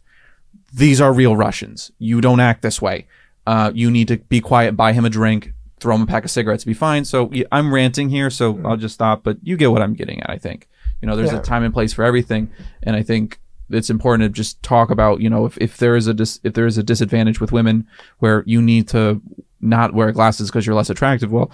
These 0.73 1.01
are 1.01 1.13
real 1.13 1.36
Russians. 1.36 1.91
You 1.99 2.21
don't 2.21 2.39
act 2.39 2.61
this 2.61 2.82
way. 2.82 3.07
Uh, 3.48 3.72
you 3.74 3.89
need 3.89 4.08
to 4.08 4.18
be 4.18 4.39
quiet, 4.39 4.76
buy 4.78 4.94
him 4.94 5.04
a 5.06 5.10
drink, 5.10 5.54
throw 5.80 5.96
him 5.96 6.02
a 6.04 6.06
pack 6.06 6.24
of 6.24 6.32
cigarettes, 6.32 6.64
be 6.64 6.74
fine. 6.74 7.04
So 7.06 7.30
yeah, 7.32 7.46
I'm 7.52 7.74
ranting 7.74 8.10
here, 8.10 8.30
so 8.30 8.60
I'll 8.64 8.78
just 8.78 8.94
stop. 8.94 9.24
But 9.24 9.38
you 9.42 9.58
get 9.58 9.72
what 9.72 9.82
I'm 9.82 9.94
getting 9.94 10.22
at. 10.22 10.30
I 10.30 10.38
think 10.38 10.68
you 11.02 11.08
know 11.08 11.16
there's 11.16 11.32
Yeah. 11.32 11.39
a 11.39 11.44
time 11.44 11.64
and 11.64 11.74
place 11.74 11.94
for 11.94 12.04
everything, 12.04 12.50
and 12.84 12.96
I 12.96 13.02
think 13.04 13.39
it's 13.70 13.89
important 13.89 14.24
to 14.24 14.30
just 14.30 14.62
talk 14.64 14.92
about 14.92 15.22
you 15.22 15.30
know 15.30 15.46
if, 15.46 15.58
if 15.58 15.78
there 15.78 15.96
is 15.96 16.06
a 16.08 16.14
dis- 16.14 16.39
if 16.44 16.54
there 16.54 16.66
is 16.68 16.78
a 16.78 16.84
disadvantage 16.84 17.39
with 17.39 17.52
women 17.52 17.88
where 18.20 18.44
you 18.46 18.62
need 18.62 18.88
to 18.89 19.22
not 19.60 19.94
wear 19.94 20.12
glasses 20.12 20.50
because 20.50 20.66
you're 20.66 20.76
less 20.76 20.89
attractive. 20.89 21.32
Well, 21.32 21.52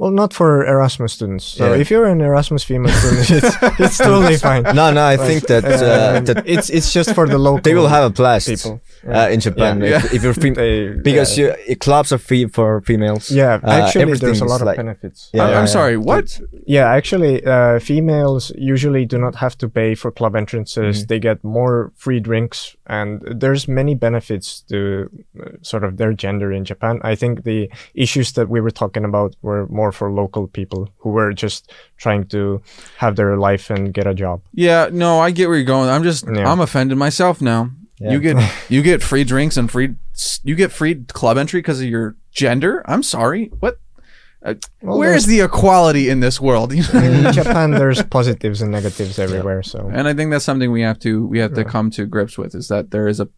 Well, 0.00 0.12
not 0.12 0.32
for 0.32 0.64
Erasmus 0.64 1.12
students. 1.12 1.44
So 1.44 1.64
Yeah. 1.74 1.80
if 1.80 1.90
you're 1.90 2.06
an 2.06 2.20
Erasmus 2.20 2.62
female 2.64 2.92
student, 2.92 3.30
it's, 3.30 3.56
it's 3.80 3.98
totally 3.98 4.36
fine. 4.36 4.62
No, 4.62 4.92
no, 4.92 5.04
I 5.04 5.16
think 5.16 5.46
that 5.48 5.64
uh, 5.64 6.20
that 6.20 6.44
it's 6.46 6.70
it's 6.70 6.92
just 6.92 7.14
for 7.14 7.26
the 7.26 7.36
local. 7.38 7.60
they 7.62 7.74
will 7.74 7.88
have 7.88 8.04
a 8.04 8.10
blast 8.10 8.46
people. 8.48 8.80
uh, 9.08 9.28
in 9.34 9.40
Japan 9.40 9.80
Yeah. 9.80 9.96
if, 9.98 10.14
if 10.14 10.22
you're 10.22 10.34
fem- 10.42 10.54
They- 10.54 10.94
because 11.02 11.36
yeah. 11.38 11.56
you, 11.68 11.76
clubs 11.76 12.12
are 12.12 12.18
free 12.18 12.46
for 12.48 12.80
females. 12.82 13.30
Yeah, 13.30 13.58
Uh, 13.64 13.70
actually, 13.86 14.14
there's 14.18 14.40
a 14.40 14.44
lot 14.44 14.60
of 14.60 14.66
like- 14.68 14.76
benefits. 14.76 15.30
Yeah, 15.34 15.42
I, 15.44 15.46
I'm 15.58 15.66
yeah. 15.66 15.72
sorry. 15.78 15.96
What? 15.96 16.40
Yeah, 16.66 16.86
actually, 16.98 17.42
uh, 17.44 17.80
females 17.80 18.52
usually 18.56 19.04
do 19.06 19.18
not 19.18 19.34
have 19.36 19.56
to 19.58 19.68
pay 19.68 19.94
for 19.96 20.12
club 20.12 20.34
entrances. 20.36 20.96
Mm-hmm. 20.98 21.06
They 21.08 21.18
get 21.18 21.42
more 21.42 21.90
free 21.96 22.20
drinks, 22.20 22.76
and 22.88 23.20
there's 23.22 23.68
many 23.68 23.94
benefits 23.94 24.62
to 24.62 25.10
uh, 25.40 25.50
sort 25.62 25.84
of 25.84 25.96
their 25.98 26.12
gender 26.12 26.52
in 26.52 26.64
Japan. 26.64 27.00
I 27.02 27.14
think 27.14 27.44
the 27.44 27.70
issues 27.94 28.32
that 28.32 28.48
we 28.48 28.60
were 28.60 28.70
talking 28.70 29.04
about 29.04 29.36
were 29.42 29.66
more 29.68 29.92
for 29.92 30.10
local 30.10 30.48
people 30.48 30.88
who 30.98 31.10
were 31.10 31.32
just 31.32 31.72
trying 31.98 32.26
to 32.28 32.62
have 32.96 33.16
their 33.16 33.36
life 33.36 33.70
and 33.70 33.92
get 33.92 34.06
a 34.06 34.14
job. 34.14 34.40
Yeah, 34.52 34.88
no, 34.90 35.20
I 35.20 35.30
get 35.30 35.48
where 35.48 35.56
you're 35.56 35.64
going. 35.64 35.90
I'm 35.90 36.02
just 36.02 36.24
Yeah. 36.26 36.50
I'm 36.50 36.60
offended 36.60 36.98
myself 36.98 37.40
now. 37.40 37.70
Yeah. 38.00 38.12
You 38.12 38.20
get 38.20 38.52
you 38.68 38.82
get 38.82 39.02
free 39.02 39.24
drinks 39.24 39.56
and 39.56 39.70
free 39.70 39.94
you 40.42 40.54
get 40.54 40.72
free 40.72 41.04
club 41.04 41.38
entry 41.38 41.60
because 41.60 41.80
of 41.80 41.86
your 41.88 42.16
gender. 42.32 42.82
I'm 42.86 43.02
sorry. 43.02 43.50
What? 43.60 43.78
Uh, 44.42 44.54
Well, 44.82 44.98
where 44.98 45.14
is 45.14 45.26
the 45.26 45.40
equality 45.40 46.08
in 46.08 46.20
this 46.20 46.40
world? 46.40 46.72
in 46.72 46.82
Japan, 47.32 47.72
there's 47.72 48.02
positives 48.02 48.62
and 48.62 48.70
negatives 48.70 49.18
everywhere. 49.18 49.62
So 49.62 49.90
and 49.92 50.06
I 50.06 50.14
think 50.14 50.30
that's 50.30 50.44
something 50.44 50.70
we 50.70 50.82
have 50.82 50.98
to 51.00 51.26
we 51.26 51.38
have 51.40 51.54
to 51.54 51.64
come 51.64 51.90
to 51.90 52.06
grips 52.06 52.38
with 52.38 52.54
is 52.54 52.68
that 52.68 52.90
there 52.90 53.08
is 53.08 53.20
a 53.20 53.28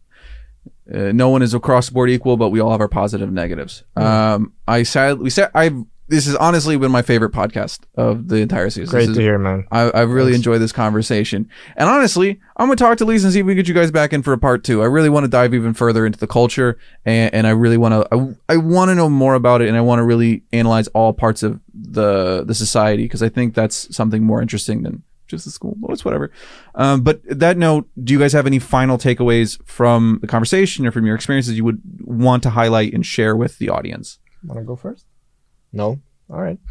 uh, 0.93 1.11
no 1.13 1.29
one 1.29 1.41
is 1.41 1.53
across 1.53 1.87
the 1.87 1.93
board 1.93 2.09
equal, 2.09 2.37
but 2.37 2.49
we 2.49 2.59
all 2.59 2.71
have 2.71 2.81
our 2.81 2.87
positive 2.87 3.27
and 3.29 3.35
negatives. 3.35 3.83
Um, 3.95 4.53
I 4.67 4.83
said 4.83 5.19
we 5.19 5.29
said 5.29 5.49
I 5.55 5.71
this 6.11 6.25
has 6.25 6.35
honestly 6.35 6.75
been 6.75 6.91
my 6.91 7.01
favorite 7.01 7.31
podcast 7.31 7.79
of 7.95 8.27
the 8.27 8.35
entire 8.35 8.69
season. 8.69 8.91
great 8.91 9.07
This 9.07 9.15
to 9.15 9.21
hear, 9.21 9.39
man. 9.39 9.65
I, 9.71 9.83
I 9.91 10.01
really 10.01 10.35
enjoy 10.35 10.57
this 10.57 10.73
conversation. 10.73 11.49
And 11.77 11.87
honestly, 11.87 12.37
I'm 12.57 12.67
going 12.67 12.77
to 12.77 12.83
talk 12.83 12.97
to 12.97 13.05
Lisa 13.05 13.27
and 13.27 13.33
see 13.33 13.39
if 13.39 13.45
we 13.45 13.53
can 13.53 13.59
get 13.59 13.69
you 13.69 13.73
guys 13.73 13.91
back 13.91 14.11
in 14.11 14.21
for 14.21 14.33
a 14.33 14.37
part 14.37 14.65
two. 14.65 14.81
I 14.81 14.87
really 14.87 15.09
want 15.09 15.23
to 15.23 15.29
dive 15.29 15.53
even 15.53 15.73
further 15.73 16.05
into 16.05 16.19
the 16.19 16.27
culture 16.27 16.77
and, 17.05 17.33
and 17.33 17.47
I 17.47 17.51
really 17.51 17.77
want 17.77 17.93
to, 17.93 18.35
I, 18.49 18.55
I 18.55 18.57
want 18.57 18.89
to 18.89 18.95
know 18.95 19.07
more 19.07 19.35
about 19.35 19.61
it 19.61 19.69
and 19.69 19.77
I 19.77 19.81
want 19.81 19.99
to 19.99 20.03
really 20.03 20.43
analyze 20.51 20.89
all 20.89 21.13
parts 21.13 21.43
of 21.43 21.61
the, 21.73 22.43
the 22.43 22.55
society 22.55 23.03
because 23.03 23.23
I 23.23 23.29
think 23.29 23.53
that's 23.53 23.95
something 23.95 24.21
more 24.21 24.41
interesting 24.41 24.83
than 24.83 25.03
just 25.27 25.45
the 25.45 25.51
school. 25.51 25.77
Well, 25.79 25.93
it's 25.93 26.03
whatever. 26.03 26.29
Um, 26.75 27.03
but 27.03 27.21
that 27.23 27.57
note, 27.57 27.87
do 28.03 28.11
you 28.11 28.19
guys 28.19 28.33
have 28.33 28.45
any 28.45 28.59
final 28.59 28.97
takeaways 28.97 29.65
from 29.65 30.19
the 30.19 30.27
conversation 30.27 30.85
or 30.85 30.91
from 30.91 31.05
your 31.05 31.15
experiences 31.15 31.55
you 31.55 31.63
would 31.63 31.81
want 32.01 32.43
to 32.43 32.49
highlight 32.49 32.93
and 32.93 33.05
share 33.05 33.33
with 33.33 33.59
the 33.59 33.69
audience? 33.69 34.19
Want 34.43 34.59
to 34.59 34.65
go 34.65 34.75
first? 34.75 35.05
No. 35.73 35.99
All 36.29 36.41
right. 36.41 36.59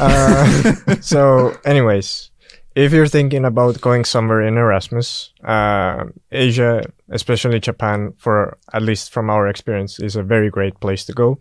Uh, 0.00 0.94
so, 1.00 1.56
anyways, 1.64 2.30
if 2.76 2.92
you're 2.92 3.08
thinking 3.08 3.44
about 3.44 3.80
going 3.80 4.04
somewhere 4.04 4.40
in 4.42 4.56
Erasmus, 4.56 5.32
uh, 5.42 6.04
Asia, 6.30 6.84
especially 7.10 7.58
Japan, 7.58 8.12
for 8.16 8.56
at 8.72 8.82
least 8.82 9.12
from 9.12 9.28
our 9.28 9.48
experience, 9.48 9.98
is 9.98 10.14
a 10.14 10.22
very 10.22 10.50
great 10.50 10.78
place 10.78 11.04
to 11.06 11.12
go. 11.12 11.40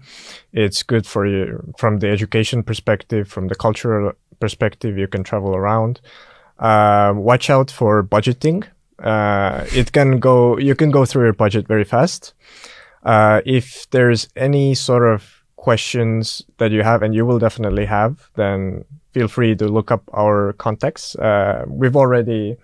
It's 0.53 0.81
good 0.81 1.05
for 1.05 1.27
you 1.27 1.71
from 1.77 1.99
the 1.99 2.07
education 2.07 2.63
perspective, 2.63 3.27
from 3.27 3.49
the 3.49 3.53
cultural 3.53 4.13
perspective. 4.39 4.97
You 4.97 5.07
can 5.07 5.23
travel 5.23 5.55
around. 5.55 6.01
Uh, 6.57 7.13
watch 7.15 7.51
out 7.51 7.69
for 7.69 8.03
budgeting. 8.03 8.63
Uh, 8.97 9.65
it 9.71 9.91
can 9.91 10.19
go. 10.19 10.57
You 10.57 10.73
can 10.73 10.89
go 10.89 11.05
through 11.05 11.25
your 11.25 11.33
budget 11.33 11.67
very 11.67 11.83
fast. 11.83 12.33
Uh, 13.03 13.41
if 13.45 13.87
there's 13.91 14.27
any 14.35 14.73
sort 14.73 15.05
of 15.05 15.36
questions 15.57 16.41
that 16.59 16.71
you 16.71 16.83
have, 16.83 17.03
and 17.03 17.13
you 17.13 17.25
will 17.25 17.39
definitely 17.39 17.85
have, 17.85 18.29
then 18.35 18.85
feel 19.11 19.27
free 19.27 19.55
to 19.55 19.67
look 19.67 19.91
up 19.91 20.03
our 20.13 20.53
contacts. 20.53 21.15
Uh, 21.15 21.65
we've 21.67 21.95
already 21.97 22.55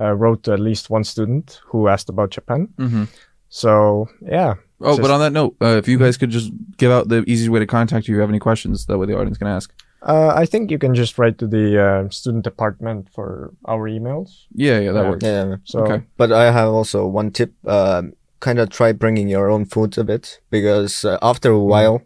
uh, 0.00 0.14
wrote 0.14 0.42
to 0.44 0.52
at 0.52 0.60
least 0.60 0.88
one 0.90 1.04
student 1.04 1.60
who 1.66 1.88
asked 1.88 2.08
about 2.08 2.30
Japan. 2.30 2.68
Mm-hmm. 2.78 3.04
So 3.48 4.08
yeah. 4.22 4.54
Oh, 4.80 4.90
Just- 4.90 5.02
but 5.02 5.10
on 5.10 5.20
that 5.20 5.32
note, 5.32 5.56
uh, 5.60 5.76
if 5.76 5.88
you 5.88 5.98
guys 5.98 6.16
could 6.16 6.30
just 6.30 6.52
give 6.76 6.90
out 6.92 7.08
the 7.08 7.22
easiest 7.26 7.50
way 7.50 7.58
to 7.60 7.66
contact 7.66 8.06
you, 8.08 8.14
if 8.14 8.16
you 8.16 8.20
have 8.20 8.30
any 8.30 8.38
questions, 8.38 8.86
that 8.86 8.96
way 8.98 9.06
the 9.06 9.16
audience 9.18 9.38
can 9.38 9.48
ask. 9.48 9.72
Uh, 10.00 10.32
I 10.42 10.46
think 10.46 10.70
you 10.70 10.78
can 10.78 10.94
just 10.94 11.18
write 11.18 11.38
to 11.38 11.46
the 11.48 11.66
uh, 11.86 12.08
student 12.10 12.44
department 12.44 13.08
for 13.12 13.52
our 13.64 13.88
emails. 13.90 14.44
Yeah, 14.54 14.78
yeah, 14.78 14.92
that 14.92 15.02
Yeah. 15.02 15.10
works. 15.10 15.24
Yeah. 15.24 15.56
So 15.64 15.80
Okay. 15.80 16.04
But 16.16 16.30
I 16.30 16.52
have 16.52 16.68
also 16.68 17.06
one 17.06 17.30
tip. 17.32 17.52
Um, 17.66 18.12
kind 18.40 18.60
of 18.60 18.68
try 18.70 18.92
bringing 18.92 19.26
your 19.28 19.50
own 19.50 19.64
food 19.64 19.98
a 19.98 20.04
bit 20.04 20.40
because 20.48 21.04
uh, 21.04 21.18
after 21.22 21.50
a 21.50 21.58
while, 21.58 22.02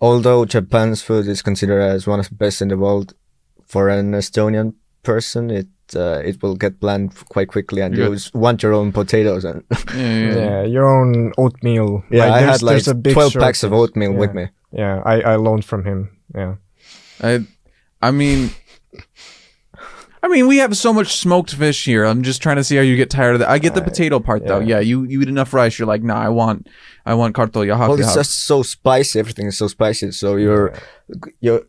although 0.00 0.44
Japan's 0.44 1.02
food 1.02 1.26
is 1.26 1.42
considered 1.42 1.80
as 1.80 2.06
one 2.06 2.20
of 2.20 2.28
the 2.28 2.34
best 2.34 2.62
in 2.62 2.68
the 2.68 2.76
world, 2.76 3.14
for 3.66 3.88
an 3.88 4.12
Estonian 4.12 4.74
person, 5.02 5.50
it 5.50 5.66
uh, 5.94 6.20
it 6.24 6.42
will 6.42 6.54
get 6.56 6.80
bland 6.80 7.14
quite 7.30 7.48
quickly, 7.48 7.80
and 7.82 7.96
Yeah. 7.96 8.04
you 8.08 8.14
just 8.14 8.34
want 8.34 8.62
your 8.62 8.74
own 8.74 8.92
potatoes. 8.92 9.44
And 9.44 9.62
Yeah, 9.94 9.96
yeah, 9.96 10.24
yeah. 10.26 10.34
yeah, 10.34 10.62
your 10.64 10.86
own 10.88 11.32
oatmeal. 11.38 12.02
yeah, 12.10 12.32
I 12.34 12.40
had 12.40 12.62
like 12.62 12.72
there's 12.74 12.88
a 12.88 12.94
big 12.94 13.14
twelve 13.14 13.32
packs 13.34 13.62
of 13.62 13.72
oatmeal 13.72 14.12
yeah. 14.12 14.18
with 14.18 14.34
me. 14.34 14.48
Yeah, 14.72 15.02
I, 15.04 15.20
I 15.22 15.36
loaned 15.36 15.64
from 15.64 15.84
him. 15.84 16.10
Yeah. 16.34 16.56
I, 17.22 17.44
I 18.02 18.10
mean, 18.10 18.50
I 20.22 20.28
mean, 20.28 20.46
we 20.48 20.56
have 20.58 20.76
so 20.76 20.92
much 20.92 21.16
smoked 21.16 21.54
fish 21.54 21.84
here. 21.84 22.04
I'm 22.04 22.22
just 22.22 22.42
trying 22.42 22.56
to 22.56 22.64
see 22.64 22.76
how 22.76 22.82
you 22.82 22.96
get 22.96 23.10
tired 23.10 23.34
of 23.34 23.38
that. 23.40 23.48
I 23.48 23.58
get 23.58 23.74
the 23.74 23.82
potato 23.82 24.18
part 24.20 24.46
though. 24.46 24.58
yeah. 24.60 24.76
Yeah, 24.76 24.80
you 24.80 25.04
you 25.04 25.22
eat 25.22 25.28
enough 25.28 25.52
rice, 25.54 25.78
you're 25.78 25.86
like, 25.86 26.02
nah, 26.02 26.20
I 26.20 26.28
want, 26.28 26.68
I 27.06 27.14
want 27.14 27.36
kartolja 27.36 27.78
Well, 27.78 27.94
it's 27.94 28.08
hakka. 28.08 28.14
just 28.14 28.32
so 28.44 28.62
spicy. 28.62 29.18
Everything 29.20 29.46
is 29.46 29.56
so 29.56 29.68
spicy. 29.68 30.10
So 30.12 30.36
your 30.36 30.72
your 31.40 31.62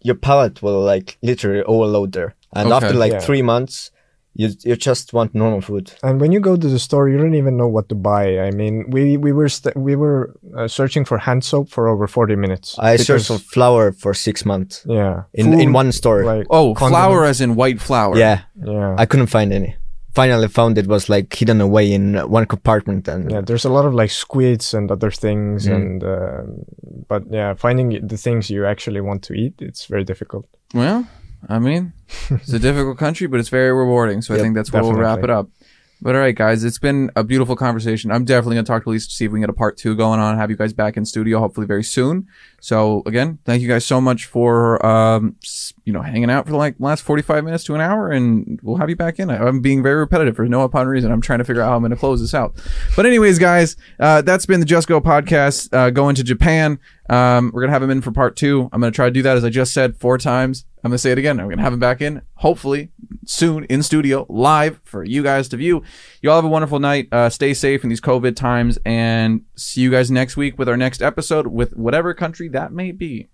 your 0.00 0.14
palate 0.14 0.62
will 0.62 0.80
like 0.82 1.18
literally 1.22 1.62
overload 1.64 2.12
there. 2.12 2.34
And 2.54 2.68
Okay. 2.72 2.76
after 2.86 2.94
like 2.96 3.12
Yeah. 3.12 3.20
three 3.20 3.42
months, 3.42 3.90
you 4.34 4.50
you 4.64 4.76
just 4.76 5.12
want 5.12 5.34
normal 5.34 5.60
food. 5.60 5.92
And 6.02 6.20
when 6.20 6.32
you 6.32 6.40
go 6.40 6.56
to 6.56 6.68
the 6.68 6.78
store, 6.78 7.08
you 7.08 7.18
don't 7.18 7.34
even 7.34 7.56
know 7.56 7.68
what 7.68 7.88
to 7.88 7.94
buy. 7.94 8.40
I 8.40 8.50
mean, 8.50 8.84
we 8.90 9.16
we 9.16 9.32
were 9.32 9.48
st- 9.48 9.76
we 9.76 9.94
were 9.96 10.34
uh, 10.56 10.68
searching 10.68 11.04
for 11.06 11.18
hand 11.18 11.44
soap 11.44 11.68
for 11.70 11.86
over 11.88 12.06
forty 12.06 12.36
minutes. 12.36 12.76
I 12.78 12.96
searched 12.96 13.26
for 13.28 13.38
flour 13.38 13.92
for 13.92 14.14
six 14.14 14.44
months 14.44 14.84
yeah 14.86 15.22
in 15.32 15.54
in 15.60 15.72
one 15.72 15.92
store. 15.92 16.24
like 16.24 16.46
oh, 16.50 16.74
condiments. 16.74 16.90
flour 16.90 17.24
as 17.24 17.40
in 17.40 17.54
white 17.54 17.80
flour. 17.80 18.16
yeah, 18.18 18.38
Yeah, 18.64 18.96
I 18.98 19.06
couldn't 19.06 19.28
find 19.30 19.52
any. 19.52 19.76
Finally 20.14 20.46
found 20.48 20.78
it 20.78 20.86
was 20.86 21.08
like 21.08 21.34
hidden 21.34 21.60
away 21.60 21.92
in 21.92 22.14
one 22.30 22.46
compartment 22.46 23.08
and 23.08 23.30
yeah. 23.30 23.40
There's 23.42 23.64
a 23.66 23.70
lot 23.72 23.84
of 23.84 23.94
like 23.94 24.10
squids 24.12 24.74
and 24.74 24.90
other 24.90 25.10
things, 25.10 25.66
Mm. 25.66 25.74
and 25.74 26.02
um 26.04 26.46
but 27.08 27.22
yeah, 27.30 27.54
finding 27.54 28.06
the 28.08 28.16
things 28.16 28.48
you 28.50 28.64
actually 28.66 29.00
want 29.00 29.22
to 29.24 29.32
eat, 29.34 29.54
it's 29.60 29.86
very 29.90 30.04
difficult. 30.04 30.46
Well, 30.72 31.04
I 31.48 31.58
mean, 31.58 31.92
it's 32.30 32.52
a 32.52 32.58
difficult 32.60 32.98
country, 32.98 33.26
but 33.26 33.40
it's 33.40 33.48
very 33.48 33.72
rewarding. 33.72 34.22
So 34.22 34.34
I 34.34 34.38
think 34.38 34.54
that's 34.54 34.72
where 34.72 34.82
we'll 34.82 34.94
wrap 34.94 35.22
it 35.22 35.30
up. 35.30 35.48
But 36.02 36.14
all 36.14 36.20
right, 36.20 36.34
guys, 36.34 36.64
it's 36.64 36.78
been 36.78 37.10
a 37.16 37.24
beautiful 37.24 37.56
conversation. 37.56 38.10
I'm 38.10 38.26
definitely 38.26 38.56
gonna 38.56 38.66
talk 38.66 38.84
to 38.84 38.90
Lisa 38.90 39.08
to 39.08 39.14
see 39.14 39.24
if 39.24 39.32
we 39.32 39.36
can 39.36 39.42
get 39.42 39.50
a 39.50 39.54
part 39.54 39.78
two 39.78 39.96
going 39.96 40.20
on. 40.20 40.36
Have 40.36 40.50
you 40.50 40.56
guys 40.56 40.72
back 40.74 40.96
in 40.98 41.06
studio, 41.06 41.38
hopefully 41.38 41.66
very 41.66 41.84
soon. 41.84 42.26
So 42.60 43.02
again, 43.06 43.38
thank 43.46 43.62
you 43.62 43.68
guys 43.68 43.86
so 43.86 44.02
much 44.02 44.26
for 44.26 44.84
um, 44.84 45.36
you 45.84 45.92
know 45.92 46.00
hanging 46.00 46.30
out 46.30 46.46
for 46.48 46.54
like 46.54 46.76
last 46.78 47.02
45 47.02 47.44
minutes 47.44 47.64
to 47.64 47.74
an 47.74 47.80
hour, 47.80 48.10
and 48.10 48.58
we'll 48.62 48.76
have 48.76 48.88
you 48.88 48.96
back 48.96 49.18
in. 49.18 49.30
I'm 49.30 49.60
being 49.60 49.82
very 49.82 49.96
repetitive 49.96 50.36
for 50.36 50.46
no 50.46 50.62
apparent 50.62 50.90
reason. 50.90 51.12
I'm 51.12 51.20
trying 51.20 51.40
to 51.40 51.44
figure 51.44 51.62
out 51.62 51.68
how 51.68 51.76
I'm 51.76 51.82
gonna 51.82 51.96
close 51.96 52.20
this 52.20 52.34
out. 52.34 52.54
But 52.96 53.06
anyways, 53.06 53.38
guys, 53.38 53.76
uh, 54.00 54.22
that's 54.22 54.46
been 54.46 54.60
the 54.60 54.66
Just 54.66 54.88
Go 54.88 55.00
podcast. 55.00 55.68
Uh, 55.72 55.90
going 55.90 56.14
to 56.16 56.24
Japan. 56.24 56.78
Um, 57.10 57.50
we're 57.52 57.60
gonna 57.60 57.72
have 57.72 57.82
him 57.82 57.90
in 57.90 58.00
for 58.00 58.12
part 58.12 58.36
two. 58.36 58.68
I'm 58.72 58.80
gonna 58.80 58.92
try 58.92 59.06
to 59.06 59.10
do 59.12 59.22
that 59.22 59.36
as 59.36 59.44
I 59.44 59.50
just 59.50 59.74
said 59.74 59.96
four 59.96 60.16
times. 60.16 60.64
I'm 60.82 60.90
gonna 60.90 60.98
say 60.98 61.12
it 61.12 61.18
again. 61.18 61.38
I'm 61.38 61.48
gonna 61.48 61.62
have 61.62 61.72
him 61.72 61.80
back 61.80 62.00
in, 62.00 62.22
hopefully 62.34 62.90
soon 63.26 63.64
in 63.64 63.82
studio, 63.82 64.26
live 64.28 64.80
for 64.84 65.04
you 65.04 65.22
guys 65.22 65.48
to 65.48 65.56
view. 65.56 65.82
You 66.22 66.30
all 66.30 66.36
have 66.36 66.44
a 66.44 66.48
wonderful 66.48 66.78
night. 66.78 67.08
Uh, 67.12 67.30
stay 67.30 67.54
safe 67.54 67.82
in 67.82 67.90
these 67.90 68.00
COVID 68.00 68.36
times, 68.36 68.78
and 68.84 69.42
see 69.56 69.82
you 69.82 69.90
guys 69.90 70.10
next 70.10 70.36
week 70.36 70.58
with 70.58 70.68
our 70.68 70.76
next 70.76 71.02
episode 71.02 71.46
with 71.46 71.76
whatever 71.76 72.14
country 72.14 72.48
that 72.48 72.72
may 72.72 72.92
be. 72.92 73.28